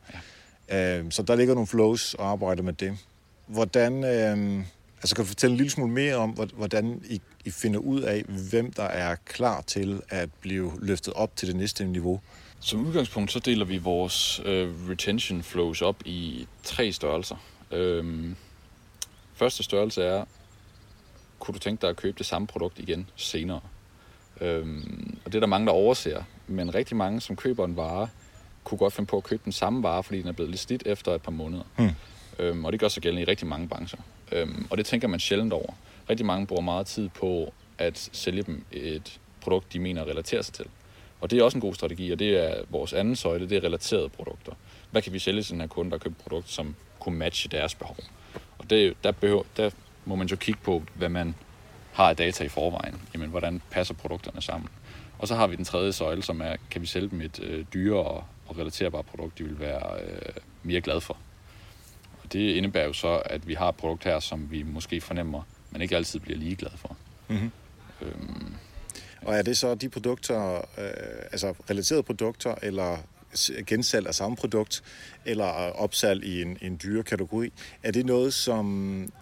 Ja. 0.70 0.98
Øh, 0.98 1.04
så 1.10 1.22
der 1.22 1.36
ligger 1.36 1.54
nogle 1.54 1.66
flows 1.66 2.14
og 2.14 2.30
arbejder 2.30 2.62
med 2.62 2.72
det. 2.72 2.98
Hvordan, 3.46 4.04
øh, 4.04 4.64
Altså 5.02 5.14
kan 5.14 5.24
du 5.24 5.28
fortælle 5.28 5.52
en 5.52 5.56
lille 5.56 5.70
smule 5.70 5.92
mere 5.92 6.16
om, 6.16 6.30
hvordan 6.30 7.02
I, 7.10 7.20
I 7.44 7.50
finder 7.50 7.80
ud 7.80 8.00
af, 8.00 8.24
hvem 8.50 8.72
der 8.72 8.82
er 8.82 9.16
klar 9.24 9.60
til 9.60 10.02
at 10.08 10.28
blive 10.40 10.72
løftet 10.78 11.14
op 11.14 11.36
til 11.36 11.48
det 11.48 11.56
næste 11.56 11.84
niveau? 11.84 12.20
Som 12.60 12.86
udgangspunkt 12.86 13.32
så 13.32 13.38
deler 13.38 13.64
vi 13.64 13.78
vores 13.78 14.40
øh, 14.44 14.90
retention 14.90 15.42
flows 15.42 15.82
op 15.82 15.96
i 16.04 16.46
tre 16.62 16.92
størrelser. 16.92 17.36
Øhm, 17.70 18.36
første 19.34 19.62
størrelse 19.62 20.02
er, 20.02 20.24
kunne 21.38 21.52
du 21.52 21.58
tænke 21.58 21.82
dig 21.82 21.90
at 21.90 21.96
købe 21.96 22.18
det 22.18 22.26
samme 22.26 22.46
produkt 22.46 22.78
igen 22.78 23.10
senere? 23.16 23.60
Øhm, 24.40 25.18
og 25.24 25.32
det 25.32 25.38
er 25.38 25.40
der 25.40 25.46
mange, 25.46 25.66
der 25.66 25.72
overser. 25.72 26.22
Men 26.46 26.74
rigtig 26.74 26.96
mange, 26.96 27.20
som 27.20 27.36
køber 27.36 27.64
en 27.64 27.76
vare, 27.76 28.08
kunne 28.64 28.78
godt 28.78 28.92
finde 28.92 29.08
på 29.08 29.16
at 29.16 29.24
købe 29.24 29.42
den 29.44 29.52
samme 29.52 29.82
vare, 29.82 30.02
fordi 30.02 30.18
den 30.18 30.28
er 30.28 30.32
blevet 30.32 30.50
lidt 30.50 30.60
slidt 30.60 30.82
efter 30.86 31.14
et 31.14 31.22
par 31.22 31.30
måneder. 31.30 31.64
Hmm. 31.76 31.90
Øhm, 32.38 32.64
og 32.64 32.72
det 32.72 32.80
gør 32.80 32.88
sig 32.88 33.02
gældende 33.02 33.22
i 33.22 33.24
rigtig 33.24 33.46
mange 33.46 33.68
brancher. 33.68 33.98
Øhm, 34.32 34.66
og 34.70 34.78
det 34.78 34.86
tænker 34.86 35.08
man 35.08 35.20
sjældent 35.20 35.52
over. 35.52 35.72
Rigtig 36.10 36.26
mange 36.26 36.46
bruger 36.46 36.62
meget 36.62 36.86
tid 36.86 37.08
på 37.08 37.52
at 37.78 38.10
sælge 38.12 38.42
dem 38.42 38.64
et 38.72 39.20
produkt, 39.40 39.72
de 39.72 39.78
mener 39.78 40.04
relaterer 40.04 40.42
sig 40.42 40.54
til. 40.54 40.64
Og 41.20 41.30
det 41.30 41.38
er 41.38 41.42
også 41.42 41.58
en 41.58 41.62
god 41.62 41.74
strategi, 41.74 42.10
og 42.10 42.18
det 42.18 42.36
er 42.36 42.62
vores 42.70 42.92
anden 42.92 43.16
søjle, 43.16 43.48
det 43.48 43.56
er 43.56 43.64
relaterede 43.64 44.08
produkter. 44.08 44.52
Hvad 44.90 45.02
kan 45.02 45.12
vi 45.12 45.18
sælge 45.18 45.42
til 45.42 45.52
den 45.52 45.60
her 45.60 45.68
kunde, 45.68 45.90
der 45.90 45.98
køber 45.98 46.16
et 46.16 46.22
produkt, 46.22 46.50
som 46.50 46.74
kunne 46.98 47.18
matche 47.18 47.48
deres 47.48 47.74
behov? 47.74 47.96
Og 48.58 48.70
det, 48.70 48.94
der, 49.04 49.12
behøver, 49.12 49.42
der 49.56 49.70
må 50.08 50.16
man 50.16 50.26
jo 50.26 50.36
kigge 50.36 50.60
på, 50.64 50.82
hvad 50.94 51.08
man 51.08 51.34
har 51.92 52.08
af 52.08 52.16
data 52.16 52.44
i 52.44 52.48
forvejen. 52.48 53.00
Jamen, 53.14 53.30
hvordan 53.30 53.62
passer 53.70 53.94
produkterne 53.94 54.42
sammen? 54.42 54.68
Og 55.18 55.28
så 55.28 55.34
har 55.34 55.46
vi 55.46 55.56
den 55.56 55.64
tredje 55.64 55.92
søjle, 55.92 56.22
som 56.22 56.40
er, 56.40 56.56
kan 56.70 56.82
vi 56.82 56.86
sælge 56.86 57.10
dem 57.10 57.20
et 57.20 57.40
øh, 57.42 57.64
dyre 57.74 57.98
og, 57.98 58.24
og 58.46 58.58
relaterbart 58.58 59.06
produkt, 59.06 59.38
de 59.38 59.44
vil 59.44 59.60
være 59.60 60.00
øh, 60.00 60.32
mere 60.62 60.80
glade 60.80 61.00
for. 61.00 61.16
Og 62.24 62.32
det 62.32 62.54
indebærer 62.54 62.86
jo 62.86 62.92
så, 62.92 63.22
at 63.24 63.48
vi 63.48 63.54
har 63.54 63.68
et 63.68 63.76
produkt 63.76 64.04
her, 64.04 64.20
som 64.20 64.50
vi 64.50 64.62
måske 64.62 65.00
fornemmer, 65.00 65.42
man 65.70 65.82
ikke 65.82 65.96
altid 65.96 66.20
bliver 66.20 66.38
lige 66.38 66.56
glad 66.56 66.70
for. 66.76 66.96
Mm-hmm. 67.28 67.50
Øhm, 68.02 68.54
og 69.22 69.34
er 69.34 69.42
det 69.42 69.56
så 69.56 69.74
de 69.74 69.88
produkter, 69.88 70.56
øh, 70.56 71.28
altså 71.32 71.54
relaterede 71.70 72.02
produkter, 72.02 72.54
eller 72.62 72.96
gensalg 73.66 74.06
af 74.06 74.14
samme 74.14 74.36
produkt, 74.36 74.82
eller 75.24 75.44
opsalg 75.72 76.24
i 76.24 76.42
en, 76.42 76.58
en 76.60 76.80
dyre 76.82 77.02
kategori, 77.02 77.52
er 77.82 77.90
det 77.90 78.06
noget, 78.06 78.34
som, 78.34 79.12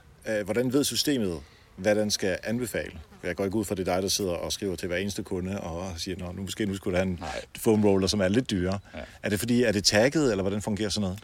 hvordan 0.44 0.72
ved 0.72 0.84
systemet, 0.84 1.40
hvad 1.76 1.94
den 1.94 2.10
skal 2.10 2.38
anbefale? 2.44 2.92
Jeg 3.22 3.36
går 3.36 3.44
ikke 3.44 3.56
ud 3.56 3.64
fra, 3.64 3.74
det 3.74 3.88
er 3.88 3.94
dig, 3.94 4.02
der 4.02 4.08
sidder 4.08 4.32
og 4.32 4.52
skriver 4.52 4.76
til 4.76 4.88
hver 4.88 4.96
eneste 4.96 5.22
kunde 5.22 5.60
og 5.60 5.92
siger, 5.96 6.18
Nå, 6.18 6.32
nu 6.32 6.42
måske 6.42 6.66
nu 6.66 6.74
skulle 6.74 6.94
du 6.94 6.96
have 6.96 7.08
en 7.10 7.18
Nej. 7.20 7.40
foam 7.58 7.84
roller, 7.84 8.06
som 8.06 8.20
er 8.20 8.28
lidt 8.28 8.50
dyrere. 8.50 8.78
Ja. 8.94 8.98
Er 9.22 9.28
det 9.28 9.38
fordi, 9.38 9.62
er 9.62 9.72
det 9.72 9.84
tagget, 9.84 10.30
eller 10.30 10.42
hvordan 10.42 10.62
fungerer 10.62 10.88
sådan 10.88 11.02
noget? 11.02 11.18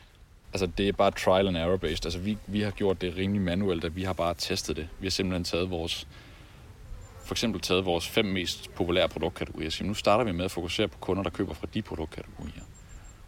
Altså, 0.52 0.66
det 0.78 0.88
er 0.88 0.92
bare 0.92 1.10
trial 1.10 1.48
and 1.48 1.56
error 1.56 1.76
based. 1.76 2.06
Altså, 2.06 2.18
vi, 2.18 2.38
vi 2.46 2.60
har 2.60 2.70
gjort 2.70 3.00
det 3.00 3.16
rimelig 3.16 3.42
manuelt, 3.42 3.84
at 3.84 3.96
vi 3.96 4.02
har 4.02 4.12
bare 4.12 4.34
testet 4.38 4.76
det. 4.76 4.88
Vi 5.00 5.06
har 5.06 5.10
simpelthen 5.10 5.44
taget 5.44 5.70
vores 5.70 6.06
for 7.24 7.34
eksempel 7.34 7.60
taget 7.60 7.84
vores 7.84 8.08
fem 8.08 8.24
mest 8.24 8.74
populære 8.74 9.08
produktkategorier 9.08 9.68
og 9.68 9.72
siger, 9.72 9.88
nu 9.88 9.94
starter 9.94 10.24
vi 10.24 10.32
med 10.32 10.44
at 10.44 10.50
fokusere 10.50 10.88
på 10.88 10.98
kunder, 10.98 11.22
der 11.22 11.30
køber 11.30 11.54
fra 11.54 11.66
de 11.74 11.82
produktkategorier. 11.82 12.62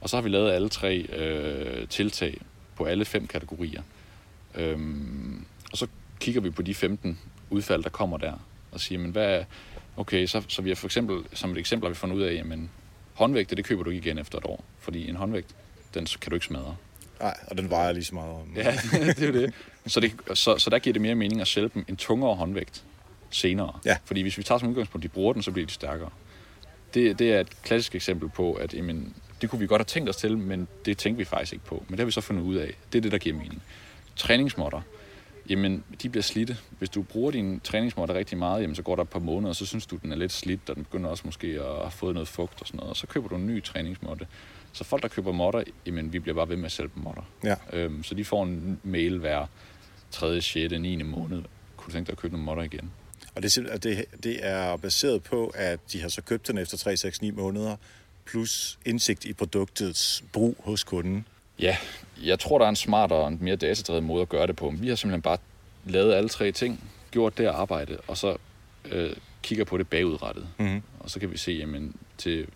Og 0.01 0.09
så 0.09 0.17
har 0.17 0.23
vi 0.23 0.29
lavet 0.29 0.53
alle 0.53 0.69
tre 0.69 0.97
øh, 0.97 1.89
tiltag 1.89 2.41
på 2.77 2.85
alle 2.85 3.05
fem 3.05 3.27
kategorier. 3.27 3.83
Øhm, 4.55 5.45
og 5.75 5.79
så 5.79 5.87
kigger 6.21 6.41
vi 6.41 6.51
på 6.51 6.63
de 6.63 6.75
15 6.75 7.19
udfald, 7.51 7.83
der 7.83 7.89
kommer 7.89 8.17
der, 8.19 8.33
og 8.73 8.81
siger, 8.81 8.99
men 8.99 9.11
hvad 9.11 9.39
er, 9.39 9.45
okay, 9.97 10.27
så, 10.27 10.43
så 10.49 10.63
vi 10.63 10.71
har 10.71 10.75
for 10.77 10.87
eksempel, 10.87 11.17
som 11.33 11.53
et 11.53 11.59
eksempel 11.59 11.87
har 11.87 11.91
vi 11.91 11.95
fundet 11.95 12.17
ud 12.17 12.23
af, 12.23 12.35
jamen, 12.35 12.71
håndvægte, 13.15 13.57
det 13.57 13.65
køber 13.65 13.83
du 13.83 13.91
ikke 13.91 14.09
igen 14.09 14.19
efter 14.19 14.39
et 14.39 14.45
år, 14.45 14.65
fordi 14.79 15.09
en 15.09 15.17
håndvægt, 15.17 15.55
den 15.95 16.07
kan 16.21 16.31
du 16.31 16.37
ikke 16.37 16.47
smadre. 16.47 16.77
Nej, 17.21 17.37
og 17.47 17.59
den 17.59 17.71
vejer 17.71 17.93
lige 17.93 18.05
så 18.05 18.15
meget. 18.15 18.37
Ja, 18.57 18.75
det 18.93 19.29
er 19.29 19.33
det. 19.33 19.55
Så, 19.87 20.01
det 20.01 20.13
så, 20.35 20.59
så 20.59 20.71
der 20.71 20.79
giver 20.79 20.93
det 20.93 21.03
mere 21.03 21.15
mening 21.15 21.41
at 21.41 21.49
sælge 21.49 21.71
dem 21.75 21.85
en 21.89 21.97
tungere 21.97 22.35
håndvægt, 22.35 22.85
senere. 23.31 23.79
Ja. 23.85 23.97
Fordi 24.05 24.23
hvis 24.23 24.39
vi 24.39 24.43
tager 24.43 24.59
som 24.59 24.69
udgangspunkt, 24.69 25.03
de 25.03 25.09
bruger 25.09 25.33
den, 25.33 25.43
så 25.43 25.51
bliver 25.51 25.67
de 25.67 25.73
stærkere. 25.73 26.11
Det, 26.95 27.19
det 27.19 27.33
er 27.33 27.41
et 27.41 27.63
klassisk 27.63 27.95
eksempel 27.95 28.29
på, 28.29 28.53
at 28.53 28.75
jamen, 28.75 29.15
det 29.41 29.51
kunne 29.51 29.61
vi 29.61 29.67
godt 29.67 29.81
have 29.81 29.87
tænkt 29.87 30.09
os 30.09 30.17
til, 30.17 30.39
men 30.39 30.69
det 30.85 30.99
tænkte 30.99 31.19
vi 31.19 31.25
faktisk 31.25 31.53
ikke 31.53 31.65
på. 31.65 31.85
Men 31.89 31.93
det 31.93 31.99
har 31.99 32.07
vi 32.07 32.13
så 32.13 32.21
fundet 32.21 32.43
ud 32.43 32.55
af. 32.55 32.75
Det 32.93 32.99
er 32.99 33.03
det, 33.03 33.13
der 33.13 33.19
giver 33.19 33.37
mening. 33.37 33.63
Træningsmåtter, 34.17 34.81
jamen, 35.51 35.85
de 36.03 36.09
bliver 36.09 36.23
slidte. 36.23 36.57
Hvis 36.79 36.89
du 36.89 37.03
bruger 37.03 37.31
din 37.31 37.61
træningsmåtter 37.61 38.15
rigtig 38.15 38.39
meget, 38.39 38.63
jamen, 38.63 38.75
så 38.75 38.83
går 38.83 38.97
der 38.97 39.03
et 39.03 39.09
par 39.09 39.19
måneder, 39.19 39.49
og 39.49 39.57
så 39.57 39.67
synes 39.67 39.87
du, 39.87 39.97
den 39.97 40.13
er 40.13 40.17
lidt 40.17 40.33
slidt, 40.33 40.71
og 40.71 40.77
den 40.77 40.85
begynder 40.85 41.11
også 41.11 41.23
måske 41.27 41.47
at 41.47 41.65
have 41.65 41.91
fået 41.91 42.15
noget 42.15 42.29
fugt 42.29 42.61
og 42.61 42.67
sådan 42.67 42.79
noget, 42.79 42.91
og 42.91 42.97
så 42.97 43.07
køber 43.07 43.29
du 43.29 43.37
en 43.37 43.47
ny 43.47 43.63
træningsmåtte. 43.63 44.27
Så 44.73 44.85
folk, 44.85 45.03
der 45.03 45.09
køber 45.09 45.33
måtter, 45.33 45.63
jamen, 45.87 46.13
vi 46.13 46.19
bliver 46.19 46.35
bare 46.35 46.49
ved 46.49 46.57
med 46.57 46.65
at 46.65 46.73
sælge 46.73 46.91
dem 46.95 47.03
måtter. 47.03 47.23
Ja. 47.45 47.55
Øhm, 47.73 48.03
så 48.03 48.15
de 48.15 48.25
får 48.25 48.45
en 48.45 48.81
mail 48.83 49.19
hver 49.19 49.47
3., 50.11 50.41
6., 50.41 50.73
9. 50.81 51.03
måned. 51.03 51.43
Kunne 51.77 51.87
du 51.87 51.93
tænke 51.93 52.07
dig 52.07 52.13
at 52.13 52.19
købe 52.19 52.33
nogle 52.33 52.45
måtter 52.45 52.63
igen? 52.63 52.91
Og 53.35 53.43
det, 53.43 53.83
det, 53.83 54.05
det 54.25 54.47
er 54.47 54.77
baseret 54.77 55.23
på, 55.23 55.53
at 55.55 55.81
de 55.93 56.01
har 56.01 56.09
så 56.09 56.23
købt 56.23 56.49
den 56.49 56.59
efter 56.59 56.77
3, 56.77 56.97
6, 56.97 57.23
9 57.23 57.31
måneder, 57.31 57.77
plus 58.25 58.79
indsigt 58.85 59.25
i 59.25 59.33
produktets 59.33 60.25
brug 60.33 60.57
hos 60.59 60.85
kunden. 60.85 61.27
Ja, 61.59 61.77
jeg 62.23 62.39
tror, 62.39 62.59
der 62.59 62.65
er 62.65 62.69
en 62.69 62.77
smartere 62.77 63.19
og 63.19 63.29
en 63.29 63.39
mere 63.41 63.57
datadrevet 63.57 64.03
måde 64.03 64.23
at 64.23 64.29
gøre 64.29 64.47
det 64.47 64.57
på. 64.57 64.75
Vi 64.77 64.89
har 64.89 64.95
simpelthen 64.95 65.23
bare 65.23 65.39
lavet 65.85 66.15
alle 66.15 66.29
tre 66.29 66.53
ting, 66.53 66.91
gjort 67.11 67.39
det 67.39 67.47
arbejde, 67.47 67.99
og 68.07 68.17
så 68.17 68.37
øh, 68.85 69.17
kigger 69.43 69.65
på 69.65 69.79
det 69.79 69.89
bagudrettet. 69.89 70.47
Mm-hmm. 70.59 70.83
Og 71.01 71.11
så 71.11 71.21
kan 71.21 71.31
vi 71.31 71.37
se, 71.37 71.53
jamen, 71.53 71.97
til, 72.19 72.47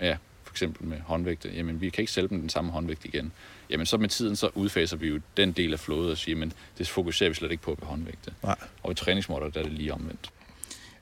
ja, 0.00 0.16
for 0.44 0.52
eksempel 0.52 0.86
med 0.86 1.00
håndvægte, 1.00 1.50
jamen, 1.54 1.80
vi 1.80 1.90
kan 1.90 2.02
ikke 2.02 2.12
sælge 2.12 2.28
dem 2.28 2.40
den 2.40 2.48
samme 2.48 2.70
håndvægt 2.70 3.04
igen 3.04 3.32
jamen 3.70 3.86
så 3.86 3.96
med 3.96 4.08
tiden 4.08 4.36
så 4.36 4.50
udfaser 4.54 4.96
vi 4.96 5.08
jo 5.08 5.20
den 5.36 5.52
del 5.52 5.72
af 5.72 5.80
flådet 5.80 6.10
og 6.10 6.18
siger, 6.18 6.36
men 6.36 6.52
det 6.78 6.88
fokuserer 6.88 7.30
vi 7.30 7.34
slet 7.34 7.50
ikke 7.50 7.62
på 7.62 7.70
ved 7.70 7.86
håndvægte. 7.88 8.32
Nej. 8.42 8.56
Og 8.82 8.92
i 8.92 8.94
træningsmåtter, 8.94 9.48
der 9.48 9.60
er 9.60 9.64
det 9.64 9.72
lige 9.72 9.94
omvendt. 9.94 10.30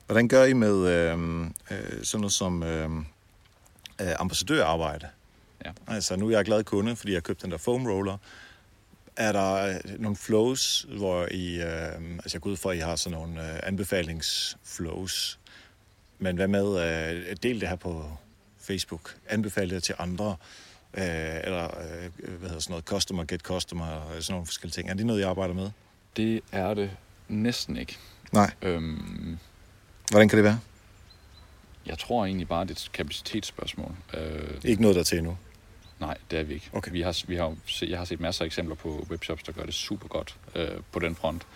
Hvordan 0.05 0.27
gør 0.27 0.43
I 0.43 0.53
med 0.53 0.87
øh, 0.87 1.41
øh, 1.71 2.03
sådan 2.03 2.21
noget 2.21 2.33
som 2.33 2.63
øh, 2.63 2.89
øh, 4.01 4.07
ambassadørarbejde? 4.19 5.07
Ja. 5.65 5.71
Altså 5.87 6.15
nu 6.15 6.27
er 6.27 6.31
jeg 6.31 6.45
glad 6.45 6.63
kunde, 6.63 6.95
fordi 6.95 7.11
jeg 7.11 7.17
har 7.17 7.21
købt 7.21 7.41
den 7.41 7.51
der 7.51 7.57
foam 7.57 7.87
roller. 7.87 8.17
Er 9.15 9.31
der 9.31 9.53
øh, 9.53 10.01
nogle 10.01 10.15
flows, 10.17 10.87
hvor 10.97 11.27
I, 11.31 11.55
øh, 11.55 12.11
altså 12.11 12.29
jeg 12.33 12.41
går 12.41 12.49
ud 12.49 12.57
fra, 12.57 12.71
at 12.71 12.77
I 12.77 12.79
har 12.79 12.95
sådan 12.95 13.17
nogle 13.17 13.53
øh, 13.53 13.59
anbefalingsflows, 13.63 15.39
men 16.19 16.35
hvad 16.35 16.47
med, 16.47 16.67
øh, 17.29 17.35
del 17.43 17.61
det 17.61 17.69
her 17.69 17.75
på 17.75 18.11
Facebook, 18.59 19.15
anbefale 19.27 19.75
det 19.75 19.83
til 19.83 19.95
andre, 19.99 20.35
øh, 20.93 21.03
eller 21.43 21.63
øh, 21.65 22.09
hvad 22.37 22.49
hedder 22.49 22.59
sådan 22.59 22.71
noget, 22.71 22.85
customer, 22.85 23.23
get 23.23 23.41
customer, 23.41 23.85
og 23.85 24.23
sådan 24.23 24.33
nogle 24.33 24.45
forskellige 24.45 24.73
ting. 24.73 24.89
Er 24.89 24.93
det 24.93 25.05
noget, 25.05 25.19
I 25.19 25.23
arbejder 25.23 25.53
med? 25.53 25.71
Det 26.17 26.41
er 26.51 26.73
det 26.73 26.91
næsten 27.27 27.77
ikke. 27.77 27.97
Nej. 28.31 28.51
Øhm, 28.61 29.37
Hvordan 30.11 30.29
kan 30.29 30.37
det 30.37 30.43
være? 30.43 30.59
Jeg 31.85 31.97
tror 31.97 32.25
egentlig 32.25 32.47
bare, 32.47 32.63
det 32.63 32.69
er 32.69 32.75
et 32.75 32.89
kapacitetsspørgsmål. 32.93 33.95
Øh, 34.13 34.49
ikke 34.63 34.81
noget 34.81 34.95
der 34.97 35.03
til 35.03 35.17
endnu? 35.17 35.37
Nej, 35.99 36.17
det 36.31 36.39
er 36.39 36.43
vi 36.43 36.53
ikke. 36.53 36.69
Okay. 36.73 36.91
Vi 36.91 37.01
har, 37.01 37.23
vi 37.27 37.35
har, 37.35 37.55
jeg 37.81 37.97
har 37.97 38.05
set 38.05 38.19
masser 38.19 38.43
af 38.43 38.45
eksempler 38.45 38.75
på 38.75 39.07
webshops, 39.09 39.43
der 39.43 39.51
gør 39.51 39.63
det 39.63 39.73
super 39.73 40.07
godt 40.07 40.37
øh, 40.55 40.81
på 40.91 40.99
den 40.99 41.15
front. 41.15 41.47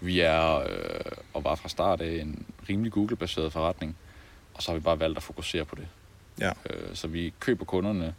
Vi 0.00 0.20
er, 0.20 0.56
øh, 0.56 1.12
og 1.34 1.44
var 1.44 1.54
fra 1.54 1.68
start 1.68 2.00
af, 2.00 2.20
en 2.20 2.46
rimelig 2.68 2.92
Google-baseret 2.92 3.52
forretning, 3.52 3.96
og 4.54 4.62
så 4.62 4.70
har 4.70 4.78
vi 4.78 4.82
bare 4.82 5.00
valgt 5.00 5.16
at 5.16 5.22
fokusere 5.22 5.64
på 5.64 5.74
det. 5.74 5.88
Ja. 6.40 6.52
Øh, 6.70 6.94
så 6.94 7.08
vi 7.08 7.34
køber 7.40 7.64
kunderne 7.64 8.14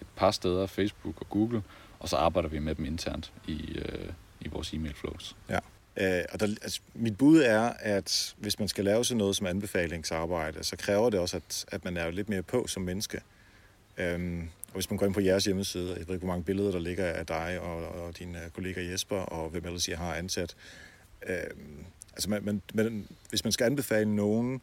et 0.00 0.06
par 0.16 0.30
steder, 0.30 0.66
Facebook 0.66 1.20
og 1.20 1.28
Google, 1.28 1.62
og 2.00 2.08
så 2.08 2.16
arbejder 2.16 2.48
vi 2.48 2.58
med 2.58 2.74
dem 2.74 2.84
internt 2.84 3.32
i, 3.46 3.78
øh, 3.78 4.08
i 4.40 4.48
vores 4.48 4.72
e-mail 4.72 4.94
flows. 4.94 5.36
Ja. 5.48 5.58
Øh, 5.96 6.24
og 6.32 6.40
der, 6.40 6.46
altså, 6.46 6.80
mit 6.94 7.18
bud 7.18 7.38
er, 7.38 7.72
at 7.78 8.34
hvis 8.38 8.58
man 8.58 8.68
skal 8.68 8.84
lave 8.84 9.04
sådan 9.04 9.18
noget 9.18 9.36
som 9.36 9.46
anbefalingsarbejde, 9.46 10.64
så 10.64 10.76
kræver 10.76 11.10
det 11.10 11.20
også, 11.20 11.36
at, 11.36 11.64
at 11.68 11.84
man 11.84 11.96
er 11.96 12.10
lidt 12.10 12.28
mere 12.28 12.42
på 12.42 12.66
som 12.66 12.82
menneske. 12.82 13.20
Øhm, 13.98 14.48
og 14.72 14.76
hvis 14.76 14.90
man 14.90 14.96
går 14.96 15.06
ind 15.06 15.14
på 15.14 15.20
jeres 15.20 15.44
hjemmeside, 15.44 15.88
jeg 15.88 16.08
ved 16.08 16.14
ikke, 16.14 16.24
hvor 16.24 16.34
mange 16.34 16.44
billeder 16.44 16.70
der 16.70 16.78
ligger 16.78 17.06
af 17.06 17.26
dig 17.26 17.60
og, 17.60 17.88
og 17.88 18.18
din 18.18 18.30
uh, 18.30 18.50
kollega 18.54 18.90
Jesper, 18.90 19.16
og 19.16 19.50
hvem 19.50 19.64
ellers 19.64 19.88
jeg 19.88 19.98
har 19.98 20.14
ansat. 20.14 20.54
Øhm, 21.28 21.84
altså, 22.12 22.30
man, 22.30 22.44
man, 22.44 22.62
man, 22.74 23.06
hvis 23.30 23.44
man 23.44 23.52
skal 23.52 23.64
anbefale 23.64 24.16
nogen 24.16 24.60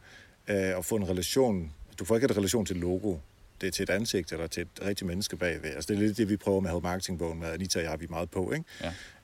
øh, 0.48 0.78
at 0.78 0.86
få 0.86 0.96
en 0.96 1.10
relation, 1.10 1.72
du 2.00 2.06
får 2.06 2.16
ikke 2.16 2.26
en 2.26 2.38
relation 2.38 2.66
til 2.66 2.76
logo, 2.76 3.18
det 3.62 3.68
er 3.68 3.72
til 3.72 3.84
et 3.84 3.90
ansigt 3.90 4.32
eller 4.32 4.48
til 4.48 4.62
et 4.62 4.86
rigtigt 4.86 5.08
menneske 5.08 5.38
bagved. 5.38 5.70
Altså, 5.70 5.94
det 5.94 6.00
er 6.00 6.08
lidt 6.08 6.18
det, 6.18 6.30
vi 6.30 6.38
prøver 6.38 6.60
med 6.60 6.70
Health 6.70 6.84
Marketing-bogen, 6.84 7.40
med 7.40 7.48
Anita 7.48 7.80
og 7.80 7.86
jeg, 7.86 8.00
vi 8.00 8.06
er 8.06 8.10
meget 8.10 8.30
på, 8.30 8.52
ikke? 8.52 8.66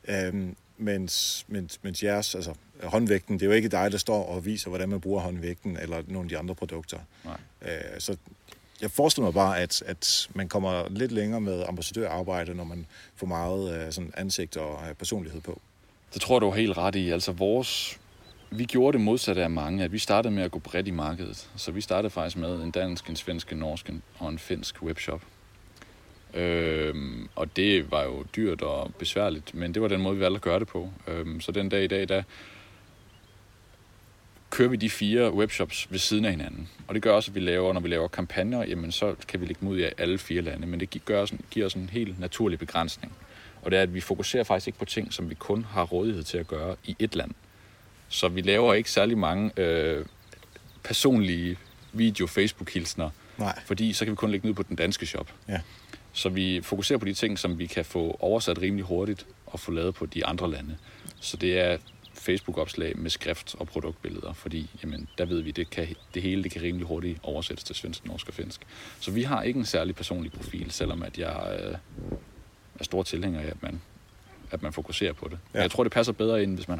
Ja. 0.07 0.27
Øhm, 0.27 0.55
mens, 0.77 1.45
mens, 1.47 1.79
mens 1.83 2.03
jeres, 2.03 2.35
altså 2.35 2.53
håndvægten, 2.83 3.33
det 3.33 3.41
er 3.41 3.45
jo 3.45 3.51
ikke 3.51 3.69
dig, 3.69 3.91
der 3.91 3.97
står 3.97 4.25
og 4.25 4.45
viser, 4.45 4.69
hvordan 4.69 4.89
man 4.89 5.01
bruger 5.01 5.21
håndvægten 5.21 5.77
eller 5.77 6.03
nogle 6.07 6.25
af 6.25 6.29
de 6.29 6.37
andre 6.37 6.55
produkter. 6.55 6.99
Nej. 7.25 7.37
Øh, 7.61 7.99
så 7.99 8.17
jeg 8.81 8.91
forestiller 8.91 9.25
mig 9.25 9.33
bare, 9.33 9.59
at, 9.59 9.83
at 9.85 10.29
man 10.33 10.49
kommer 10.49 10.89
lidt 10.89 11.11
længere 11.11 11.41
med 11.41 11.63
ambassadørarbejde, 11.67 12.55
når 12.55 12.63
man 12.63 12.85
får 13.15 13.27
meget 13.27 13.85
uh, 13.85 13.93
sådan 13.93 14.13
ansigt 14.17 14.57
og 14.57 14.73
uh, 14.73 14.95
personlighed 14.95 15.41
på. 15.41 15.61
Det 16.13 16.21
tror 16.21 16.39
du 16.39 16.49
er 16.49 16.55
helt 16.55 16.77
ret 16.77 16.95
i. 16.95 17.09
Altså 17.09 17.31
vores 17.31 17.99
vi 18.51 18.65
gjorde 18.65 18.97
det 18.97 19.05
modsatte 19.05 19.43
af 19.43 19.49
mange, 19.49 19.83
at 19.83 19.91
vi 19.91 19.99
startede 19.99 20.33
med 20.33 20.43
at 20.43 20.51
gå 20.51 20.59
bredt 20.59 20.87
i 20.87 20.91
markedet. 20.91 21.49
Så 21.55 21.71
vi 21.71 21.81
startede 21.81 22.09
faktisk 22.09 22.37
med 22.37 22.63
en 22.63 22.71
dansk, 22.71 23.09
en 23.09 23.15
svensk, 23.15 23.51
en 23.51 23.57
norsk 23.57 23.89
og 24.19 24.29
en 24.29 24.39
finsk 24.39 24.83
webshop. 24.83 25.21
Øhm, 26.33 27.29
og 27.35 27.55
det 27.55 27.91
var 27.91 28.03
jo 28.03 28.23
dyrt 28.35 28.61
og 28.61 28.93
besværligt, 28.99 29.53
men 29.53 29.73
det 29.73 29.81
var 29.81 29.87
den 29.87 30.01
måde, 30.01 30.15
vi 30.15 30.21
valgte 30.21 30.35
at 30.35 30.41
gøre 30.41 30.59
det 30.59 30.67
på. 30.67 30.89
Øhm, 31.07 31.41
så 31.41 31.51
den 31.51 31.69
dag 31.69 31.83
i 31.83 31.87
dag, 31.87 32.09
der 32.09 32.23
kører 34.55 34.69
vi 34.69 34.75
de 34.75 34.89
fire 34.89 35.33
webshops 35.33 35.87
ved 35.89 35.99
siden 35.99 36.25
af 36.25 36.31
hinanden. 36.31 36.69
Og 36.87 36.95
det 36.95 37.03
gør 37.03 37.13
også, 37.13 37.31
at 37.31 37.35
vi 37.35 37.39
laver, 37.39 37.73
når 37.73 37.81
vi 37.81 37.87
laver 37.87 38.07
kampagner, 38.07 38.63
jamen 38.63 38.91
så 38.91 39.15
kan 39.27 39.41
vi 39.41 39.45
lægge 39.45 39.59
dem 39.59 39.69
ud 39.69 39.79
i 39.79 39.85
alle 39.97 40.17
fire 40.17 40.41
lande. 40.41 40.67
Men 40.67 40.79
det 40.79 41.05
gør, 41.05 41.25
giver 41.51 41.65
os 41.65 41.73
en 41.73 41.89
helt 41.91 42.19
naturlig 42.19 42.59
begrænsning. 42.59 43.13
Og 43.61 43.71
det 43.71 43.77
er, 43.77 43.83
at 43.83 43.93
vi 43.93 44.01
fokuserer 44.01 44.43
faktisk 44.43 44.67
ikke 44.67 44.79
på 44.79 44.85
ting, 44.85 45.13
som 45.13 45.29
vi 45.29 45.35
kun 45.35 45.63
har 45.63 45.83
rådighed 45.83 46.23
til 46.23 46.37
at 46.37 46.47
gøre 46.47 46.75
i 46.83 46.95
et 46.99 47.15
land. 47.15 47.31
Så 48.09 48.27
vi 48.27 48.41
laver 48.41 48.73
ikke 48.73 48.91
særlig 48.91 49.17
mange 49.17 49.51
øh, 49.57 50.05
personlige 50.83 51.57
video-Facebook-hilsner, 51.93 53.09
Nej. 53.37 53.59
fordi 53.65 53.93
så 53.93 54.05
kan 54.05 54.11
vi 54.11 54.15
kun 54.15 54.31
lægge 54.31 54.47
ned 54.47 54.55
på 54.55 54.63
den 54.63 54.75
danske 54.75 55.05
shop. 55.05 55.33
Ja. 55.47 55.61
Så 56.13 56.29
vi 56.29 56.61
fokuserer 56.63 56.99
på 56.99 57.05
de 57.05 57.13
ting, 57.13 57.39
som 57.39 57.59
vi 57.59 57.65
kan 57.65 57.85
få 57.85 58.17
oversat 58.19 58.61
rimelig 58.61 58.85
hurtigt 58.85 59.25
og 59.45 59.59
få 59.59 59.71
lavet 59.71 59.95
på 59.95 60.05
de 60.05 60.25
andre 60.25 60.51
lande. 60.51 60.77
Så 61.19 61.37
det 61.37 61.59
er 61.59 61.77
Facebook-opslag 62.15 62.97
med 62.97 63.09
skrift 63.09 63.55
og 63.59 63.67
produktbilleder, 63.67 64.33
fordi 64.33 64.69
jamen, 64.83 65.07
der 65.17 65.25
ved 65.25 65.41
vi, 65.41 65.51
det, 65.51 65.69
kan, 65.69 65.87
det 66.13 66.21
hele 66.21 66.43
det 66.43 66.51
kan 66.51 66.61
rimelig 66.61 66.87
hurtigt 66.87 67.19
oversættes 67.23 67.63
til 67.63 67.75
svensk, 67.75 68.05
norsk 68.05 68.27
og 68.27 68.33
finsk. 68.33 68.61
Så 68.99 69.11
vi 69.11 69.23
har 69.23 69.43
ikke 69.43 69.59
en 69.59 69.65
særlig 69.65 69.95
personlig 69.95 70.31
profil, 70.31 70.71
selvom 70.71 71.03
at 71.03 71.17
jeg 71.17 71.59
øh, 71.59 71.77
er 72.79 72.83
stor 72.83 73.03
tilhænger 73.03 73.39
af, 73.39 73.47
at 73.47 73.63
man, 73.63 73.81
at 74.51 74.63
man 74.63 74.73
fokuserer 74.73 75.13
på 75.13 75.27
det. 75.27 75.37
Ja. 75.53 75.61
Jeg 75.61 75.71
tror, 75.71 75.83
det 75.83 75.91
passer 75.91 76.13
bedre 76.13 76.43
ind, 76.43 76.55
hvis 76.55 76.67
man 76.67 76.79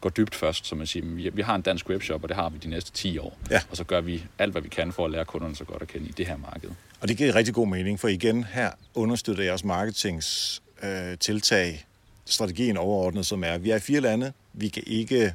går 0.00 0.10
dybt 0.10 0.34
først, 0.34 0.66
som 0.66 0.78
man 0.78 0.86
siger, 0.86 1.30
vi, 1.30 1.42
har 1.42 1.54
en 1.54 1.62
dansk 1.62 1.88
webshop, 1.88 2.22
og 2.22 2.28
det 2.28 2.36
har 2.36 2.48
vi 2.48 2.58
de 2.58 2.68
næste 2.68 2.92
10 2.92 3.18
år. 3.18 3.38
Ja. 3.50 3.60
Og 3.70 3.76
så 3.76 3.84
gør 3.84 4.00
vi 4.00 4.24
alt, 4.38 4.52
hvad 4.52 4.62
vi 4.62 4.68
kan 4.68 4.92
for 4.92 5.04
at 5.04 5.10
lære 5.10 5.24
kunderne 5.24 5.56
så 5.56 5.64
godt 5.64 5.82
at 5.82 5.88
kende 5.88 6.08
i 6.08 6.12
det 6.12 6.26
her 6.26 6.36
marked. 6.36 6.70
Og 7.00 7.08
det 7.08 7.16
giver 7.16 7.34
rigtig 7.34 7.54
god 7.54 7.68
mening, 7.68 8.00
for 8.00 8.08
igen 8.08 8.44
her 8.44 8.70
understøtter 8.94 9.44
jeres 9.44 9.64
marketings 9.64 10.62
øh, 10.82 11.18
tiltag 11.18 11.86
strategien 12.26 12.76
overordnet, 12.76 13.26
som 13.26 13.44
er, 13.44 13.58
vi 13.58 13.70
er 13.70 13.76
i 13.76 13.80
fire 13.80 14.00
lande, 14.00 14.32
vi 14.52 14.68
kan 14.68 14.82
ikke 14.86 15.34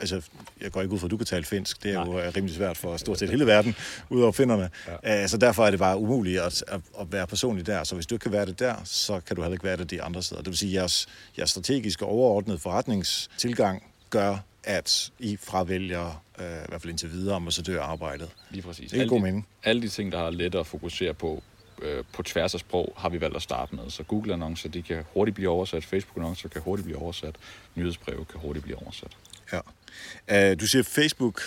altså, 0.00 0.22
jeg 0.60 0.72
går 0.72 0.82
ikke 0.82 0.94
ud 0.94 0.98
fra, 0.98 1.06
at 1.06 1.10
du 1.10 1.16
kan 1.16 1.26
tale 1.26 1.44
finsk. 1.44 1.82
Det 1.82 1.90
er 1.92 2.04
Nej. 2.04 2.12
jo 2.12 2.18
øh, 2.18 2.32
rimelig 2.36 2.56
svært 2.56 2.76
for 2.76 2.96
stort 2.96 3.18
set 3.18 3.30
hele 3.30 3.46
verden, 3.46 3.76
udover 4.10 4.32
finderne. 4.32 4.70
Ja. 5.04 5.26
Så 5.26 5.36
derfor 5.36 5.66
er 5.66 5.70
det 5.70 5.78
bare 5.78 5.98
umuligt 5.98 6.40
at, 6.40 6.64
at, 7.00 7.12
være 7.12 7.26
personlig 7.26 7.66
der. 7.66 7.84
Så 7.84 7.94
hvis 7.94 8.06
du 8.06 8.14
ikke 8.14 8.22
kan 8.22 8.32
være 8.32 8.46
det 8.46 8.58
der, 8.58 8.74
så 8.84 9.20
kan 9.20 9.36
du 9.36 9.42
heller 9.42 9.54
ikke 9.54 9.64
være 9.64 9.76
det 9.76 9.90
de 9.90 10.02
andre 10.02 10.22
steder. 10.22 10.42
Det 10.42 10.50
vil 10.50 10.58
sige, 10.58 10.70
at 10.70 10.74
jeres, 10.74 11.06
jeres 11.38 11.50
strategiske 11.50 12.04
overordnede 12.04 12.58
forretningstilgang 12.58 13.82
gør, 14.10 14.36
at 14.64 15.10
I 15.18 15.36
fravælger, 15.36 16.22
uh, 16.38 16.44
i 16.44 16.68
hvert 16.68 16.82
fald 16.82 16.90
indtil 16.90 17.12
videre, 17.12 17.36
ambassadørarbejdet. 17.36 18.28
Lige 18.50 18.62
præcis. 18.62 18.90
Det 18.90 18.98
er 18.98 19.02
en 19.02 19.08
god 19.08 19.20
mening. 19.20 19.46
Alle 19.64 19.82
de 19.82 19.88
ting, 19.88 20.12
der 20.12 20.18
har 20.18 20.30
let 20.30 20.54
at 20.54 20.66
fokusere 20.66 21.14
på, 21.14 21.42
øh, 21.82 22.04
på 22.12 22.22
tværs 22.22 22.54
af 22.54 22.60
sprog, 22.60 22.94
har 22.96 23.08
vi 23.08 23.20
valgt 23.20 23.36
at 23.36 23.42
starte 23.42 23.74
med. 23.74 23.90
Så 23.90 24.02
Google-annoncer, 24.02 24.68
de 24.68 24.82
kan 24.82 25.04
hurtigt 25.14 25.34
blive 25.34 25.48
oversat, 25.48 25.84
Facebook-annoncer 25.84 26.48
kan 26.48 26.62
hurtigt 26.62 26.84
blive 26.84 26.98
oversat, 26.98 27.34
nyhedsbreve 27.74 28.24
kan 28.24 28.40
hurtigt 28.40 28.64
blive 28.64 28.78
oversat. 28.82 29.16
Ja. 29.52 30.52
Uh, 30.52 30.60
du 30.60 30.66
siger 30.66 30.82
Facebook 30.82 31.40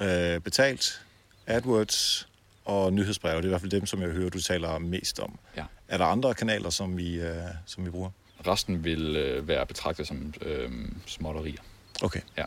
uh, 0.00 0.42
betalt, 0.42 1.02
AdWords 1.46 2.28
og 2.64 2.92
nyhedsbreve. 2.92 3.36
Det 3.36 3.44
er 3.44 3.48
i 3.48 3.48
hvert 3.48 3.60
fald 3.60 3.70
dem, 3.70 3.86
som 3.86 4.02
jeg 4.02 4.10
hører, 4.10 4.30
du 4.30 4.40
taler 4.40 4.78
mest 4.78 5.20
om. 5.20 5.38
Ja. 5.56 5.64
Er 5.88 5.98
der 5.98 6.04
andre 6.04 6.34
kanaler, 6.34 6.70
som 6.70 6.96
vi, 6.96 7.20
uh, 7.20 7.26
som 7.66 7.84
vi 7.84 7.90
bruger? 7.90 8.10
Resten 8.46 8.84
vil 8.84 9.42
være 9.48 9.66
betragtet 9.66 10.06
som 10.06 10.34
øh, 10.42 10.70
småtterier. 11.06 11.60
Okay. 12.02 12.20
Ja. 12.36 12.44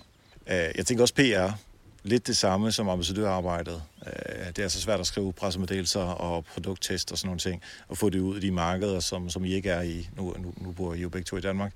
Jeg 0.47 0.85
tænker 0.85 1.03
også 1.03 1.13
PR. 1.13 1.51
Lidt 2.09 2.27
det 2.27 2.37
samme 2.37 2.71
som 2.71 2.89
ambassadørarbejdet. 2.89 3.83
Uh, 4.01 4.47
det 4.55 4.59
er 4.59 4.67
så 4.67 4.81
svært 4.81 4.99
at 4.99 5.07
skrive 5.07 5.33
pressemeddelelser 5.33 6.01
og 6.01 6.45
produkttest 6.45 7.11
og 7.11 7.17
sådan 7.17 7.27
nogle 7.27 7.39
ting, 7.39 7.61
og 7.87 7.97
få 7.97 8.09
det 8.09 8.19
ud 8.19 8.37
i 8.37 8.39
de 8.39 8.51
markeder, 8.51 8.99
som, 8.99 9.29
som 9.29 9.45
I 9.45 9.53
ikke 9.53 9.69
er 9.69 9.81
i. 9.81 10.09
Nu, 10.17 10.35
nu, 10.39 10.53
nu 10.57 10.71
bor 10.71 10.93
I 10.93 11.01
jo 11.01 11.09
begge 11.09 11.25
to 11.25 11.37
i 11.37 11.41
Danmark. 11.41 11.73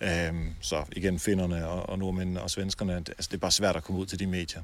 Øhm, 0.00 0.54
så 0.60 0.84
igen, 0.92 1.18
finnerne 1.18 1.68
og, 1.68 1.88
og 1.88 1.98
nordmændene 1.98 2.42
og 2.42 2.50
svenskerne, 2.50 2.96
altså 2.96 3.28
det 3.30 3.34
er 3.34 3.38
bare 3.38 3.50
svært 3.50 3.76
at 3.76 3.84
komme 3.84 4.00
ud 4.00 4.06
til 4.06 4.18
de 4.18 4.26
medier. 4.26 4.62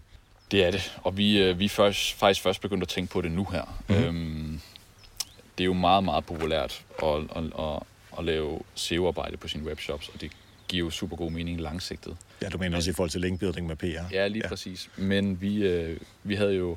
Det 0.50 0.64
er 0.64 0.70
det, 0.70 0.98
og 1.02 1.16
vi, 1.16 1.38
øh, 1.38 1.58
vi 1.58 1.64
er 1.64 1.68
først, 1.68 2.12
faktisk 2.12 2.42
først 2.42 2.60
begyndt 2.60 2.82
at 2.82 2.88
tænke 2.88 3.12
på 3.12 3.20
det 3.20 3.32
nu 3.32 3.44
her. 3.44 3.82
Mm. 3.88 3.94
Øhm, 3.94 4.60
det 5.58 5.64
er 5.64 5.66
jo 5.66 5.72
meget, 5.72 6.04
meget 6.04 6.24
populært 6.24 6.84
at, 7.02 7.08
at, 7.36 7.44
at, 7.58 7.82
at 8.18 8.24
lave 8.24 8.60
SEO-arbejde 8.74 9.36
på 9.36 9.48
sine 9.48 9.64
webshops, 9.64 10.08
og 10.08 10.20
det 10.20 10.32
giver 10.70 10.84
jo 10.84 10.90
super 10.90 11.16
god 11.16 11.30
mening 11.30 11.60
langsigtet. 11.60 12.16
Ja, 12.42 12.48
du 12.48 12.58
mener 12.58 12.76
også 12.76 12.90
i 12.90 12.94
forhold 12.94 13.10
til 13.10 13.20
linkbuilding 13.20 13.66
med 13.66 13.76
PR? 13.76 13.84
Ja, 14.12 14.26
lige 14.26 14.42
ja. 14.44 14.48
præcis. 14.48 14.90
Men 14.96 15.40
vi, 15.40 15.56
øh, 15.66 16.00
vi 16.24 16.34
havde 16.34 16.54
jo, 16.54 16.76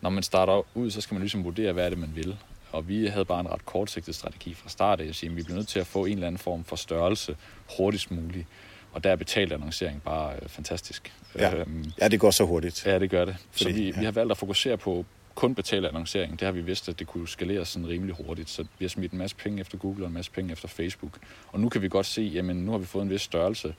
når 0.00 0.10
man 0.10 0.22
starter 0.22 0.62
ud, 0.76 0.90
så 0.90 1.00
skal 1.00 1.14
man 1.14 1.22
ligesom 1.22 1.44
vurdere, 1.44 1.72
hvad 1.72 1.84
er 1.84 1.88
det, 1.88 1.98
man 1.98 2.10
vil. 2.14 2.36
Og 2.72 2.88
vi 2.88 3.06
havde 3.06 3.24
bare 3.24 3.40
en 3.40 3.48
ret 3.50 3.66
kortsigtet 3.66 4.14
strategi 4.14 4.54
fra 4.54 4.68
start 4.68 5.00
af. 5.00 5.04
Jeg 5.06 5.14
siger, 5.14 5.30
at 5.30 5.36
vi 5.36 5.42
bliver 5.42 5.56
nødt 5.56 5.68
til 5.68 5.80
at 5.80 5.86
få 5.86 6.04
en 6.04 6.12
eller 6.12 6.26
anden 6.26 6.38
form 6.38 6.64
for 6.64 6.76
størrelse 6.76 7.36
hurtigst 7.76 8.10
muligt. 8.10 8.46
Og 8.92 9.04
der 9.04 9.10
er 9.10 9.16
betalt 9.16 9.52
annoncering 9.52 10.02
bare 10.02 10.32
øh, 10.42 10.48
fantastisk. 10.48 11.12
Ja. 11.38 11.54
Øhm, 11.54 11.84
ja, 12.00 12.08
det 12.08 12.20
går 12.20 12.30
så 12.30 12.44
hurtigt. 12.44 12.86
ja, 12.86 12.98
det 12.98 13.10
gør 13.10 13.24
det. 13.24 13.36
Så 13.52 13.64
Fordi- 13.64 13.74
vi, 13.80 13.90
ja. 13.90 13.98
vi 13.98 14.04
har 14.04 14.12
valgt 14.12 14.30
at 14.30 14.38
fokusere 14.38 14.76
på 14.76 15.04
kun 15.34 15.54
betalt 15.54 15.86
annoncering. 15.86 16.32
Det 16.40 16.46
har 16.46 16.52
vi 16.52 16.60
vidst, 16.60 16.88
at 16.88 16.98
det 16.98 17.06
kunne 17.06 17.28
skaleres 17.28 17.68
sådan 17.68 17.88
rimelig 17.88 18.14
hurtigt. 18.26 18.50
Så 18.50 18.62
vi 18.62 18.84
har 18.84 18.88
smidt 18.88 19.12
en 19.12 19.18
masse 19.18 19.36
penge 19.36 19.60
efter 19.60 19.78
Google 19.78 20.04
og 20.04 20.08
en 20.08 20.14
masse 20.14 20.30
penge 20.30 20.52
efter 20.52 20.68
Facebook. 20.68 21.18
Og 21.48 21.60
nu 21.60 21.68
kan 21.68 21.82
vi 21.82 21.88
godt 21.88 22.06
se, 22.06 22.22
jamen 22.22 22.56
nu 22.56 22.70
har 22.70 22.78
vi 22.78 22.86
fået 22.86 23.02
en 23.02 23.10
vis 23.10 23.22
størrelse. 23.22 23.74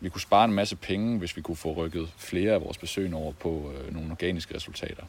Vi 0.00 0.08
kunne 0.08 0.20
spare 0.20 0.44
en 0.44 0.52
masse 0.52 0.76
penge, 0.76 1.18
hvis 1.18 1.36
vi 1.36 1.42
kunne 1.42 1.56
få 1.56 1.72
rykket 1.72 2.08
flere 2.16 2.52
af 2.52 2.60
vores 2.60 2.78
besøgende 2.78 3.16
over 3.16 3.32
på 3.32 3.72
øh, 3.74 3.94
nogle 3.94 4.10
organiske 4.10 4.54
resultater. 4.54 5.02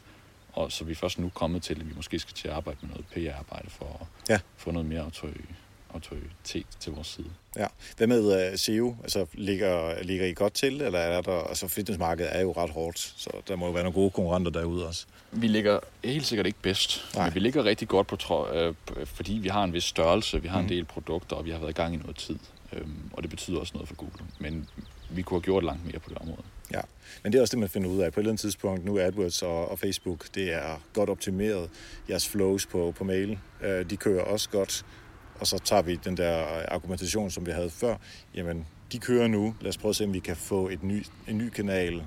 Og 0.52 0.72
så 0.72 0.84
er 0.84 0.86
vi 0.86 0.94
først 0.94 1.18
nu 1.18 1.28
kommet 1.34 1.62
til, 1.62 1.74
at 1.80 1.88
vi 1.88 1.92
måske 1.96 2.18
skal 2.18 2.34
til 2.34 2.48
at 2.48 2.54
arbejde 2.54 2.78
med 2.82 2.90
noget 2.90 3.06
PR-arbejde 3.06 3.70
for 3.70 3.98
at 4.00 4.30
Ja. 4.30 4.40
få 4.56 4.70
noget 4.70 4.88
mere 4.88 5.00
autori- 5.06 5.54
autoritet 5.94 6.66
til 6.80 6.92
vores 6.92 7.06
side. 7.06 7.26
Ja. 7.56 7.66
Hvad 7.96 8.06
med 8.06 8.50
uh, 8.52 8.58
SEO? 8.58 8.96
Altså, 9.02 9.26
ligger, 9.34 10.02
ligger 10.02 10.26
I 10.26 10.32
godt 10.32 10.52
til, 10.54 10.80
eller 10.82 10.98
er 10.98 11.20
der... 11.20 11.32
Altså, 11.48 11.68
fitnessmarkedet 11.68 12.36
er 12.36 12.40
jo 12.40 12.52
ret 12.52 12.70
hårdt, 12.70 12.98
så 13.16 13.30
der 13.48 13.56
må 13.56 13.66
jo 13.66 13.72
være 13.72 13.82
nogle 13.82 13.94
gode 13.94 14.10
konkurrenter 14.10 14.50
derude 14.50 14.86
også. 14.86 15.06
Vi 15.32 15.46
ligger 15.46 15.78
helt 16.04 16.26
sikkert 16.26 16.46
ikke 16.46 16.58
bedst, 16.62 17.04
Nej. 17.14 17.24
Men 17.26 17.34
vi 17.34 17.40
ligger 17.40 17.64
rigtig 17.64 17.88
godt 17.88 18.06
på, 18.06 18.16
tro, 18.16 18.46
øh, 18.52 18.74
fordi 19.04 19.32
vi 19.32 19.48
har 19.48 19.64
en 19.64 19.72
vis 19.72 19.84
størrelse, 19.84 20.42
vi 20.42 20.48
har 20.48 20.58
Mhm. 20.58 20.66
en 20.66 20.72
del 20.72 20.84
produkter, 20.84 21.36
og 21.36 21.44
vi 21.44 21.50
har 21.50 21.58
været 21.58 21.70
i 21.70 21.74
gang 21.74 21.94
i 21.94 21.96
noget 21.96 22.16
tid. 22.16 22.38
Øhm, 22.72 22.94
og 23.12 23.22
det 23.22 23.30
betyder 23.30 23.58
også 23.60 23.72
noget 23.74 23.88
for 23.88 23.94
Google. 23.94 24.24
Men 24.40 24.68
vi 25.10 25.22
kunne 25.22 25.36
have 25.38 25.42
gjort 25.44 25.64
langt 25.64 25.84
mere 25.86 25.98
på 25.98 26.08
det 26.10 26.18
område. 26.18 26.42
Ja, 26.72 26.80
men 27.22 27.32
det 27.32 27.38
er 27.38 27.42
også 27.42 27.52
det, 27.52 27.58
man 27.58 27.68
finder 27.68 27.88
ud 27.90 27.98
af. 28.00 28.12
På 28.12 28.20
et 28.20 28.22
eller 28.22 28.30
andet 28.30 28.40
tidspunkt, 28.40 28.84
nu 28.84 28.98
AdWords 28.98 29.42
og, 29.42 29.70
og 29.70 29.78
Facebook, 29.78 30.26
det 30.34 30.52
er 30.52 30.80
godt 30.94 31.10
optimeret. 31.10 31.70
Jeres 32.10 32.28
flows 32.28 32.66
på, 32.66 32.94
på 32.98 33.04
mail, 33.04 33.38
øh, 33.62 33.90
de 33.90 33.96
kører 33.96 34.22
også 34.24 34.48
godt. 34.50 34.84
Og 35.40 35.46
så 35.46 35.58
tager 35.58 35.82
vi 35.82 35.96
den 35.96 36.16
der 36.16 36.44
argumentation, 36.68 37.30
som 37.30 37.46
vi 37.46 37.50
havde 37.50 37.70
før. 37.70 37.96
Jamen, 38.34 38.66
de 38.92 38.98
kører 38.98 39.28
nu. 39.28 39.54
Lad 39.60 39.68
os 39.68 39.78
prøve 39.78 39.90
at 39.90 39.96
se, 39.96 40.04
om 40.04 40.12
vi 40.12 40.18
kan 40.18 40.36
få 40.36 40.68
et 40.68 40.82
ny, 40.82 41.04
en 41.28 41.38
ny 41.38 41.48
kanal, 41.48 41.94
øh, 41.94 42.02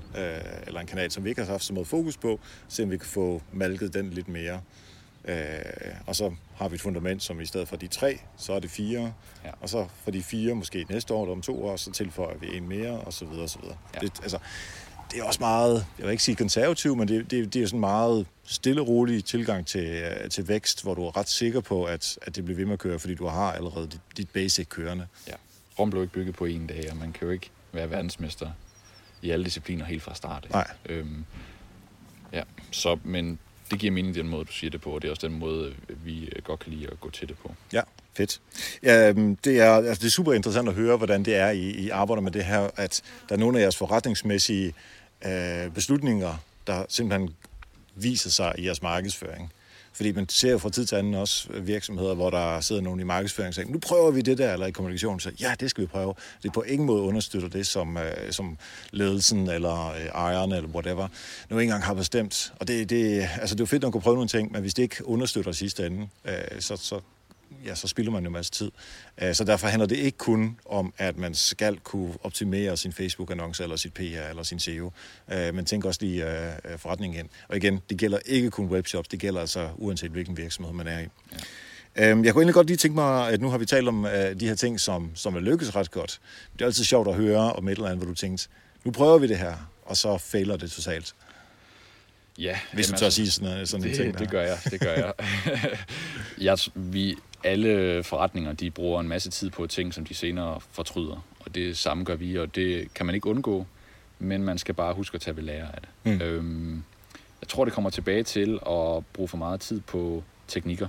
eller 0.66 0.80
en 0.80 0.86
kanal, 0.86 1.10
som 1.10 1.24
vi 1.24 1.28
ikke 1.28 1.42
har 1.42 1.50
haft 1.50 1.64
så 1.64 1.72
meget 1.72 1.86
fokus 1.86 2.16
på, 2.16 2.40
se 2.68 2.82
om 2.82 2.90
vi 2.90 2.96
kan 2.96 3.06
få 3.06 3.42
malket 3.52 3.94
den 3.94 4.10
lidt 4.10 4.28
mere. 4.28 4.60
Øh, 5.24 5.36
og 6.06 6.16
så 6.16 6.34
har 6.56 6.68
vi 6.68 6.74
et 6.74 6.80
fundament, 6.80 7.22
som 7.22 7.40
i 7.40 7.46
stedet 7.46 7.68
for 7.68 7.76
de 7.76 7.86
tre, 7.86 8.18
så 8.36 8.52
er 8.52 8.60
det 8.60 8.70
fire. 8.70 9.14
Ja. 9.44 9.50
Og 9.60 9.68
så 9.68 9.86
for 10.04 10.10
de 10.10 10.22
fire, 10.22 10.54
måske 10.54 10.86
næste 10.88 11.14
år 11.14 11.22
eller 11.22 11.32
om 11.32 11.42
to 11.42 11.64
år, 11.64 11.76
så 11.76 11.92
tilføjer 11.92 12.38
vi 12.38 12.56
en 12.56 12.68
mere, 12.68 13.00
og 13.00 13.12
så 13.12 13.24
videre, 13.24 13.42
og 13.42 13.50
så 13.50 13.58
videre. 13.58 13.76
Ja. 13.94 14.00
Det, 14.00 14.12
altså, 14.22 14.38
det 15.12 15.20
er 15.20 15.24
også 15.24 15.40
meget, 15.40 15.86
jeg 15.98 16.06
vil 16.06 16.10
ikke 16.10 16.22
sige 16.22 16.36
konservativ, 16.36 16.96
men 16.96 17.08
det, 17.08 17.30
det, 17.30 17.54
det 17.54 17.62
er 17.62 17.66
sådan 17.66 17.80
meget 17.80 18.26
stille 18.44 18.80
og 18.80 18.88
rolig 18.88 19.24
tilgang 19.24 19.66
til, 19.66 19.86
øh, 19.86 20.30
til 20.30 20.48
vækst, 20.48 20.82
hvor 20.82 20.94
du 20.94 21.04
er 21.04 21.16
ret 21.16 21.28
sikker 21.28 21.60
på, 21.60 21.84
at, 21.84 22.18
at 22.22 22.36
det 22.36 22.44
bliver 22.44 22.56
ved 22.56 22.64
med 22.64 22.72
at 22.72 22.78
køre, 22.78 22.98
fordi 22.98 23.14
du 23.14 23.26
har 23.26 23.52
allerede 23.52 23.86
dit, 23.86 24.00
dit 24.16 24.30
basic 24.30 24.68
kørende. 24.68 25.06
Ja. 25.28 25.34
Rom 25.78 25.90
blev 25.90 26.02
ikke 26.02 26.14
bygget 26.14 26.34
på 26.34 26.44
en 26.44 26.66
dag, 26.66 26.90
og 26.90 26.96
man 26.96 27.12
kan 27.12 27.26
jo 27.26 27.32
ikke 27.32 27.50
være 27.72 27.90
verdensmester 27.90 28.50
i 29.22 29.30
alle 29.30 29.44
discipliner 29.44 29.84
helt 29.84 30.02
fra 30.02 30.14
start. 30.14 30.44
ikke? 30.44 30.54
Nej. 30.54 30.70
Øhm, 30.86 31.24
ja, 32.32 32.42
så, 32.70 32.98
men 33.04 33.38
det 33.70 33.78
giver 33.78 33.92
mening 33.92 34.14
den 34.14 34.28
måde, 34.28 34.44
du 34.44 34.52
siger 34.52 34.70
det 34.70 34.80
på, 34.80 34.90
og 34.90 35.02
det 35.02 35.08
er 35.08 35.12
også 35.12 35.28
den 35.28 35.38
måde, 35.38 35.74
vi 36.04 36.24
øh, 36.24 36.42
godt 36.42 36.60
kan 36.60 36.72
lide 36.72 36.86
at 36.92 37.00
gå 37.00 37.10
til 37.10 37.28
det 37.28 37.38
på. 37.38 37.54
Ja, 37.72 37.80
fedt. 38.14 38.40
Ja, 38.82 39.08
øhm, 39.08 39.36
det, 39.36 39.60
er, 39.60 39.72
altså, 39.72 40.00
det 40.00 40.06
er 40.06 40.10
super 40.10 40.32
interessant 40.32 40.68
at 40.68 40.74
høre, 40.74 40.96
hvordan 40.96 41.22
det 41.24 41.36
er, 41.36 41.50
I, 41.50 41.70
I 41.70 41.88
arbejder 41.88 42.22
med 42.22 42.32
det 42.32 42.44
her, 42.44 42.70
at 42.76 43.02
der 43.28 43.34
er 43.34 43.38
nogle 43.38 43.58
af 43.58 43.62
jeres 43.62 43.76
forretningsmæssige 43.76 44.74
øh, 45.26 45.70
beslutninger, 45.70 46.34
der 46.66 46.84
simpelthen 46.88 47.30
viser 47.94 48.30
sig 48.30 48.54
i 48.58 48.66
jeres 48.66 48.82
markedsføring. 48.82 49.52
Fordi 49.94 50.12
man 50.12 50.28
ser 50.28 50.50
jo 50.50 50.58
fra 50.58 50.70
tid 50.70 50.86
til 50.86 50.96
anden 50.96 51.14
også 51.14 51.52
virksomheder, 51.52 52.14
hvor 52.14 52.30
der 52.30 52.60
sidder 52.60 52.82
nogen 52.82 53.00
i 53.00 53.02
markedsføring 53.02 53.48
og 53.48 53.54
siger, 53.54 53.68
nu 53.68 53.78
prøver 53.78 54.10
vi 54.10 54.20
det 54.20 54.38
der, 54.38 54.52
eller 54.52 54.66
i 54.66 54.70
kommunikation, 54.70 55.20
så 55.20 55.32
ja, 55.40 55.54
det 55.60 55.70
skal 55.70 55.82
vi 55.82 55.86
prøve. 55.86 56.14
Det 56.42 56.48
er 56.48 56.52
på 56.52 56.62
ingen 56.62 56.86
måde 56.86 57.02
understøtter 57.02 57.48
det, 57.48 57.66
som, 57.66 57.96
øh, 57.96 58.32
som 58.32 58.58
ledelsen 58.90 59.50
eller 59.50 59.88
øh, 59.88 60.06
ejeren 60.06 60.52
eller 60.52 60.68
whatever 60.68 61.08
nu 61.50 61.58
ikke 61.58 61.70
engang 61.70 61.84
har 61.84 61.94
bestemt. 61.94 62.52
Og 62.60 62.68
det, 62.68 62.90
det, 62.90 63.28
altså, 63.40 63.54
det 63.54 63.60
er 63.60 63.62
jo 63.62 63.66
fedt, 63.66 63.84
at 63.84 63.86
man 63.86 63.92
kan 63.92 64.00
prøve 64.00 64.16
nogle 64.16 64.28
ting, 64.28 64.52
men 64.52 64.60
hvis 64.60 64.74
det 64.74 64.82
ikke 64.82 65.08
understøtter 65.08 65.52
sidste 65.52 65.86
ende, 65.86 66.08
øh, 66.24 66.60
så, 66.60 66.76
så, 66.76 67.00
ja, 67.64 67.74
så 67.74 67.88
spilder 67.88 68.12
man 68.12 68.22
jo 68.22 68.26
en 68.28 68.32
masse 68.32 68.52
tid. 68.52 68.70
Øh, 69.22 69.34
Så 69.34 69.44
derfor 69.44 69.66
handler 69.66 69.86
det 69.86 69.96
ikke 69.96 70.18
kun 70.18 70.58
om, 70.66 70.94
at 70.98 71.16
man 71.16 71.34
skal 71.34 71.78
kunne 71.78 72.14
optimere 72.22 72.76
sin 72.76 72.92
Facebook-annonce, 72.92 73.62
eller 73.62 73.76
sit 73.76 73.94
PR, 73.94 74.00
eller 74.30 74.42
sin 74.42 74.58
SEO, 74.58 74.92
Øh, 75.32 75.54
men 75.54 75.64
tænk 75.64 75.84
også 75.84 76.00
lige 76.02 76.46
øh, 76.46 76.78
forretningen 76.78 77.20
ind. 77.20 77.28
Og 77.48 77.56
igen, 77.56 77.80
det 77.90 77.98
gælder 77.98 78.18
ikke 78.26 78.50
kun 78.50 78.66
webshops, 78.66 79.08
det 79.08 79.18
gælder 79.20 79.40
altså 79.40 79.68
uanset 79.76 80.10
hvilken 80.10 80.36
virksomhed 80.36 80.72
man 80.74 80.86
er 80.86 80.98
i. 80.98 81.04
Øhm, 81.96 82.24
jeg 82.24 82.32
kunne 82.32 82.42
egentlig 82.42 82.54
godt 82.54 82.66
lige 82.66 82.76
tænke 82.76 82.94
mig, 82.94 83.28
at 83.28 83.40
nu 83.40 83.50
har 83.50 83.58
vi 83.58 83.66
talt 83.66 83.88
om 83.88 84.06
de 84.40 84.48
her 84.48 84.54
ting, 84.54 84.80
som, 84.80 85.10
som 85.14 85.36
er 85.36 85.40
lykkes 85.40 85.76
ret 85.76 85.90
godt. 85.90 86.20
Det 86.52 86.60
er 86.60 86.66
altid 86.66 86.84
sjovt 86.84 87.08
at 87.08 87.14
høre 87.14 87.52
om 87.52 87.68
et 87.68 87.72
eller 87.72 87.84
andet, 87.84 87.98
hvor 87.98 88.06
du 88.06 88.14
tænkte, 88.14 88.48
nu 88.84 88.90
prøver 88.90 89.18
vi 89.18 89.26
det 89.26 89.38
her, 89.38 89.54
og 89.86 89.96
så 89.96 90.18
fejler 90.18 90.56
det 90.56 90.70
totalt. 90.70 91.14
Ja. 92.42 92.58
Hvis 92.72 92.86
du 92.86 92.96
tør 92.96 93.06
at 93.06 93.12
sige 93.12 93.30
sådan, 93.30 93.66
sådan 93.66 93.82
det, 93.82 93.90
en 93.90 93.96
ting. 93.96 94.18
Det 94.18 94.30
gør 94.30 94.42
jeg, 94.42 94.58
det 94.70 94.80
gør 94.80 94.92
jeg. 94.92 95.12
jeg 96.48 96.58
vi, 96.74 97.16
alle 97.44 98.02
forretninger, 98.02 98.52
de 98.52 98.70
bruger 98.70 99.00
en 99.00 99.08
masse 99.08 99.30
tid 99.30 99.50
på 99.50 99.66
ting, 99.66 99.94
som 99.94 100.04
de 100.04 100.14
senere 100.14 100.60
fortryder. 100.72 101.24
Og 101.40 101.54
det 101.54 101.78
samme 101.78 102.04
gør 102.04 102.14
vi, 102.14 102.38
og 102.38 102.54
det 102.54 102.94
kan 102.94 103.06
man 103.06 103.14
ikke 103.14 103.26
undgå, 103.26 103.66
men 104.18 104.44
man 104.44 104.58
skal 104.58 104.74
bare 104.74 104.94
huske 104.94 105.14
at 105.14 105.20
tage 105.20 105.36
ved 105.36 105.42
lære 105.42 105.68
af 105.74 105.80
det. 105.80 105.88
Mm. 106.04 106.22
Øhm, 106.22 106.82
jeg 107.40 107.48
tror, 107.48 107.64
det 107.64 107.74
kommer 107.74 107.90
tilbage 107.90 108.22
til 108.22 108.52
at 108.52 109.06
bruge 109.12 109.28
for 109.28 109.36
meget 109.36 109.60
tid 109.60 109.80
på 109.80 110.24
teknikker. 110.48 110.88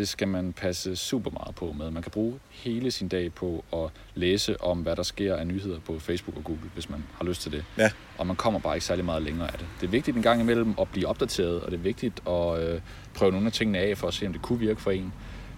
Det 0.00 0.08
skal 0.08 0.28
man 0.28 0.52
passe 0.52 0.96
super 0.96 1.30
meget 1.30 1.54
på 1.54 1.72
med. 1.78 1.90
Man 1.90 2.02
kan 2.02 2.12
bruge 2.12 2.40
hele 2.50 2.90
sin 2.90 3.08
dag 3.08 3.34
på 3.34 3.64
at 3.72 3.90
læse 4.14 4.62
om, 4.62 4.78
hvad 4.78 4.96
der 4.96 5.02
sker 5.02 5.36
af 5.36 5.46
nyheder 5.46 5.80
på 5.80 5.98
Facebook 5.98 6.36
og 6.36 6.44
Google, 6.44 6.70
hvis 6.74 6.90
man 6.90 7.04
har 7.14 7.24
lyst 7.24 7.42
til 7.42 7.52
det. 7.52 7.64
Ja. 7.78 7.90
Og 8.18 8.26
man 8.26 8.36
kommer 8.36 8.60
bare 8.60 8.76
ikke 8.76 8.86
særlig 8.86 9.04
meget 9.04 9.22
længere 9.22 9.52
af 9.52 9.58
det. 9.58 9.66
Det 9.80 9.86
er 9.86 9.90
vigtigt 9.90 10.16
en 10.16 10.22
gang 10.22 10.40
imellem 10.40 10.74
at 10.80 10.88
blive 10.88 11.06
opdateret, 11.06 11.60
og 11.60 11.70
det 11.70 11.76
er 11.76 11.82
vigtigt 11.82 12.20
at 12.28 12.62
øh, 12.62 12.80
prøve 13.14 13.32
nogle 13.32 13.46
af 13.46 13.52
tingene 13.52 13.78
af 13.78 13.98
for 13.98 14.08
at 14.08 14.14
se, 14.14 14.26
om 14.26 14.32
det 14.32 14.42
kunne 14.42 14.58
virke 14.58 14.80
for 14.80 14.90
en. 14.90 15.12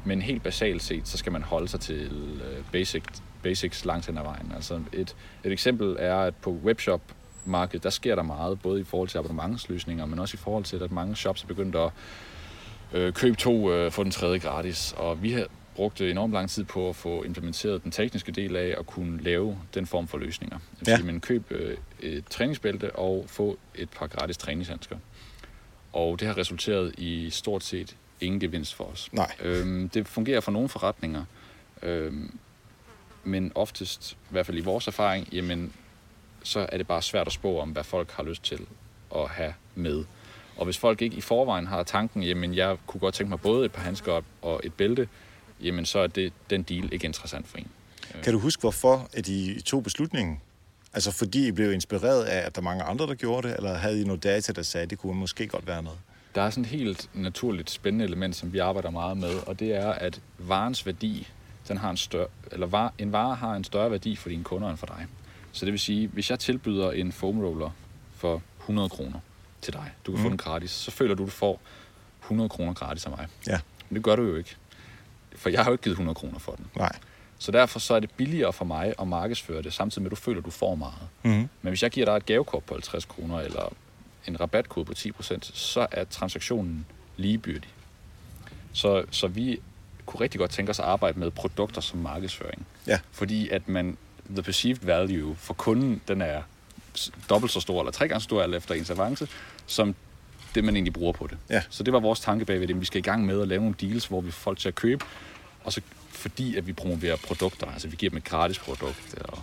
Men 0.05 0.23
helt 0.23 0.43
basalt 0.43 0.83
set, 0.83 1.09
så 1.09 1.19
skal 1.19 1.33
man 1.33 1.43
holde 1.43 1.69
sig 1.69 1.81
til 1.81 2.01
øh, 2.45 2.65
basic, 2.73 3.03
basics 3.43 3.85
langt 3.85 4.07
hen 4.07 4.19
ad 4.19 4.23
vejen. 4.23 4.53
Altså 4.55 4.81
et, 4.93 5.17
et 5.45 5.53
eksempel 5.53 5.97
er, 5.99 6.17
at 6.17 6.37
på 6.37 6.51
webshop 6.51 7.01
markedet, 7.45 7.83
der 7.83 7.91
sker 7.91 8.15
der 8.15 8.23
meget, 8.23 8.61
både 8.61 8.81
i 8.81 8.85
forhold 8.85 9.09
til 9.09 9.19
abonnementsløsninger, 9.19 10.07
men 10.07 10.19
også 10.19 10.35
i 10.35 10.39
forhold 10.39 10.65
til, 10.65 10.83
at 10.83 10.93
mange 10.93 11.17
shops 11.17 11.43
er 11.43 11.47
begyndt 11.47 11.77
at 11.77 11.91
øh, 12.93 13.13
købe 13.13 13.37
to, 13.37 13.73
øh, 13.73 13.93
få 13.93 14.05
den 14.05 14.11
tredje 14.11 14.39
gratis. 14.39 14.95
Og 14.97 15.23
vi 15.23 15.33
har 15.33 15.47
brugt 15.75 16.01
enormt 16.01 16.33
lang 16.33 16.51
tid 16.51 16.65
på 16.65 16.89
at 16.89 16.97
få 16.97 17.23
implementeret 17.23 17.85
den 17.85 17.91
tekniske 17.91 18.33
del 18.33 18.57
af 18.57 18.75
at 18.79 18.87
kunne 18.87 19.23
lave 19.23 19.59
den 19.75 19.87
form 19.87 20.09
for 20.09 20.19
løsninger. 20.19 20.59
Ja. 20.87 21.03
man 21.03 21.21
køb 21.21 21.43
øh, 21.51 21.77
et 22.01 22.25
træningsbælte 22.31 22.97
og 22.97 23.25
få 23.27 23.59
et 23.75 23.91
par 23.91 24.07
gratis 24.07 24.37
træningshandsker. 24.37 24.97
Og 25.93 26.21
det 26.21 26.29
har 26.29 26.37
resulteret 26.37 26.95
i 26.99 27.31
stort 27.31 27.65
set 27.65 27.97
ingen 28.21 28.41
gevinst 28.41 28.75
for 28.75 28.85
os. 28.85 29.09
Nej. 29.13 29.33
Øhm, 29.41 29.89
det 29.89 30.09
fungerer 30.09 30.41
for 30.41 30.53
nogle 30.53 30.69
forretninger, 30.69 31.25
øhm, 31.83 32.39
men 33.25 33.53
oftest, 33.55 34.13
i 34.13 34.17
hvert 34.31 34.47
fald 34.47 34.59
i 34.59 34.61
vores 34.61 34.87
erfaring, 34.87 35.29
jamen, 35.33 35.73
så 36.43 36.67
er 36.73 36.77
det 36.77 36.87
bare 36.87 37.03
svært 37.03 37.27
at 37.27 37.33
spå 37.33 37.59
om, 37.59 37.71
hvad 37.71 37.85
folk 37.85 38.11
har 38.11 38.23
lyst 38.23 38.43
til 38.43 38.67
at 39.15 39.29
have 39.29 39.55
med. 39.75 40.05
Og 40.57 40.65
hvis 40.65 40.79
folk 40.79 41.03
ikke 41.03 41.17
i 41.17 41.21
forvejen 41.21 41.67
har 41.67 41.83
tanken, 41.83 42.23
jamen 42.23 42.55
jeg 42.55 42.77
kunne 42.87 43.01
godt 43.01 43.15
tænke 43.15 43.31
mig 43.31 43.41
både 43.41 43.65
et 43.65 43.73
par 43.73 43.83
handsker 43.83 44.21
og 44.43 44.61
et 44.65 44.75
bælte, 44.75 45.09
jamen 45.63 45.87
så 45.87 45.99
er 45.99 46.07
det, 46.07 46.33
den 46.51 46.63
deal 46.63 46.93
ikke 46.93 47.05
interessant 47.05 47.49
for 47.49 47.59
en. 47.59 47.69
Kan 48.23 48.33
du 48.33 48.39
huske, 48.39 48.61
hvorfor 48.61 49.09
at 49.13 49.29
I 49.29 49.61
tog 49.61 49.83
beslutningen? 49.83 50.41
Altså 50.95 51.11
fordi 51.11 51.47
I 51.47 51.53
blev 51.53 51.73
inspireret 51.73 52.25
af, 52.25 52.47
at 52.47 52.55
der 52.55 52.61
er 52.61 52.65
mange 52.65 52.83
andre, 52.83 53.07
der 53.07 53.15
gjorde 53.15 53.49
det, 53.49 53.57
eller 53.57 53.75
havde 53.75 54.01
I 54.01 54.05
noget 54.05 54.23
data, 54.23 54.53
der 54.53 54.63
sagde, 54.63 54.83
at 54.85 54.91
det 54.91 54.99
kunne 54.99 55.21
måske 55.21 55.47
godt 55.47 55.67
være 55.67 55.83
noget? 55.83 55.99
Der 56.35 56.43
er 56.43 56.51
sådan 56.51 56.65
et 56.65 56.71
helt 56.71 57.11
naturligt 57.15 57.71
spændende 57.71 58.05
element, 58.05 58.37
som 58.37 58.53
vi 58.53 58.59
arbejder 58.59 58.91
meget 58.91 59.17
med, 59.17 59.35
og 59.47 59.61
det 59.61 59.75
er, 59.75 59.91
at 59.91 60.21
varens 60.39 60.87
værdi, 60.87 61.29
den 61.69 61.77
har 61.77 61.91
en, 61.91 61.97
større, 61.97 62.27
eller 62.53 62.67
var, 62.67 62.93
en 62.99 63.13
vare 63.13 63.35
har 63.35 63.55
en 63.55 63.65
større 63.65 63.91
værdi 63.91 64.17
for 64.17 64.29
dine 64.29 64.45
kunder 64.45 64.69
end 64.69 64.77
for 64.79 64.87
dig. 64.87 65.07
Så 65.53 65.65
det 65.65 65.73
vil 65.73 65.81
sige, 65.81 66.09
hvis 66.09 66.31
jeg 66.31 66.39
tilbyder 66.39 66.91
en 66.91 67.13
foam 67.13 67.41
roller 67.41 67.71
for 68.17 68.43
100 68.61 68.89
kroner 68.89 69.21
til 69.63 69.73
dig, 69.73 69.93
du 70.07 70.13
kan 70.13 70.19
mm. 70.19 70.23
få 70.23 70.29
den 70.29 70.39
gratis, 70.39 70.71
så 70.71 70.91
føler 70.91 71.15
du, 71.15 71.25
du 71.25 71.31
får 71.31 71.61
100 72.23 72.49
kroner 72.49 72.75
gratis 72.75 73.05
af 73.05 73.11
mig. 73.11 73.27
Ja. 73.47 73.61
Men 73.89 73.95
det 73.97 74.05
gør 74.05 74.17
du 74.17 74.23
jo 74.23 74.37
ikke. 74.37 74.57
For 75.37 75.51
jeg 75.51 75.61
har 75.61 75.71
jo 75.71 75.73
ikke 75.73 75.83
givet 75.83 75.95
100 75.95 76.15
kroner 76.15 76.39
for 76.39 76.53
den. 76.53 76.67
Nej. 76.77 76.97
Så 77.39 77.53
derfor 77.53 77.79
så 77.79 77.95
er 77.95 78.01
det 78.01 78.11
billigere 78.11 78.53
for 78.53 78.65
mig 78.65 78.95
at 79.01 79.09
markedsføre 79.09 79.63
det, 79.63 79.73
samtidig 79.73 80.03
med, 80.03 80.13
at 80.13 80.17
du 80.17 80.23
føler, 80.23 80.39
at 80.39 80.45
du 80.45 80.51
får 80.51 80.75
meget. 80.75 81.09
Mm-hmm. 81.23 81.49
Men 81.63 81.69
hvis 81.71 81.83
jeg 81.83 81.91
giver 81.91 82.07
dig 82.07 82.17
et 82.17 82.27
gavekort 82.27 82.65
på 82.65 82.75
50 82.75 83.05
kroner, 83.05 83.41
eller 83.41 83.73
en 84.27 84.41
rabatkode 84.41 84.85
på 84.85 84.93
10%, 84.93 85.39
så 85.55 85.87
er 85.91 86.05
transaktionen 86.05 86.87
ligebyrdig. 87.17 87.71
Så, 88.73 89.05
så 89.11 89.27
vi 89.27 89.61
kunne 90.07 90.21
rigtig 90.21 90.39
godt 90.39 90.51
tænke 90.51 90.71
os 90.71 90.79
at 90.79 90.85
arbejde 90.85 91.19
med 91.19 91.31
produkter 91.31 91.81
som 91.81 91.99
markedsføring. 91.99 92.67
Ja. 92.87 92.99
Fordi 93.11 93.49
at 93.49 93.69
man, 93.69 93.97
the 94.31 94.43
perceived 94.43 94.81
value 94.83 95.37
for 95.37 95.55
kunden, 95.55 96.03
den 96.09 96.23
er 96.23 96.43
dobbelt 97.29 97.53
så 97.53 97.61
stor, 97.61 97.81
eller 97.81 97.93
tre 97.93 98.09
gange 98.09 98.21
så 98.21 98.25
stor, 98.25 98.43
efter 98.43 98.75
ens 98.75 98.91
avance, 98.91 99.29
som 99.73 99.95
det, 100.55 100.65
man 100.65 100.77
egentlig 100.77 100.93
bruger 100.93 101.13
på 101.13 101.27
det. 101.27 101.39
Ja. 101.51 101.63
Så 101.71 101.83
det 101.83 101.93
var 101.93 102.01
vores 102.01 102.21
tanke 102.21 102.45
bag 102.45 102.61
ved 102.61 102.69
det. 102.69 102.81
Vi 102.81 102.85
skal 102.85 102.99
i 102.99 103.03
gang 103.03 103.27
med 103.27 103.43
at 103.43 103.49
lave 103.49 103.61
nogle 103.61 103.75
deals, 103.81 104.07
hvor 104.07 104.21
vi 104.21 104.31
får 104.31 104.41
folk 104.41 104.59
til 104.59 104.69
at 104.69 104.75
købe, 104.75 105.05
og 105.65 105.73
så 105.73 105.81
fordi 106.11 106.57
at 106.57 106.67
vi 106.67 106.73
promoverer 106.73 107.17
produkter, 107.17 107.67
altså 107.67 107.89
vi 107.89 107.97
giver 107.97 108.11
dem 108.11 108.17
et 108.17 108.25
gratis 108.25 108.59
produkt, 108.59 109.15
og 109.25 109.39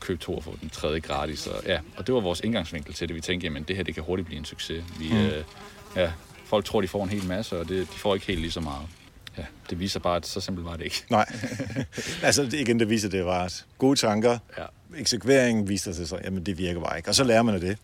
køb 0.00 0.20
to 0.20 0.36
og 0.36 0.44
få 0.44 0.58
den 0.60 0.70
tredje 0.70 1.00
gratis. 1.00 1.46
Og, 1.46 1.62
ja, 1.66 1.78
og 1.96 2.06
det 2.06 2.14
var 2.14 2.20
vores 2.20 2.40
indgangsvinkel 2.40 2.94
til 2.94 3.08
det. 3.08 3.16
Vi 3.16 3.20
tænkte, 3.20 3.44
jamen 3.44 3.62
det 3.62 3.76
her 3.76 3.82
det 3.82 3.94
kan 3.94 4.02
hurtigt 4.02 4.26
blive 4.26 4.38
en 4.38 4.44
succes. 4.44 4.84
Vi, 4.98 5.08
mm. 5.12 5.18
øh, 5.18 5.44
ja, 5.96 6.12
folk 6.44 6.64
tror, 6.64 6.80
de 6.80 6.88
får 6.88 7.04
en 7.04 7.10
hel 7.10 7.26
masse, 7.26 7.58
og 7.58 7.68
det, 7.68 7.92
de 7.92 7.98
får 7.98 8.14
ikke 8.14 8.26
helt 8.26 8.40
lige 8.40 8.50
så 8.50 8.60
meget. 8.60 8.86
Ja, 9.38 9.44
det 9.70 9.80
viser 9.80 10.00
bare, 10.00 10.16
at 10.16 10.26
så 10.26 10.40
simpelt 10.40 10.66
var 10.66 10.76
det 10.76 10.84
ikke. 10.84 11.04
Nej. 11.10 11.26
altså 12.22 12.42
igen, 12.52 12.80
det 12.80 12.88
viser, 12.88 13.08
det 13.08 13.24
var 13.24 13.44
at 13.44 13.64
gode 13.78 13.98
tanker. 13.98 14.38
Ja. 14.58 14.64
Eksekveringen 14.96 15.68
viser 15.68 15.92
sig 15.92 16.08
så, 16.08 16.18
jamen 16.24 16.46
det 16.46 16.58
virker 16.58 16.80
bare 16.80 16.96
ikke. 16.96 17.08
Og 17.08 17.14
så 17.14 17.24
lærer 17.24 17.42
man 17.42 17.54
af 17.54 17.60
det. 17.60 17.78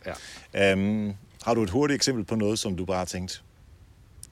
Ja. 0.55 0.72
Um, 0.72 1.14
har 1.49 1.55
du 1.55 1.62
et 1.62 1.70
hurtigt 1.70 1.94
eksempel 1.94 2.24
på 2.24 2.34
noget, 2.34 2.59
som 2.59 2.76
du 2.76 2.84
bare 2.84 2.99
har 2.99 3.05
tænkt, 3.05 3.42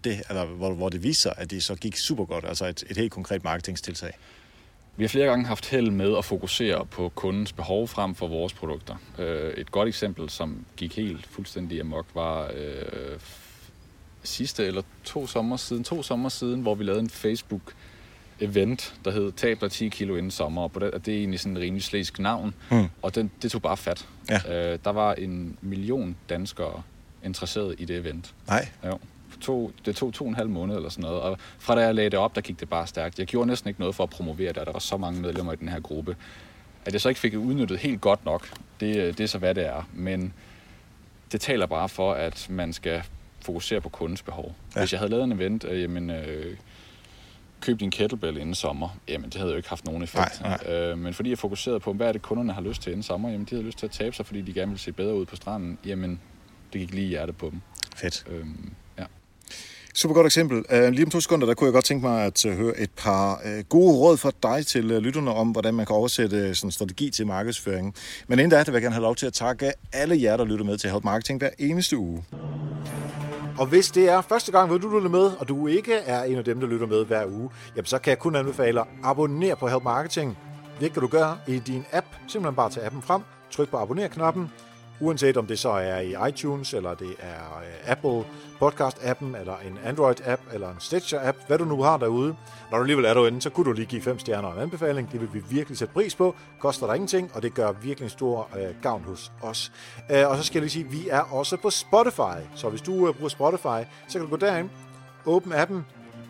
det, 0.05 0.23
eller 0.29 0.45
hvor, 0.45 0.75
hvor 0.75 0.89
det 0.89 1.03
viser, 1.03 1.31
at 1.31 1.51
det 1.51 1.63
så 1.63 1.75
gik 1.75 1.97
super 1.97 2.25
godt, 2.25 2.45
altså 2.45 2.67
et, 2.67 2.85
et 2.91 2.97
helt 2.97 3.13
konkret 3.13 3.45
marketingstiltag? 3.45 4.13
Vi 4.97 5.05
har 5.05 5.09
flere 5.09 5.27
gange 5.27 5.47
haft 5.47 5.67
held 5.67 5.91
med 5.91 6.17
at 6.19 6.25
fokusere 6.25 6.87
på 6.87 7.13
kundens 7.15 7.53
behov 7.53 7.89
frem 7.89 8.15
for 8.15 8.29
vores 8.29 8.53
produkter. 8.53 8.97
Øh, 9.19 9.55
et 9.55 9.71
godt 9.71 9.89
eksempel, 9.89 10.31
som 10.31 10.65
gik 10.77 10.97
helt 10.97 11.27
fuldstændig 11.27 11.81
amok, 11.81 12.07
var 12.15 12.51
øh, 12.55 13.19
sidste 14.23 14.67
eller 14.67 14.83
to 15.05 15.27
sommer 15.27 15.57
siden, 15.57 15.85
to 15.85 16.03
sommer 16.03 16.29
siden, 16.29 16.61
hvor 16.61 16.75
vi 16.75 16.85
lavede 16.85 17.01
en 17.01 17.11
Facebook 17.11 17.75
event, 18.41 18.95
der 19.05 19.11
hed 19.11 19.33
Tab 19.33 19.61
dig 19.61 19.71
10 19.71 19.89
kilo 19.89 20.17
inden 20.17 20.31
sommer, 20.31 20.63
og 20.63 20.81
det, 20.81 21.07
det 21.07 21.15
er 21.15 21.19
egentlig 21.19 21.41
sådan 21.41 21.57
en 21.57 21.63
rimelig 21.63 21.85
slæsk 21.85 22.19
navn, 22.19 22.55
mm. 22.71 22.87
og 23.03 23.15
den, 23.15 23.31
det 23.43 23.51
tog 23.51 23.63
bare 23.63 23.77
fat. 23.77 24.09
Ja. 24.31 24.73
Øh, 24.73 24.79
der 24.85 24.91
var 24.91 25.15
en 25.15 25.59
million 25.61 26.17
danskere 26.29 26.83
interesseret 27.27 27.75
i 27.79 27.85
det 27.85 27.97
event. 27.97 28.35
Nej. 28.49 28.69
Jo. 28.87 28.99
To, 29.41 29.73
det 29.85 29.97
tog 29.97 30.15
to 30.15 30.25
og 30.25 30.29
en 30.29 30.35
halv 30.37 30.49
måned 30.49 30.77
eller 30.77 30.89
sådan 30.89 31.03
noget, 31.03 31.21
og 31.21 31.39
fra 31.59 31.75
da 31.75 31.81
jeg 31.81 31.95
lagde 31.95 32.11
det 32.11 32.19
op, 32.19 32.35
der 32.35 32.41
gik 32.41 32.61
det 32.61 32.69
bare 32.69 32.87
stærkt. 32.87 33.19
Jeg 33.19 33.27
gjorde 33.27 33.47
næsten 33.49 33.69
ikke 33.69 33.81
noget 33.81 33.95
for 33.95 34.05
at 34.05 34.11
promovere 34.11 34.49
det, 34.49 34.59
og 34.59 34.67
der 34.67 34.73
var 34.73 34.79
så 34.79 34.97
mange 34.97 35.21
medlemmer 35.21 35.53
i 35.53 35.57
den 35.57 35.69
her 35.69 35.81
gruppe. 35.81 36.17
At 36.85 36.93
jeg 36.93 37.01
så 37.01 37.09
ikke 37.09 37.21
fik 37.21 37.35
udnyttet 37.35 37.79
helt 37.79 38.01
godt 38.01 38.25
nok, 38.25 38.49
det, 38.81 39.19
det 39.19 39.25
er 39.25 39.29
så 39.29 39.39
hvad 39.39 39.55
det 39.55 39.67
er. 39.67 39.89
Men 39.93 40.33
det 41.33 41.41
taler 41.41 41.67
bare 41.67 41.89
for, 41.89 42.13
at 42.13 42.47
man 42.51 42.73
skal 42.73 43.03
fokusere 43.41 43.81
på 43.81 43.89
kundens 43.89 44.23
behov. 44.23 44.55
Ja. 44.75 44.81
Hvis 44.81 44.93
jeg 44.93 45.01
havde 45.01 45.11
lavet 45.11 45.25
en 45.25 45.33
event, 45.33 45.65
øh, 45.65 45.83
jamen, 45.83 46.11
øh, 46.11 46.57
køb 47.61 47.81
din 47.81 47.91
kettlebell 47.91 48.37
inden 48.37 48.55
sommer, 48.55 48.89
jamen 49.09 49.31
det 49.31 49.35
havde 49.35 49.51
jo 49.51 49.57
ikke 49.57 49.69
haft 49.69 49.85
nogen 49.85 50.03
effekt. 50.03 50.41
Nej, 50.41 50.59
nej. 50.67 50.75
Øh, 50.75 50.99
men 50.99 51.15
fordi 51.15 51.31
jeg 51.31 51.39
fokuserede 51.39 51.81
på, 51.81 51.93
hvad 51.93 52.09
er 52.09 52.13
det 52.13 52.23
kunderne 52.23 52.53
har 52.53 52.61
lyst 52.61 52.83
til 52.83 52.91
inden 52.91 53.03
sommer, 53.03 53.29
jamen 53.29 53.45
de 53.45 53.55
havde 53.55 53.67
lyst 53.67 53.79
til 53.79 53.87
at 53.87 53.93
tabe 53.93 54.17
sig, 54.17 54.27
fordi 54.27 54.43
de 54.43 54.53
gerne 54.53 54.71
ville 54.71 54.81
se 54.81 54.93
bedre 54.93 55.15
ud 55.15 55.27
på 55.27 55.37
stranden, 55.37 55.79
jamen 55.87 56.21
det 56.79 56.87
gik 56.87 56.95
lige 56.95 57.07
i 57.07 57.09
hjertet 57.09 57.37
på 57.37 57.51
dem. 57.51 57.61
Fedt. 57.97 58.25
Øhm, 58.31 58.71
ja. 58.99 59.05
Super 59.95 60.15
godt 60.15 60.27
eksempel. 60.27 60.57
Uh, 60.59 60.89
lige 60.89 61.05
om 61.05 61.11
to 61.11 61.21
sekunder, 61.21 61.47
der 61.47 61.55
kunne 61.55 61.67
jeg 61.67 61.73
godt 61.73 61.85
tænke 61.85 62.07
mig 62.07 62.25
at 62.25 62.45
uh, 62.45 62.53
høre 62.53 62.79
et 62.79 62.91
par 62.97 63.43
uh, 63.45 63.65
gode 63.69 63.97
råd 63.97 64.17
fra 64.17 64.33
dig 64.43 64.67
til 64.67 64.85
lytterne 64.85 65.31
om, 65.31 65.49
hvordan 65.49 65.75
man 65.75 65.87
kan 65.87 65.97
oversætte 65.97 66.55
sådan 66.55 66.69
en 66.69 66.73
strategi 66.73 67.11
til 67.11 67.27
markedsføring. 67.27 67.95
Men 68.29 68.39
inden 68.39 68.51
da, 68.51 68.63
vil 68.67 68.73
jeg 68.73 68.83
gerne 68.83 68.95
have 68.95 69.03
lov 69.03 69.17
til 69.17 69.27
at 69.27 69.33
takke 69.33 69.73
alle 69.93 70.23
jer, 70.23 70.37
der 70.37 70.45
lytter 70.45 70.65
med 70.65 70.79
til 70.79 70.91
Help 70.91 71.05
Marketing 71.05 71.39
hver 71.39 71.51
eneste 71.59 71.97
uge. 71.97 72.25
Og 73.59 73.67
hvis 73.67 73.91
det 73.91 74.09
er 74.09 74.21
første 74.21 74.53
gang, 74.53 74.69
hvor 74.69 74.79
du 74.79 74.97
lytter 74.97 75.11
med, 75.11 75.31
og 75.39 75.49
du 75.49 75.67
ikke 75.67 75.95
er 75.95 76.23
en 76.23 76.37
af 76.37 76.45
dem, 76.45 76.61
der 76.61 76.67
lytter 76.67 76.87
med 76.87 77.05
hver 77.05 77.27
uge, 77.27 77.51
jamen 77.77 77.87
så 77.87 77.99
kan 77.99 78.11
jeg 78.11 78.19
kun 78.19 78.37
anbefale 78.37 78.81
at 78.81 78.87
abonnere 79.03 79.57
på 79.57 79.69
Help 79.69 79.83
Marketing. 79.83 80.39
Det 80.81 80.93
kan 80.93 81.03
du 81.03 81.09
gøre 81.09 81.39
i 81.49 81.59
din 81.59 81.85
app. 81.93 82.07
Simpelthen 82.29 82.55
bare 82.55 82.71
tage 82.71 82.87
appen 82.87 83.03
frem, 83.03 83.23
tryk 83.51 83.69
på 83.69 83.77
abonner-knappen, 83.77 84.51
uanset 85.01 85.37
om 85.37 85.47
det 85.47 85.59
så 85.59 85.71
er 85.71 86.01
i 86.01 86.29
iTunes, 86.29 86.75
eller 86.75 86.95
det 86.95 87.15
er 87.19 87.59
øh, 87.59 87.91
Apple 87.91 88.25
Podcast-appen, 88.63 89.37
eller 89.41 89.57
en 89.67 89.79
Android-app, 89.85 90.55
eller 90.55 90.71
en 90.71 90.77
Stitcher-app, 90.79 91.47
hvad 91.47 91.59
du 91.59 91.65
nu 91.65 91.83
har 91.83 91.97
derude. 91.97 92.37
Når 92.71 92.79
du 92.79 92.83
alligevel 92.83 93.05
er 93.05 93.15
derinde, 93.15 93.43
så 93.43 93.51
kunne 93.51 93.67
du 93.67 93.73
lige 93.73 93.87
give 93.87 94.03
fem 94.03 94.19
stjerner 94.19 94.49
og 94.49 94.55
en 94.57 94.63
anbefaling. 94.63 95.13
Det 95.13 95.21
vil 95.21 95.29
vi 95.33 95.43
virkelig 95.51 95.79
sætte 95.79 95.95
pris 95.95 96.15
på. 96.15 96.35
Koster 96.59 96.87
dig 96.87 96.95
ingenting, 96.95 97.31
og 97.35 97.43
det 97.43 97.55
gør 97.55 97.73
virkelig 97.73 98.07
en 98.07 98.11
stor 98.11 98.49
øh, 98.59 98.83
gavn 98.83 99.05
hos 99.05 99.33
os. 99.43 99.73
Øh, 100.11 100.29
og 100.29 100.37
så 100.37 100.43
skal 100.43 100.59
jeg 100.59 100.63
lige 100.63 100.71
sige, 100.71 100.85
at 100.85 100.93
vi 100.93 101.09
er 101.09 101.21
også 101.21 101.57
på 101.57 101.71
Spotify. 101.71 102.39
Så 102.55 102.69
hvis 102.69 102.81
du 102.81 103.09
øh, 103.09 103.15
bruger 103.15 103.29
Spotify, 103.29 103.89
så 104.09 104.19
kan 104.19 104.21
du 104.21 104.27
gå 104.27 104.37
derind, 104.37 104.71
åbne 105.27 105.57
appen, 105.57 105.87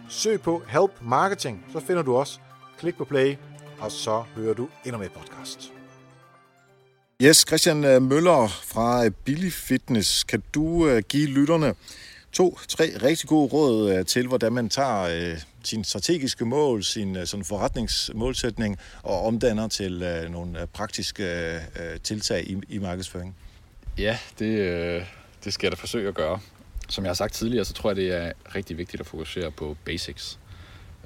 søg 0.09 0.41
på 0.41 0.62
Help 0.69 0.91
Marketing, 1.01 1.64
så 1.73 1.81
finder 1.81 2.03
du 2.03 2.17
os. 2.17 2.41
Klik 2.79 2.97
på 2.97 3.05
play, 3.05 3.37
og 3.81 3.93
så 3.93 4.23
hører 4.37 4.55
du 4.55 4.69
endnu 4.85 4.99
mere 4.99 5.09
podcast. 5.09 5.73
Yes, 7.23 7.45
Christian 7.49 7.85
øh, 7.85 8.03
Møller 8.03 8.49
fra 8.64 9.05
øh, 9.05 9.11
Billy 9.11 9.51
Fitness. 9.51 10.25
Kan 10.25 10.43
du 10.55 10.89
øh, 10.89 11.03
give 11.09 11.27
lytterne 11.27 11.75
to, 12.33 12.59
tre 12.69 12.93
rigtig 13.03 13.29
gode 13.29 13.49
råd 13.53 14.05
til, 14.05 14.27
hvordan 14.27 14.53
man 14.53 14.69
tager 14.69 15.37
sin 15.64 15.85
strategiske 15.85 16.45
mål, 16.45 16.85
sin 16.85 17.27
sådan 17.27 17.45
forretningsmålsætning, 17.45 18.79
og 19.03 19.27
omdanner 19.27 19.69
til 19.69 20.03
øh, 20.03 20.31
nogle 20.31 20.67
praktiske 20.73 21.55
øh, 21.55 22.01
tiltag 22.03 22.51
i, 22.51 22.57
i 22.69 22.79
markedsføring? 22.79 23.37
Ja, 23.99 24.19
det, 24.39 24.59
øh, 24.59 25.03
det 25.45 25.53
skal 25.53 25.67
jeg 25.67 25.73
da 25.73 25.77
forsøge 25.77 26.09
at 26.09 26.14
gøre. 26.14 26.41
Som 26.89 27.05
jeg 27.05 27.09
har 27.09 27.14
sagt 27.14 27.35
tidligere, 27.35 27.64
så 27.64 27.73
tror 27.73 27.91
jeg, 27.91 27.97
det 27.97 28.12
er 28.12 28.33
rigtig 28.55 28.79
vigtigt 28.79 29.01
at 29.01 29.07
fokusere 29.07 29.51
på 29.51 29.77
basics. 29.85 30.39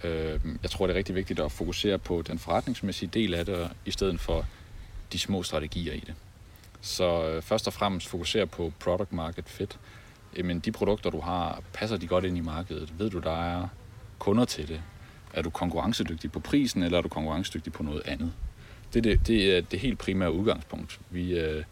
Øh, 0.05 0.41
jeg 0.63 0.71
tror, 0.71 0.87
det 0.87 0.95
er 0.95 0.99
rigtig 0.99 1.15
vigtigt 1.15 1.41
at 1.41 1.53
fokusere 1.53 1.99
på 1.99 2.23
den 2.23 2.39
forretningsmæssige 2.39 3.11
del 3.15 3.35
af 3.35 3.47
det, 3.47 3.71
i 3.85 3.91
stedet 3.91 4.21
for 4.21 4.47
de 5.13 5.19
små 5.19 5.43
strategier 5.43 5.93
i 5.93 6.01
det. 6.07 6.15
Så 6.81 7.29
øh, 7.29 7.43
først 7.43 7.67
og 7.67 7.73
fremmest 7.73 8.09
fokusere 8.09 8.47
på 8.47 8.73
product 8.79 9.13
market 9.13 9.49
fit. 9.49 9.79
Jamen, 10.37 10.61
de 10.61 10.73
produkter, 10.73 11.11
du 11.11 11.21
har, 11.21 11.63
passer 11.73 11.97
de 11.97 12.07
godt 12.07 12.25
ind 12.25 12.37
i 12.37 12.41
markedet? 12.41 12.99
Ved 12.99 13.11
du, 13.11 13.19
der 13.19 13.55
er 13.55 13.69
kunder 14.19 14.45
til 14.45 14.69
det? 14.69 14.83
Er 15.35 15.43
du 15.43 15.51
konkurrencedygtig 15.51 16.33
på 16.33 16.41
prisen, 16.41 16.83
eller 16.83 16.99
er 16.99 17.03
du 17.03 17.09
konkurrencedygtig 17.09 17.73
på 17.73 17.83
noget 17.83 18.03
andet? 18.05 18.33
Det 18.93 18.99
er 18.99 19.03
det, 19.03 19.27
det, 19.27 19.57
er 19.57 19.61
det 19.61 19.81
helt 19.81 19.99
primære 19.99 20.33
udgangspunkt. 20.33 21.01
Vi 21.11 21.39
øh, 21.39 21.65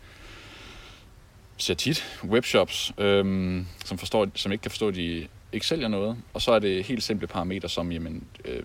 ser 1.56 1.74
tit 1.74 2.20
webshops, 2.24 2.92
øh, 2.98 3.64
som, 3.84 3.98
forstår, 3.98 4.28
som 4.34 4.52
ikke 4.52 4.62
kan 4.62 4.70
forstå, 4.70 4.88
at 4.88 4.94
de 4.94 5.28
ikke 5.52 5.66
sælger 5.66 5.88
noget, 5.88 6.16
og 6.34 6.42
så 6.42 6.52
er 6.52 6.58
det 6.58 6.84
helt 6.84 7.02
simple 7.02 7.26
parametre 7.26 7.68
som, 7.68 7.92
jamen, 7.92 8.24
øh, 8.44 8.62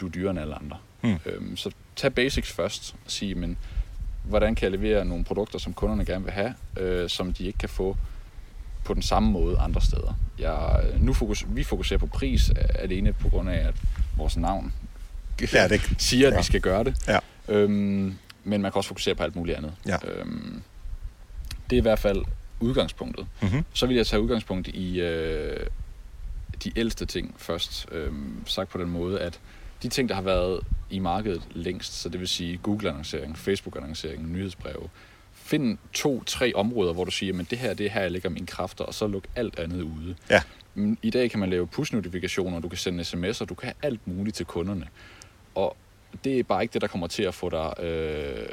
du 0.00 0.06
er 0.06 0.10
dyrere 0.10 0.30
end 0.30 0.40
alle 0.40 0.54
andre. 0.54 0.78
Hmm. 1.00 1.18
Øhm, 1.26 1.56
så 1.56 1.70
tag 1.96 2.14
basics 2.14 2.52
først 2.52 2.94
og 3.04 3.10
sige, 3.10 3.34
men 3.34 3.58
hvordan 4.24 4.54
kan 4.54 4.70
jeg 4.70 4.80
levere 4.80 5.04
nogle 5.04 5.24
produkter, 5.24 5.58
som 5.58 5.72
kunderne 5.72 6.04
gerne 6.04 6.24
vil 6.24 6.32
have, 6.32 6.54
øh, 6.76 7.08
som 7.08 7.32
de 7.32 7.44
ikke 7.44 7.58
kan 7.58 7.68
få 7.68 7.96
på 8.84 8.94
den 8.94 9.02
samme 9.02 9.30
måde 9.30 9.58
andre 9.58 9.80
steder. 9.80 10.18
Jeg, 10.38 10.84
nu 10.98 11.12
fokus, 11.12 11.44
vi 11.48 11.64
fokuserer 11.64 11.98
på 11.98 12.06
pris 12.06 12.50
alene 12.74 13.12
på 13.12 13.28
grund 13.28 13.50
af, 13.50 13.68
at 13.68 13.74
vores 14.16 14.36
navn 14.36 14.72
ja, 15.52 15.68
det, 15.68 15.80
siger, 15.98 16.26
at 16.26 16.32
ja. 16.32 16.38
vi 16.38 16.44
skal 16.44 16.60
gøre 16.60 16.84
det. 16.84 17.08
Ja. 17.08 17.18
Øhm, 17.48 18.18
men 18.44 18.62
man 18.62 18.72
kan 18.72 18.78
også 18.78 18.88
fokusere 18.88 19.14
på 19.14 19.22
alt 19.22 19.36
muligt 19.36 19.56
andet. 19.56 19.72
Ja. 19.86 19.96
Øhm, 20.04 20.62
det 21.70 21.76
er 21.76 21.80
i 21.80 21.82
hvert 21.82 21.98
fald 21.98 22.24
udgangspunktet. 22.60 23.26
Mm-hmm. 23.42 23.64
Så 23.72 23.86
vil 23.86 23.96
jeg 23.96 24.06
tage 24.06 24.22
udgangspunkt 24.22 24.68
i 24.68 25.00
øh, 25.00 25.66
de 26.64 26.72
ældste 26.76 27.06
ting 27.06 27.34
først. 27.38 27.86
Øhm, 27.92 28.46
sagt 28.46 28.70
på 28.70 28.78
den 28.78 28.90
måde, 28.90 29.20
at 29.20 29.40
de 29.82 29.88
ting, 29.88 30.08
der 30.08 30.14
har 30.14 30.22
været 30.22 30.60
i 30.92 30.98
markedet 30.98 31.42
længst, 31.50 32.00
så 32.00 32.08
det 32.08 32.20
vil 32.20 32.28
sige 32.28 32.60
Google-annoncering, 32.62 33.38
Facebook-annoncering, 33.38 34.32
nyhedsbreve, 34.32 34.88
find 35.32 35.78
to-tre 35.92 36.52
områder, 36.54 36.92
hvor 36.92 37.04
du 37.04 37.10
siger, 37.10 37.32
men 37.32 37.46
det 37.50 37.58
her 37.58 37.74
det 37.74 37.86
er 37.86 37.90
her, 37.90 38.00
jeg 38.00 38.10
lægger 38.10 38.28
mine 38.28 38.46
kræfter, 38.46 38.84
og 38.84 38.94
så 38.94 39.06
luk 39.06 39.24
alt 39.36 39.58
andet 39.58 39.82
ude. 39.82 40.16
Ja. 40.30 40.42
I 41.02 41.10
dag 41.10 41.30
kan 41.30 41.40
man 41.40 41.50
lave 41.50 41.66
push-notifikationer, 41.66 42.60
du 42.60 42.68
kan 42.68 42.78
sende 42.78 43.02
sms'er, 43.02 43.44
du 43.44 43.54
kan 43.54 43.66
have 43.66 43.74
alt 43.82 44.06
muligt 44.06 44.36
til 44.36 44.46
kunderne. 44.46 44.88
Og 45.54 45.76
det 46.24 46.38
er 46.38 46.42
bare 46.42 46.62
ikke 46.62 46.72
det, 46.72 46.82
der 46.82 46.88
kommer 46.88 47.06
til 47.06 47.22
at 47.22 47.34
få 47.34 47.50
dig 47.50 47.84
øh, 47.84 48.48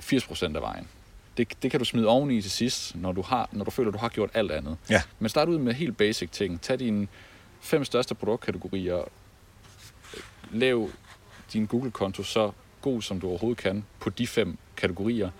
80% 0.00 0.56
af 0.56 0.62
vejen. 0.62 0.88
Det, 1.36 1.62
det 1.62 1.70
kan 1.70 1.80
du 1.80 1.84
smide 1.84 2.06
oveni 2.06 2.42
til 2.42 2.50
sidst, 2.50 2.96
når 2.96 3.12
du, 3.12 3.22
har, 3.22 3.48
når 3.52 3.64
du 3.64 3.70
føler, 3.70 3.90
du 3.90 3.98
har 3.98 4.08
gjort 4.08 4.30
alt 4.34 4.50
andet. 4.50 4.76
Ja. 4.90 5.02
Men 5.18 5.28
start 5.28 5.48
ud 5.48 5.58
med 5.58 5.74
helt 5.74 5.96
basic 5.96 6.30
ting. 6.30 6.60
Tag 6.60 6.78
dine 6.78 7.08
fem 7.60 7.84
største 7.84 8.14
produktkategorier. 8.14 9.04
Lav 10.52 10.88
din 11.54 11.66
Google-konto 11.66 12.22
så 12.22 12.50
god, 12.80 13.02
som 13.02 13.20
du 13.20 13.28
overhovedet 13.28 13.62
kan 13.62 13.84
på 14.00 14.10
de 14.10 14.26
fem 14.26 14.58
kategorier 14.76 15.30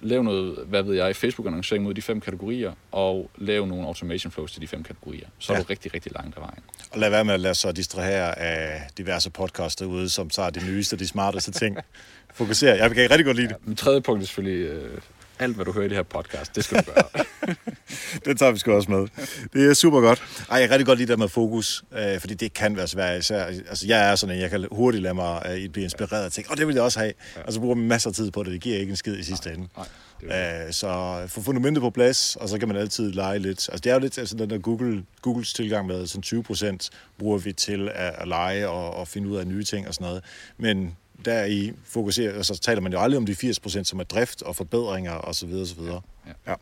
lave 0.00 0.24
noget, 0.24 0.58
hvad 0.66 0.82
ved 0.82 0.94
jeg, 0.94 1.16
Facebook-annoncering 1.16 1.84
mod 1.84 1.94
de 1.94 2.02
fem 2.02 2.20
kategorier, 2.20 2.72
og 2.92 3.30
lave 3.36 3.66
nogle 3.66 3.86
automation 3.86 4.30
flows 4.30 4.52
til 4.52 4.62
de 4.62 4.68
fem 4.68 4.82
kategorier. 4.82 5.28
Så 5.38 5.52
ja. 5.52 5.58
er 5.58 5.62
du 5.62 5.66
rigtig, 5.70 5.94
rigtig 5.94 6.12
langt 6.12 6.36
af 6.36 6.42
vejen. 6.42 6.62
Og 6.90 6.98
lad 6.98 7.10
være 7.10 7.24
med 7.24 7.34
at 7.34 7.40
lade 7.40 7.54
sig 7.54 7.76
distrahere 7.76 8.38
af 8.38 8.82
diverse 8.98 9.30
podcasts 9.30 9.76
derude, 9.76 10.08
som 10.08 10.30
tager 10.30 10.50
de 10.50 10.66
nyeste 10.66 10.94
og 10.94 10.98
de 10.98 11.08
smarteste 11.08 11.52
ting. 11.52 11.76
Fokuser. 12.34 12.74
Jeg 12.74 12.90
kan 12.90 13.10
rigtig 13.10 13.24
godt 13.24 13.36
lide 13.36 13.48
det. 13.48 13.56
Ja, 13.68 13.74
tredje 13.74 14.00
punkt 14.00 14.22
er 14.22 14.26
selvfølgelig, 14.26 14.66
øh, 14.66 14.98
alt 15.38 15.54
hvad 15.54 15.64
du 15.64 15.72
hører 15.72 15.84
i 15.84 15.88
det 15.88 15.96
her 15.96 16.02
podcast, 16.02 16.56
det 16.56 16.64
skal 16.64 16.78
du 16.78 16.92
gøre. 16.92 17.24
den 18.24 18.36
tager 18.36 18.52
vi 18.52 18.58
sgu 18.58 18.72
også 18.72 18.90
med. 18.90 19.08
Det 19.52 19.70
er 19.70 19.74
super 19.74 20.00
godt. 20.00 20.22
Ej, 20.50 20.58
jeg 20.58 20.68
kan 20.68 20.74
rigtig 20.74 20.86
godt 20.86 20.98
lide 20.98 21.12
det 21.12 21.18
med 21.18 21.28
fokus, 21.28 21.84
øh, 21.98 22.20
fordi 22.20 22.34
det 22.34 22.54
kan 22.54 22.76
være 22.76 22.88
svært. 22.88 23.18
Især, 23.18 23.44
altså, 23.44 23.86
jeg 23.86 24.10
er 24.10 24.14
sådan 24.14 24.36
en, 24.36 24.42
jeg 24.42 24.50
kan 24.50 24.66
hurtigt 24.70 25.02
lade 25.02 25.14
mig 25.14 25.42
øh, 25.50 25.68
blive 25.68 25.84
inspireret 25.84 26.26
og 26.26 26.32
tænke, 26.32 26.50
åh, 26.50 26.52
oh, 26.52 26.58
det 26.58 26.66
vil 26.66 26.74
jeg 26.74 26.82
også 26.82 26.98
have. 26.98 27.12
Ja. 27.36 27.42
Og 27.42 27.52
så 27.52 27.60
bruger 27.60 27.74
man 27.74 27.88
masser 27.88 28.10
af 28.10 28.14
tid 28.14 28.30
på 28.30 28.42
det. 28.42 28.52
Det 28.52 28.60
giver 28.60 28.78
ikke 28.78 28.90
en 28.90 28.96
skid 28.96 29.18
i 29.18 29.22
sidste 29.22 29.50
ende. 29.50 29.68
Nej. 29.76 30.66
Øh, 30.66 30.72
så 30.72 31.22
få 31.26 31.42
fundamentet 31.42 31.82
på 31.82 31.90
plads, 31.90 32.36
og 32.36 32.48
så 32.48 32.58
kan 32.58 32.68
man 32.68 32.76
altid 32.76 33.12
lege 33.12 33.38
lidt. 33.38 33.68
Altså, 33.72 33.80
det 33.84 33.90
er 33.90 33.94
jo 33.94 34.00
lidt 34.00 34.18
altså, 34.18 34.36
den 34.36 34.50
der 34.50 34.58
Google, 34.58 35.04
Googles 35.22 35.52
tilgang 35.52 35.86
med, 35.86 36.06
sådan 36.06 36.22
20 36.22 36.42
procent 36.42 36.90
bruger 37.18 37.38
vi 37.38 37.52
til 37.52 37.88
at, 37.94 38.14
at 38.18 38.28
lege 38.28 38.68
og, 38.68 38.94
og 38.94 39.08
finde 39.08 39.28
ud 39.28 39.36
af 39.36 39.46
nye 39.46 39.64
ting 39.64 39.88
og 39.88 39.94
sådan 39.94 40.06
noget. 40.06 40.24
Men 40.58 40.96
der 41.24 41.44
i 41.44 41.72
fokuserer, 41.84 42.38
og 42.38 42.44
så 42.44 42.58
taler 42.58 42.80
man 42.80 42.92
jo 42.92 43.00
aldrig 43.00 43.18
om 43.18 43.26
de 43.26 43.32
80%, 43.32 43.84
som 43.84 44.00
er 44.00 44.04
drift 44.04 44.42
og 44.42 44.56
forbedringer 44.56 45.12
osv. 45.12 45.52
osv. 45.52 45.82
Ja, 45.82 45.92
ja. 46.26 46.32
Ja. 46.46 46.54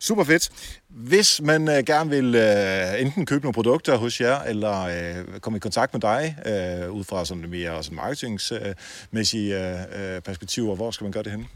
Super 0.00 0.24
fedt. 0.24 0.50
Hvis 0.88 1.40
man 1.40 1.68
uh, 1.68 1.74
gerne 1.74 2.10
vil 2.10 2.34
uh, 2.34 3.00
enten 3.00 3.26
købe 3.26 3.44
nogle 3.44 3.54
produkter 3.54 3.96
hos 3.96 4.20
jer, 4.20 4.42
eller 4.42 4.84
uh, 5.30 5.40
komme 5.40 5.56
i 5.56 5.60
kontakt 5.60 5.92
med 5.92 6.00
dig, 6.00 6.36
uh, 6.88 6.96
ud 6.96 7.04
fra 7.04 7.24
sådan 7.24 7.50
mere 7.50 7.82
sådan 7.82 7.96
marketingsmæssige 7.96 9.56
uh, 9.56 10.22
perspektiver, 10.22 10.74
hvor 10.76 10.90
skal 10.90 11.04
man 11.04 11.12
gøre 11.12 11.22
det 11.22 11.32
henne? 11.32 11.46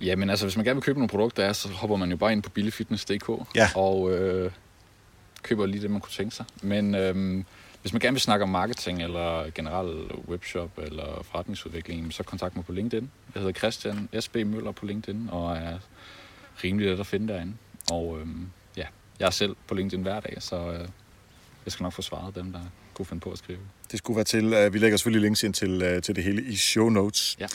Jamen 0.00 0.30
altså, 0.30 0.46
hvis 0.46 0.56
man 0.56 0.64
gerne 0.64 0.76
vil 0.76 0.82
købe 0.82 0.98
nogle 0.98 1.08
produkter, 1.08 1.52
så 1.52 1.68
hopper 1.68 1.96
man 1.96 2.10
jo 2.10 2.16
bare 2.16 2.32
ind 2.32 2.42
på 2.42 2.50
billigfitness.dk 2.50 3.30
ja. 3.54 3.68
og 3.74 4.12
øh, 4.12 4.50
køber 5.42 5.66
lige 5.66 5.82
det, 5.82 5.90
man 5.90 6.00
kunne 6.00 6.12
tænke 6.12 6.34
sig. 6.34 6.44
Men 6.62 6.94
øh, 6.94 7.44
hvis 7.84 7.92
man 7.92 8.00
gerne 8.00 8.14
vil 8.14 8.20
snakke 8.20 8.42
om 8.42 8.48
marketing, 8.48 9.02
eller 9.02 9.50
generelt 9.54 10.12
webshop, 10.28 10.70
eller 10.78 11.22
forretningsudvikling, 11.30 12.12
så 12.12 12.22
kontakt 12.22 12.56
mig 12.56 12.64
på 12.64 12.72
LinkedIn. 12.72 13.10
Jeg 13.34 13.42
hedder 13.42 13.58
Christian 13.58 14.08
S.B. 14.20 14.36
Møller 14.36 14.72
på 14.72 14.86
LinkedIn, 14.86 15.28
og 15.32 15.56
er 15.56 15.78
rimelig 16.64 16.90
let 16.90 17.00
at 17.00 17.06
finde 17.06 17.32
derinde. 17.32 17.52
Og 17.90 18.18
øhm, 18.20 18.46
ja, 18.76 18.86
jeg 19.20 19.26
er 19.26 19.30
selv 19.30 19.56
på 19.66 19.74
LinkedIn 19.74 20.02
hver 20.02 20.20
dag, 20.20 20.36
så 20.38 20.56
øh, 20.56 20.88
jeg 21.64 21.72
skal 21.72 21.82
nok 21.82 21.92
få 21.92 22.02
svaret 22.02 22.34
dem, 22.34 22.52
der 22.52 22.60
kunne 22.94 23.06
finde 23.06 23.20
på 23.20 23.30
at 23.30 23.38
skrive. 23.38 23.58
Det 23.90 23.98
skulle 23.98 24.16
være 24.16 24.24
til, 24.24 24.66
uh, 24.66 24.74
vi 24.74 24.78
lægger 24.78 24.96
selvfølgelig 24.96 25.22
links 25.22 25.42
ind 25.42 25.54
til, 25.54 25.94
uh, 25.94 26.02
til 26.02 26.16
det 26.16 26.24
hele 26.24 26.42
i 26.42 26.56
show 26.56 26.88
notes. 26.88 27.36
Ja. 27.40 27.46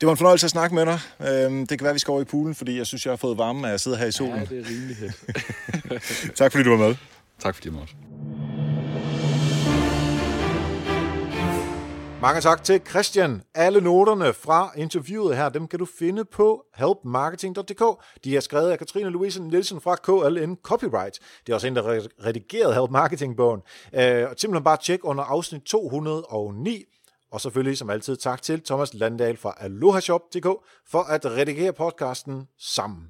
Det 0.00 0.06
var 0.06 0.10
en 0.10 0.16
fornøjelse 0.16 0.46
at 0.46 0.50
snakke 0.50 0.74
med 0.74 0.86
dig. 0.86 1.00
Øhm, 1.20 1.66
det 1.66 1.78
kan 1.78 1.84
være, 1.84 1.90
at 1.90 1.94
vi 1.94 1.98
skal 2.00 2.12
over 2.12 2.20
i 2.20 2.24
poolen, 2.24 2.54
fordi 2.54 2.78
jeg 2.78 2.86
synes, 2.86 3.06
jeg 3.06 3.12
har 3.12 3.16
fået 3.16 3.38
varme 3.38 3.68
af 3.68 3.72
at 3.72 3.80
sidde 3.80 3.96
her 3.96 4.06
i 4.06 4.12
solen. 4.12 4.36
Ja, 4.36 4.44
det 4.44 4.58
er 4.58 4.70
rimelig 4.70 4.96
tak 6.40 6.52
fordi 6.52 6.64
du 6.64 6.70
var 6.70 6.88
med. 6.88 6.96
Tak 7.38 7.54
fordi 7.54 7.68
du 7.68 7.74
måtte. 7.74 7.94
Mange 12.22 12.40
tak 12.40 12.64
til 12.64 12.80
Christian. 12.88 13.42
Alle 13.54 13.80
noterne 13.80 14.32
fra 14.32 14.72
interviewet 14.76 15.36
her, 15.36 15.48
dem 15.48 15.68
kan 15.68 15.78
du 15.78 15.86
finde 15.98 16.24
på 16.24 16.64
helpmarketing.dk. 16.74 17.82
De 18.24 18.36
er 18.36 18.40
skrevet 18.40 18.70
af 18.70 18.78
Katrine 18.78 19.10
Louise 19.10 19.42
Nielsen 19.42 19.80
fra 19.80 19.96
KLN 19.96 20.56
Copyright. 20.62 21.18
Det 21.46 21.52
er 21.52 21.54
også 21.54 21.66
en, 21.66 21.76
der 21.76 21.82
redigerede 22.26 22.74
Help 22.74 22.90
Marketing-bogen. 22.90 23.60
Øh, 23.94 24.26
simpelthen 24.36 24.64
bare 24.64 24.76
tjek 24.76 25.00
under 25.02 25.24
afsnit 25.24 25.62
209. 25.62 26.84
Og 27.32 27.40
selvfølgelig 27.40 27.78
som 27.78 27.90
altid 27.90 28.16
tak 28.16 28.42
til 28.42 28.62
Thomas 28.64 28.94
Landahl 28.94 29.36
fra 29.36 29.54
alohashop.dk 29.58 30.46
for 30.90 31.02
at 31.02 31.26
redigere 31.26 31.72
podcasten 31.72 32.48
sammen. 32.58 33.02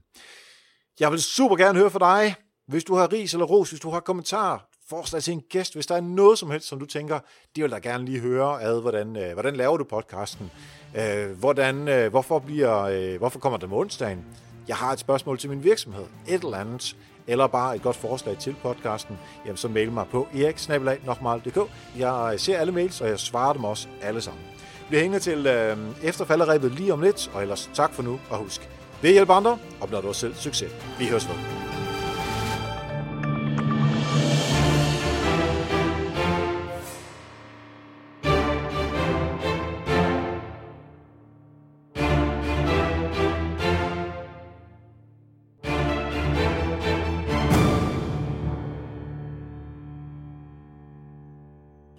Jeg 1.01 1.13
vil 1.13 1.23
super 1.23 1.57
gerne 1.57 1.79
høre 1.79 1.91
fra 1.91 2.23
dig. 2.23 2.35
Hvis 2.69 2.85
du 2.85 2.95
har 2.95 3.13
ris 3.13 3.33
eller 3.35 3.47
ros, 3.47 3.71
hvis 3.71 3.81
du 3.81 3.91
har 3.91 4.01
kommentarer, 4.01 4.59
forslag 4.89 5.23
til 5.23 5.33
en 5.33 5.43
gæst, 5.49 5.75
hvis 5.75 5.87
der 5.87 5.95
er 5.95 6.01
noget 6.01 6.39
som 6.39 6.51
helst, 6.51 6.69
som 6.69 6.79
du 6.79 6.87
tænker, 6.87 7.19
det 7.57 7.65
vil 7.65 7.71
jeg 7.71 7.83
gerne 7.83 8.05
lige 8.05 8.21
høre 8.21 8.63
ad, 8.63 8.81
hvordan, 8.81 9.17
øh, 9.17 9.33
hvordan 9.33 9.57
laver 9.57 9.77
du 9.77 9.85
podcasten? 9.85 10.51
Øh, 10.97 11.31
hvordan, 11.39 11.89
øh, 11.89 12.11
hvorfor, 12.11 12.39
bliver, 12.39 12.83
øh, 12.83 13.19
hvorfor 13.19 13.39
kommer 13.39 13.59
det 13.59 13.69
med 13.69 13.77
onsdagen? 13.77 14.25
Jeg 14.69 14.77
har 14.77 14.93
et 14.93 14.99
spørgsmål 14.99 15.39
til 15.39 15.51
min 15.51 15.65
virksomhed, 15.65 16.05
et 16.29 16.43
eller 16.45 16.57
andet, 16.57 16.97
eller 17.27 17.47
bare 17.47 17.77
et 17.77 17.83
godt 17.83 17.97
forslag 17.97 18.39
til 18.39 18.57
podcasten, 18.63 19.19
jamen 19.47 19.57
så 19.57 19.69
mail 19.69 19.93
mig 19.93 20.07
på 20.11 20.29
eriksnabelag.dk. 20.35 21.71
Jeg 21.99 22.31
øh, 22.33 22.39
ser 22.39 22.59
alle 22.59 22.73
mails, 22.73 23.01
og 23.01 23.09
jeg 23.09 23.19
svarer 23.19 23.53
dem 23.53 23.65
også 23.65 23.89
alle 24.03 24.21
sammen. 24.21 24.43
Vi 24.91 24.99
hænger 24.99 25.19
til 25.19 25.47
øh, 25.47 25.77
efterfalderæbet 26.03 26.73
lige 26.73 26.93
om 26.93 27.01
lidt, 27.01 27.31
og 27.35 27.43
ellers 27.43 27.71
tak 27.75 27.93
for 27.93 28.03
nu, 28.03 28.21
og 28.31 28.39
husk, 28.39 28.69
ved 29.03 29.13
hjælp 29.13 29.31
andre, 29.31 29.59
opnår 29.81 30.01
du 30.01 30.09
også 30.09 30.21
selv 30.21 30.35
succes. 30.35 30.73
Vi 30.99 31.07
høres 31.07 31.29
ved. 31.29 31.66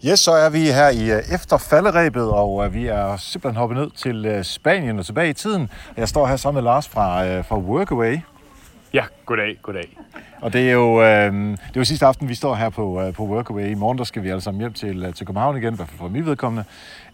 Yes, 0.10 0.20
så 0.20 0.32
er 0.32 0.49
vi 0.49 0.60
her 0.60 0.89
i 0.89 1.12
øh, 1.12 1.34
efterfalderæbet, 1.34 2.32
og 2.32 2.66
øh, 2.66 2.74
vi 2.74 2.88
er 2.88 3.18
simpelthen 3.18 3.60
hoppet 3.60 3.78
ned 3.78 3.89
til 3.91 4.26
øh, 4.26 4.43
Spanien 4.43 4.99
og 4.99 5.05
tilbage 5.05 5.30
i 5.30 5.34
tiden. 5.34 5.70
Jeg 5.97 6.10
står 6.10 6.28
her 6.28 6.36
sammen 6.36 6.64
med 6.64 6.72
Lars 6.72 6.88
fra, 6.88 7.41
fra 7.41 7.58
Workaway. 7.58 8.20
Ja, 8.93 9.03
goddag, 9.26 9.58
goddag. 9.62 9.97
Og 10.41 10.53
det 10.53 10.70
er 10.70 10.74
jo, 10.74 11.01
øh, 11.01 11.34
det 11.34 11.76
er 11.76 11.78
jo 11.78 11.84
sidste 11.84 12.05
aften, 12.05 12.30
vi 12.30 12.36
står 12.36 12.55
her 12.55 12.70
på, 12.70 13.01
øh, 13.01 13.14
på 13.14 13.24
Workaway. 13.24 13.72
I 13.72 13.74
morgen 13.74 13.97
der 13.97 14.03
skal 14.03 14.24
vi 14.24 14.30
alle 14.30 14.41
sammen 14.41 14.60
hjem 14.60 14.74
til, 14.74 15.14
til 15.14 15.28
København 15.28 15.58
igen, 15.58 15.74
i 15.74 15.76
hvert 15.76 15.88
fald 15.88 15.99
for 15.99 16.08
mit 16.08 16.26
vedkommende. 16.26 16.64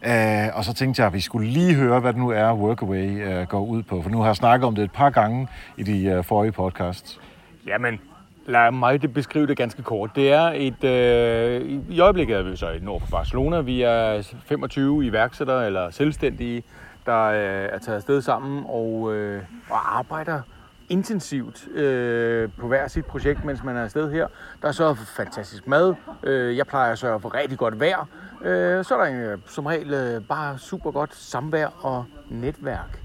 Øh, 0.06 0.58
og 0.58 0.66
så 0.66 0.74
tænkte 0.74 1.02
jeg, 1.02 1.08
at 1.08 1.14
vi 1.14 1.22
skulle 1.22 1.48
lige 1.50 1.74
høre, 1.74 2.00
hvad 2.00 2.14
det 2.14 2.20
nu 2.20 2.30
er, 2.30 2.54
Workaway 2.54 3.28
øh, 3.28 3.48
går 3.48 3.66
ud 3.66 3.84
på. 3.84 4.02
For 4.02 4.10
nu 4.10 4.20
har 4.20 4.26
jeg 4.26 4.36
snakket 4.36 4.68
om 4.68 4.76
det 4.76 4.84
et 4.84 4.92
par 4.92 5.10
gange 5.10 5.48
i 5.78 5.84
de 5.84 6.06
øh, 6.06 6.24
forrige 6.24 6.52
podcasts. 6.52 7.20
Jamen, 7.68 8.00
lad 8.46 8.72
mig 8.72 9.02
det 9.02 9.14
beskrive 9.14 9.48
det 9.48 9.58
ganske 9.58 9.84
kort. 9.84 10.16
Det 10.16 10.32
er 10.32 10.52
et... 10.56 10.84
Øh, 10.84 11.82
I 11.90 12.00
øjeblikket 12.00 12.38
er 12.38 12.42
vi 12.42 12.56
så 12.56 12.70
i 12.70 12.80
nord 12.80 13.02
for 13.02 13.08
Barcelona. 13.12 13.62
Vi 13.62 13.82
er 13.82 14.36
25 14.46 15.06
iværksættere 15.06 15.66
eller 15.66 15.90
selvstændige, 15.90 16.64
der 17.06 17.24
øh, 17.24 17.70
er 17.72 17.78
taget 17.78 17.96
afsted 17.96 18.22
sammen 18.22 18.64
og, 18.68 19.16
øh, 19.16 19.42
og 19.70 19.98
arbejder 19.98 20.42
intensivt 20.90 21.68
øh, 21.68 22.50
på 22.60 22.68
hver 22.68 22.88
sit 22.88 23.06
projekt, 23.06 23.46
mens 23.46 23.64
man 23.64 23.78
er 23.78 23.84
afsted 23.84 24.12
her. 24.12 24.28
Der 24.62 24.68
er 24.68 24.72
så 24.72 24.94
fantastisk 24.94 25.68
mad. 25.68 25.96
Øh, 26.24 26.58
jeg 26.58 26.68
plejer 26.68 26.92
at 26.92 26.98
sørge 26.98 27.20
for 27.20 27.36
rigtig 27.36 27.58
godt 27.58 27.80
vejr. 27.80 28.08
Øh, 28.44 28.86
så 28.86 28.96
er 28.98 29.06
der 29.06 29.34
en, 29.34 29.44
som 29.48 29.66
regel 29.66 29.94
øh, 29.94 30.22
bare 30.22 30.58
super 30.58 30.92
godt 30.92 31.16
samvær 31.16 31.68
og 31.68 32.06
netværk. 32.30 33.00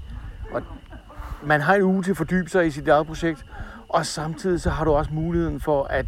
Og 0.51 0.61
man 1.43 1.61
har 1.61 1.75
en 1.75 1.81
uge 1.81 2.03
til 2.03 2.11
at 2.11 2.17
fordybe 2.17 2.49
sig 2.49 2.67
i 2.67 2.71
sit 2.71 2.87
eget 2.87 3.07
projekt, 3.07 3.45
og 3.89 4.05
samtidig 4.05 4.61
så 4.61 4.69
har 4.69 4.85
du 4.85 4.91
også 4.91 5.13
muligheden 5.13 5.59
for 5.59 5.83
at, 5.83 6.05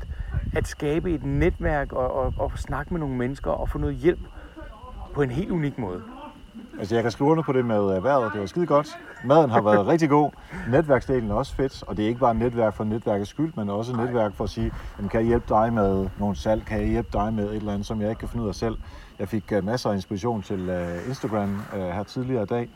at 0.56 0.68
skabe 0.68 1.12
et 1.14 1.24
netværk 1.24 1.94
og, 1.94 2.14
og, 2.16 2.34
og 2.38 2.52
snakke 2.56 2.94
med 2.94 3.00
nogle 3.00 3.16
mennesker 3.16 3.52
og 3.52 3.70
få 3.70 3.78
noget 3.78 3.96
hjælp 3.96 4.20
på 5.14 5.22
en 5.22 5.32
helt 5.32 5.52
unik 5.52 5.78
måde. 5.78 6.02
Altså, 6.80 6.96
jeg 6.96 7.04
kan 7.04 7.12
skrive 7.12 7.30
under 7.30 7.44
på 7.44 7.54
det 7.54 7.66
med 7.66 7.98
øh, 7.98 8.04
vejret. 8.04 8.34
Det 8.34 8.42
var 8.42 8.48
skide 8.48 8.66
godt. 8.66 8.88
Maden 9.26 9.50
har 9.50 9.62
været 9.62 9.88
rigtig 9.88 10.10
god. 10.10 10.32
Netværksdelen 10.70 11.32
er 11.32 11.36
også 11.36 11.56
fedt. 11.56 11.84
Og 11.88 11.98
det 11.98 12.04
er 12.04 12.08
ikke 12.08 12.20
bare 12.20 12.36
netværk 12.36 12.74
for 12.74 12.84
netværkets 12.84 13.30
skyld, 13.30 13.54
men 13.56 13.70
også 13.70 13.96
netværk 13.96 14.34
for 14.34 14.44
at 14.44 14.50
sige, 14.50 14.72
jamen, 14.98 15.10
kan 15.10 15.20
jeg 15.20 15.28
hjælpe 15.28 15.46
dig 15.50 15.74
med 15.74 16.10
nogle 16.20 16.36
salg? 16.36 16.66
Kan 16.66 16.80
jeg 16.80 16.88
hjælpe 16.88 17.10
dig 17.14 17.34
med 17.34 17.50
et 17.50 17.56
eller 17.56 17.72
andet, 17.74 17.88
som 17.88 18.02
jeg 18.02 18.10
ikke 18.10 18.20
kan 18.20 18.28
finde 18.28 18.44
ud 18.44 18.50
af 18.50 18.56
selv? 18.56 18.78
Jeg 19.20 19.28
fik 19.28 19.52
uh, 19.58 19.66
masser 19.66 19.90
af 19.90 19.96
inspiration 19.96 20.42
til 20.42 20.70
uh, 20.70 21.08
Instagram 21.08 21.62
uh, 21.74 21.80
her 21.80 22.04
tidligere 22.04 22.44
i 22.44 22.46
dag, 22.46 22.70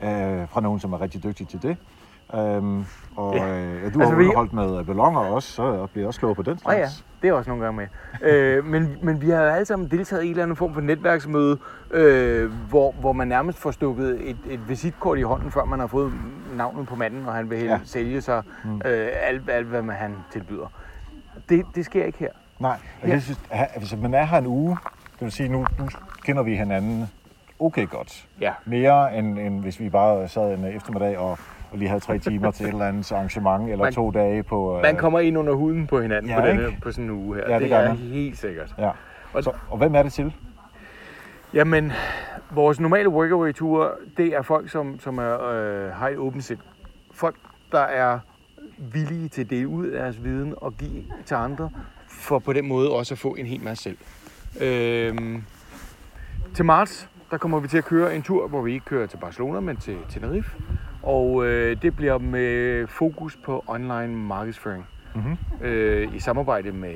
uh, 0.00 0.48
fra 0.48 0.60
nogen, 0.60 0.80
som 0.80 0.92
er 0.92 1.00
rigtig 1.00 1.22
dygtige 1.22 1.46
til 1.46 1.62
det. 1.62 1.76
Um, 2.32 2.86
og 3.16 3.34
ja. 3.36 3.44
øh, 3.58 3.94
du 3.94 3.98
har 3.98 4.04
Altså, 4.06 4.14
vi- 4.16 4.24
underholdt 4.24 4.52
med 4.52 4.84
ballonger 4.84 5.20
også, 5.20 5.52
så 5.52 5.86
bliver 5.92 6.02
jeg 6.02 6.06
også 6.06 6.20
klogere 6.20 6.34
på 6.34 6.42
den 6.42 6.58
slags. 6.58 6.78
ja, 6.78 6.88
det 7.22 7.28
er 7.28 7.32
også 7.32 7.50
nogle 7.50 7.64
gange 7.64 7.76
med. 8.22 8.28
øh, 8.32 8.64
men, 8.64 8.96
men 9.02 9.20
vi 9.20 9.30
har 9.30 9.42
jo 9.42 9.48
alle 9.48 9.64
sammen 9.64 9.90
deltaget 9.90 10.22
i 10.22 10.26
en 10.26 10.30
eller 10.30 10.42
anden 10.42 10.56
form 10.56 10.74
for 10.74 10.80
netværksmøde, 10.80 11.58
øh, 11.90 12.52
hvor, 12.68 12.92
hvor 12.92 13.12
man 13.12 13.28
nærmest 13.28 13.58
får 13.58 13.70
stukket 13.70 14.30
et, 14.30 14.36
et 14.50 14.68
visitkort 14.68 15.18
i 15.18 15.22
hånden, 15.22 15.50
før 15.50 15.64
man 15.64 15.78
har 15.80 15.86
fået 15.86 16.12
navnet 16.56 16.86
på 16.86 16.96
manden, 16.96 17.26
og 17.28 17.34
han 17.34 17.50
vil 17.50 17.58
Ja. 17.58 17.78
sælge 17.84 18.20
sig 18.20 18.42
øh, 18.66 19.08
alt, 19.22 19.50
alt, 19.50 19.66
hvad 19.66 19.82
man, 19.82 19.96
han 19.96 20.14
tilbyder. 20.32 20.72
Det, 21.48 21.64
det 21.74 21.84
sker 21.84 22.04
ikke 22.04 22.18
her. 22.18 22.30
Nej, 22.58 22.76
og 23.02 23.08
jeg 23.08 23.22
synes, 23.22 23.40
at 23.50 23.68
hvis 23.78 23.96
man 24.02 24.14
er 24.14 24.24
her 24.24 24.38
en 24.38 24.46
uge, 24.46 24.76
det 25.12 25.20
vil 25.20 25.32
sige, 25.32 25.48
nu, 25.48 25.66
nu 25.78 25.88
kender 26.24 26.42
vi 26.42 26.56
hinanden 26.56 27.10
okay 27.60 27.88
godt. 27.90 28.26
Ja. 28.40 28.52
Mere 28.64 29.18
end, 29.18 29.38
end 29.38 29.60
hvis 29.60 29.80
vi 29.80 29.90
bare 29.90 30.28
sad 30.28 30.54
en 30.58 30.64
eftermiddag 30.64 31.18
og, 31.18 31.38
og 31.74 31.78
lige 31.78 31.88
havde 31.88 32.00
tre 32.00 32.18
timer 32.18 32.50
til 32.50 32.66
et 32.66 32.72
eller 32.72 32.86
andet 32.88 33.12
arrangement, 33.12 33.70
eller 33.70 33.84
Man- 33.84 33.92
to 33.92 34.10
dage 34.10 34.42
på... 34.42 34.76
øh, 34.76 34.82
Man 34.82 34.96
kommer 34.96 35.20
ind 35.20 35.38
under 35.38 35.52
huden 35.54 35.86
på 35.86 36.00
hinanden 36.00 36.30
Ja, 36.30 36.40
på, 36.40 36.46
denne, 36.46 36.66
ikke? 36.66 36.80
på 36.80 36.90
sådan 36.92 37.04
en 37.04 37.10
uge 37.10 37.36
her. 37.36 37.44
Ja, 37.48 37.54
det 37.54 37.62
det 37.62 37.72
er 37.72 37.88
man. 37.88 37.96
helt 37.96 38.38
sikkert. 38.38 38.74
Ja. 38.78 38.90
Og- 39.32 39.44
Så, 39.44 39.52
og 39.70 39.78
hvem 39.78 39.94
er 39.94 40.02
det 40.02 40.12
til? 40.12 40.34
Jamen, 41.54 41.92
vores 42.50 42.80
normale 42.80 43.08
workaway-ture, 43.08 43.90
det 44.16 44.26
er 44.26 44.42
folk, 44.42 44.68
som, 44.70 45.00
som 45.00 45.18
er, 45.18 45.44
øh, 45.50 45.90
har 45.92 46.08
et 46.08 46.16
åbent 46.16 46.44
sind. 46.44 46.58
Folk, 47.14 47.36
der 47.72 47.80
er 47.80 48.18
villige 48.78 49.28
til 49.28 49.40
at 49.44 49.50
dele 49.50 49.68
ud 49.68 49.86
af 49.86 50.02
deres 50.02 50.24
viden 50.24 50.54
og 50.56 50.74
give 50.76 51.02
til 51.26 51.34
andre, 51.34 51.70
for 52.08 52.38
på 52.38 52.52
den 52.52 52.68
måde 52.68 52.90
også 52.90 53.14
at 53.14 53.18
få 53.18 53.28
en 53.34 53.46
hel 53.46 53.62
masse 53.64 53.82
selv. 53.82 53.96
Øhm, 54.60 55.42
til 56.54 56.64
marts, 56.64 57.08
der 57.30 57.38
kommer 57.38 57.60
vi 57.60 57.68
til 57.68 57.78
at 57.78 57.84
køre 57.84 58.16
en 58.16 58.22
tur, 58.22 58.48
hvor 58.48 58.62
vi 58.62 58.72
ikke 58.72 58.84
kører 58.86 59.06
til 59.06 59.16
Barcelona, 59.16 59.60
men 59.60 59.76
til 59.76 59.96
Tenerife. 60.08 60.56
Og 61.06 61.46
øh, 61.46 61.82
det 61.82 61.96
bliver 61.96 62.18
med 62.18 62.86
fokus 62.86 63.36
på 63.36 63.64
online 63.66 64.16
markedsføring. 64.16 64.86
Mhm. 65.14 65.36
Øh, 65.60 66.14
I 66.14 66.18
samarbejde 66.18 66.72
med 66.72 66.94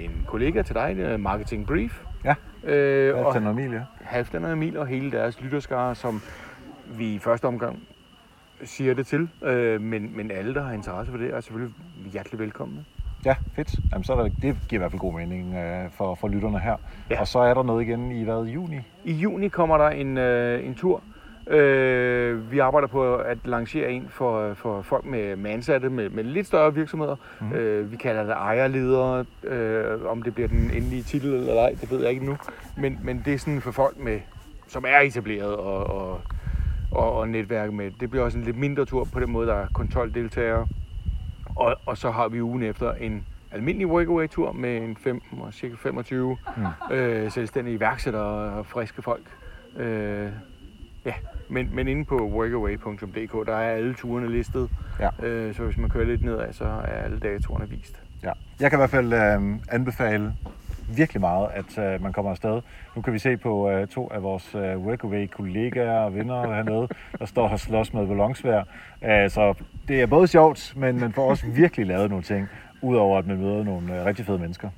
en 0.00 0.24
kollega 0.26 0.62
til 0.62 0.74
dig, 0.74 1.20
Marketing 1.20 1.66
Brief. 1.66 2.00
Ja, 2.24 2.34
Øh, 2.64 3.16
og, 3.16 3.24
Halvdan 3.24 3.46
og 3.46 3.52
Emilie. 3.52 3.86
Halvdan 4.00 4.44
og 4.44 4.52
Emil 4.52 4.76
og 4.76 4.86
hele 4.86 5.10
deres 5.12 5.40
lytterskare, 5.40 5.94
som 5.94 6.22
vi 6.98 7.14
i 7.14 7.18
første 7.18 7.44
omgang 7.44 7.78
siger 8.64 8.94
det 8.94 9.06
til. 9.06 9.28
Øh, 9.42 9.80
men, 9.80 10.16
men 10.16 10.30
alle, 10.30 10.54
der 10.54 10.62
har 10.62 10.72
interesse 10.72 11.12
for 11.12 11.18
det, 11.18 11.34
er 11.34 11.40
selvfølgelig 11.40 11.74
hjertelig 12.12 12.40
velkomne. 12.40 12.84
Ja, 13.24 13.34
fedt. 13.56 13.74
Jamen, 13.92 14.04
så 14.04 14.12
er 14.12 14.16
der, 14.16 14.28
det 14.42 14.56
giver 14.68 14.72
i 14.72 14.76
hvert 14.78 14.90
fald 14.90 15.00
god 15.00 15.14
mening 15.14 15.54
øh, 15.54 15.90
for, 15.90 16.14
for 16.14 16.28
lytterne 16.28 16.58
her. 16.58 16.76
Ja. 17.10 17.20
Og 17.20 17.28
så 17.28 17.38
er 17.38 17.54
der 17.54 17.62
noget 17.62 17.82
igen 17.82 18.12
i 18.12 18.24
hvad, 18.24 18.44
juni? 18.44 18.76
I 19.04 19.12
juni 19.12 19.48
kommer 19.48 19.78
der 19.78 19.88
en, 19.88 20.18
øh, 20.18 20.66
en 20.66 20.74
tur. 20.74 21.02
Øh, 21.50 22.52
vi 22.52 22.58
arbejder 22.58 22.88
på 22.88 23.16
at 23.16 23.38
lancere 23.44 23.90
en 23.90 24.06
for, 24.10 24.54
for 24.54 24.82
folk 24.82 25.04
med, 25.04 25.36
med 25.36 25.50
ansatte 25.50 25.90
med, 25.90 26.08
med 26.10 26.24
lidt 26.24 26.46
større 26.46 26.74
virksomheder. 26.74 27.16
Mm. 27.40 27.52
Øh, 27.52 27.92
vi 27.92 27.96
kalder 27.96 28.22
det 28.22 28.32
ejerledere. 28.32 29.24
Øh, 29.44 30.06
om 30.06 30.22
det 30.22 30.34
bliver 30.34 30.48
den 30.48 30.70
endelige 30.74 31.02
titel 31.02 31.34
eller 31.34 31.62
ej, 31.62 31.76
det 31.80 31.90
ved 31.90 32.00
jeg 32.00 32.10
ikke 32.10 32.26
nu. 32.26 32.36
Men, 32.76 32.98
men 33.02 33.22
det 33.24 33.34
er 33.34 33.38
sådan 33.38 33.60
for 33.60 33.70
folk, 33.70 33.98
med, 33.98 34.20
som 34.68 34.84
er 34.88 34.98
etableret 34.98 35.56
og, 35.56 35.86
og, 35.86 36.20
og, 36.90 37.12
og 37.12 37.28
netværk 37.28 37.72
med. 37.72 37.90
Det 38.00 38.10
bliver 38.10 38.24
også 38.24 38.38
en 38.38 38.44
lidt 38.44 38.56
mindre 38.56 38.84
tur 38.84 39.04
på 39.04 39.20
den 39.20 39.30
måde, 39.30 39.46
der 39.46 39.54
er 39.54 39.66
kun 39.74 39.88
12 39.88 40.14
deltagere. 40.14 40.66
Og, 41.56 41.76
og 41.86 41.98
så 41.98 42.10
har 42.10 42.28
vi 42.28 42.42
ugen 42.42 42.62
efter 42.62 42.92
en 42.92 43.26
almindelig 43.52 43.86
workaway-tur 43.86 44.52
med 44.52 44.76
en 44.76 44.96
5, 44.96 45.22
og 45.40 45.54
cirka 45.54 45.74
25 45.74 46.36
mm. 46.56 46.94
øh, 46.96 47.30
selvstændige 47.30 47.74
iværksættere 47.74 48.24
og 48.24 48.66
friske 48.66 49.02
folk. 49.02 49.22
Øh, 49.76 50.28
ja, 51.04 51.14
men, 51.50 51.70
men 51.72 51.88
inde 51.88 52.04
på 52.04 52.16
workaway.dk, 52.16 53.46
der 53.46 53.54
er 53.54 53.76
alle 53.76 53.94
turene 53.94 54.30
listet. 54.30 54.70
Ja. 55.00 55.26
Øh, 55.26 55.54
så 55.54 55.62
hvis 55.64 55.76
man 55.76 55.90
kører 55.90 56.04
lidt 56.04 56.24
nedad, 56.24 56.52
så 56.52 56.64
er 56.64 57.02
alle 57.04 57.18
datoerne 57.18 57.68
vist. 57.68 58.02
Ja. 58.22 58.32
Jeg 58.60 58.70
kan 58.70 58.76
i 58.76 58.80
hvert 58.80 58.90
fald 58.90 59.12
øh, 59.12 59.58
anbefale 59.70 60.32
virkelig 60.96 61.20
meget, 61.20 61.48
at 61.54 61.78
øh, 61.78 62.02
man 62.02 62.12
kommer 62.12 62.30
afsted. 62.30 62.60
Nu 62.96 63.02
kan 63.02 63.12
vi 63.12 63.18
se 63.18 63.36
på 63.36 63.70
øh, 63.70 63.86
to 63.88 64.10
af 64.14 64.22
vores 64.22 64.54
øh, 64.54 64.78
Workaway-kollegaer 64.78 66.00
og 66.00 66.14
venner 66.14 66.54
hernede, 66.54 66.88
der 67.18 67.26
står 67.26 67.48
og 67.48 67.60
slås 67.60 67.92
med 67.92 68.06
ballonsvær. 68.06 68.62
Øh, 69.04 69.30
så 69.30 69.54
det 69.88 70.00
er 70.00 70.06
både 70.06 70.26
sjovt, 70.26 70.72
men 70.76 71.00
man 71.00 71.12
får 71.12 71.30
også 71.30 71.46
virkelig 71.46 71.86
lavet 71.86 72.10
nogle 72.10 72.24
ting, 72.24 72.48
udover 72.82 73.18
at 73.18 73.26
man 73.26 73.38
møder 73.38 73.64
nogle 73.64 74.00
øh, 74.00 74.06
rigtig 74.06 74.26
fede 74.26 74.38
mennesker. 74.38 74.68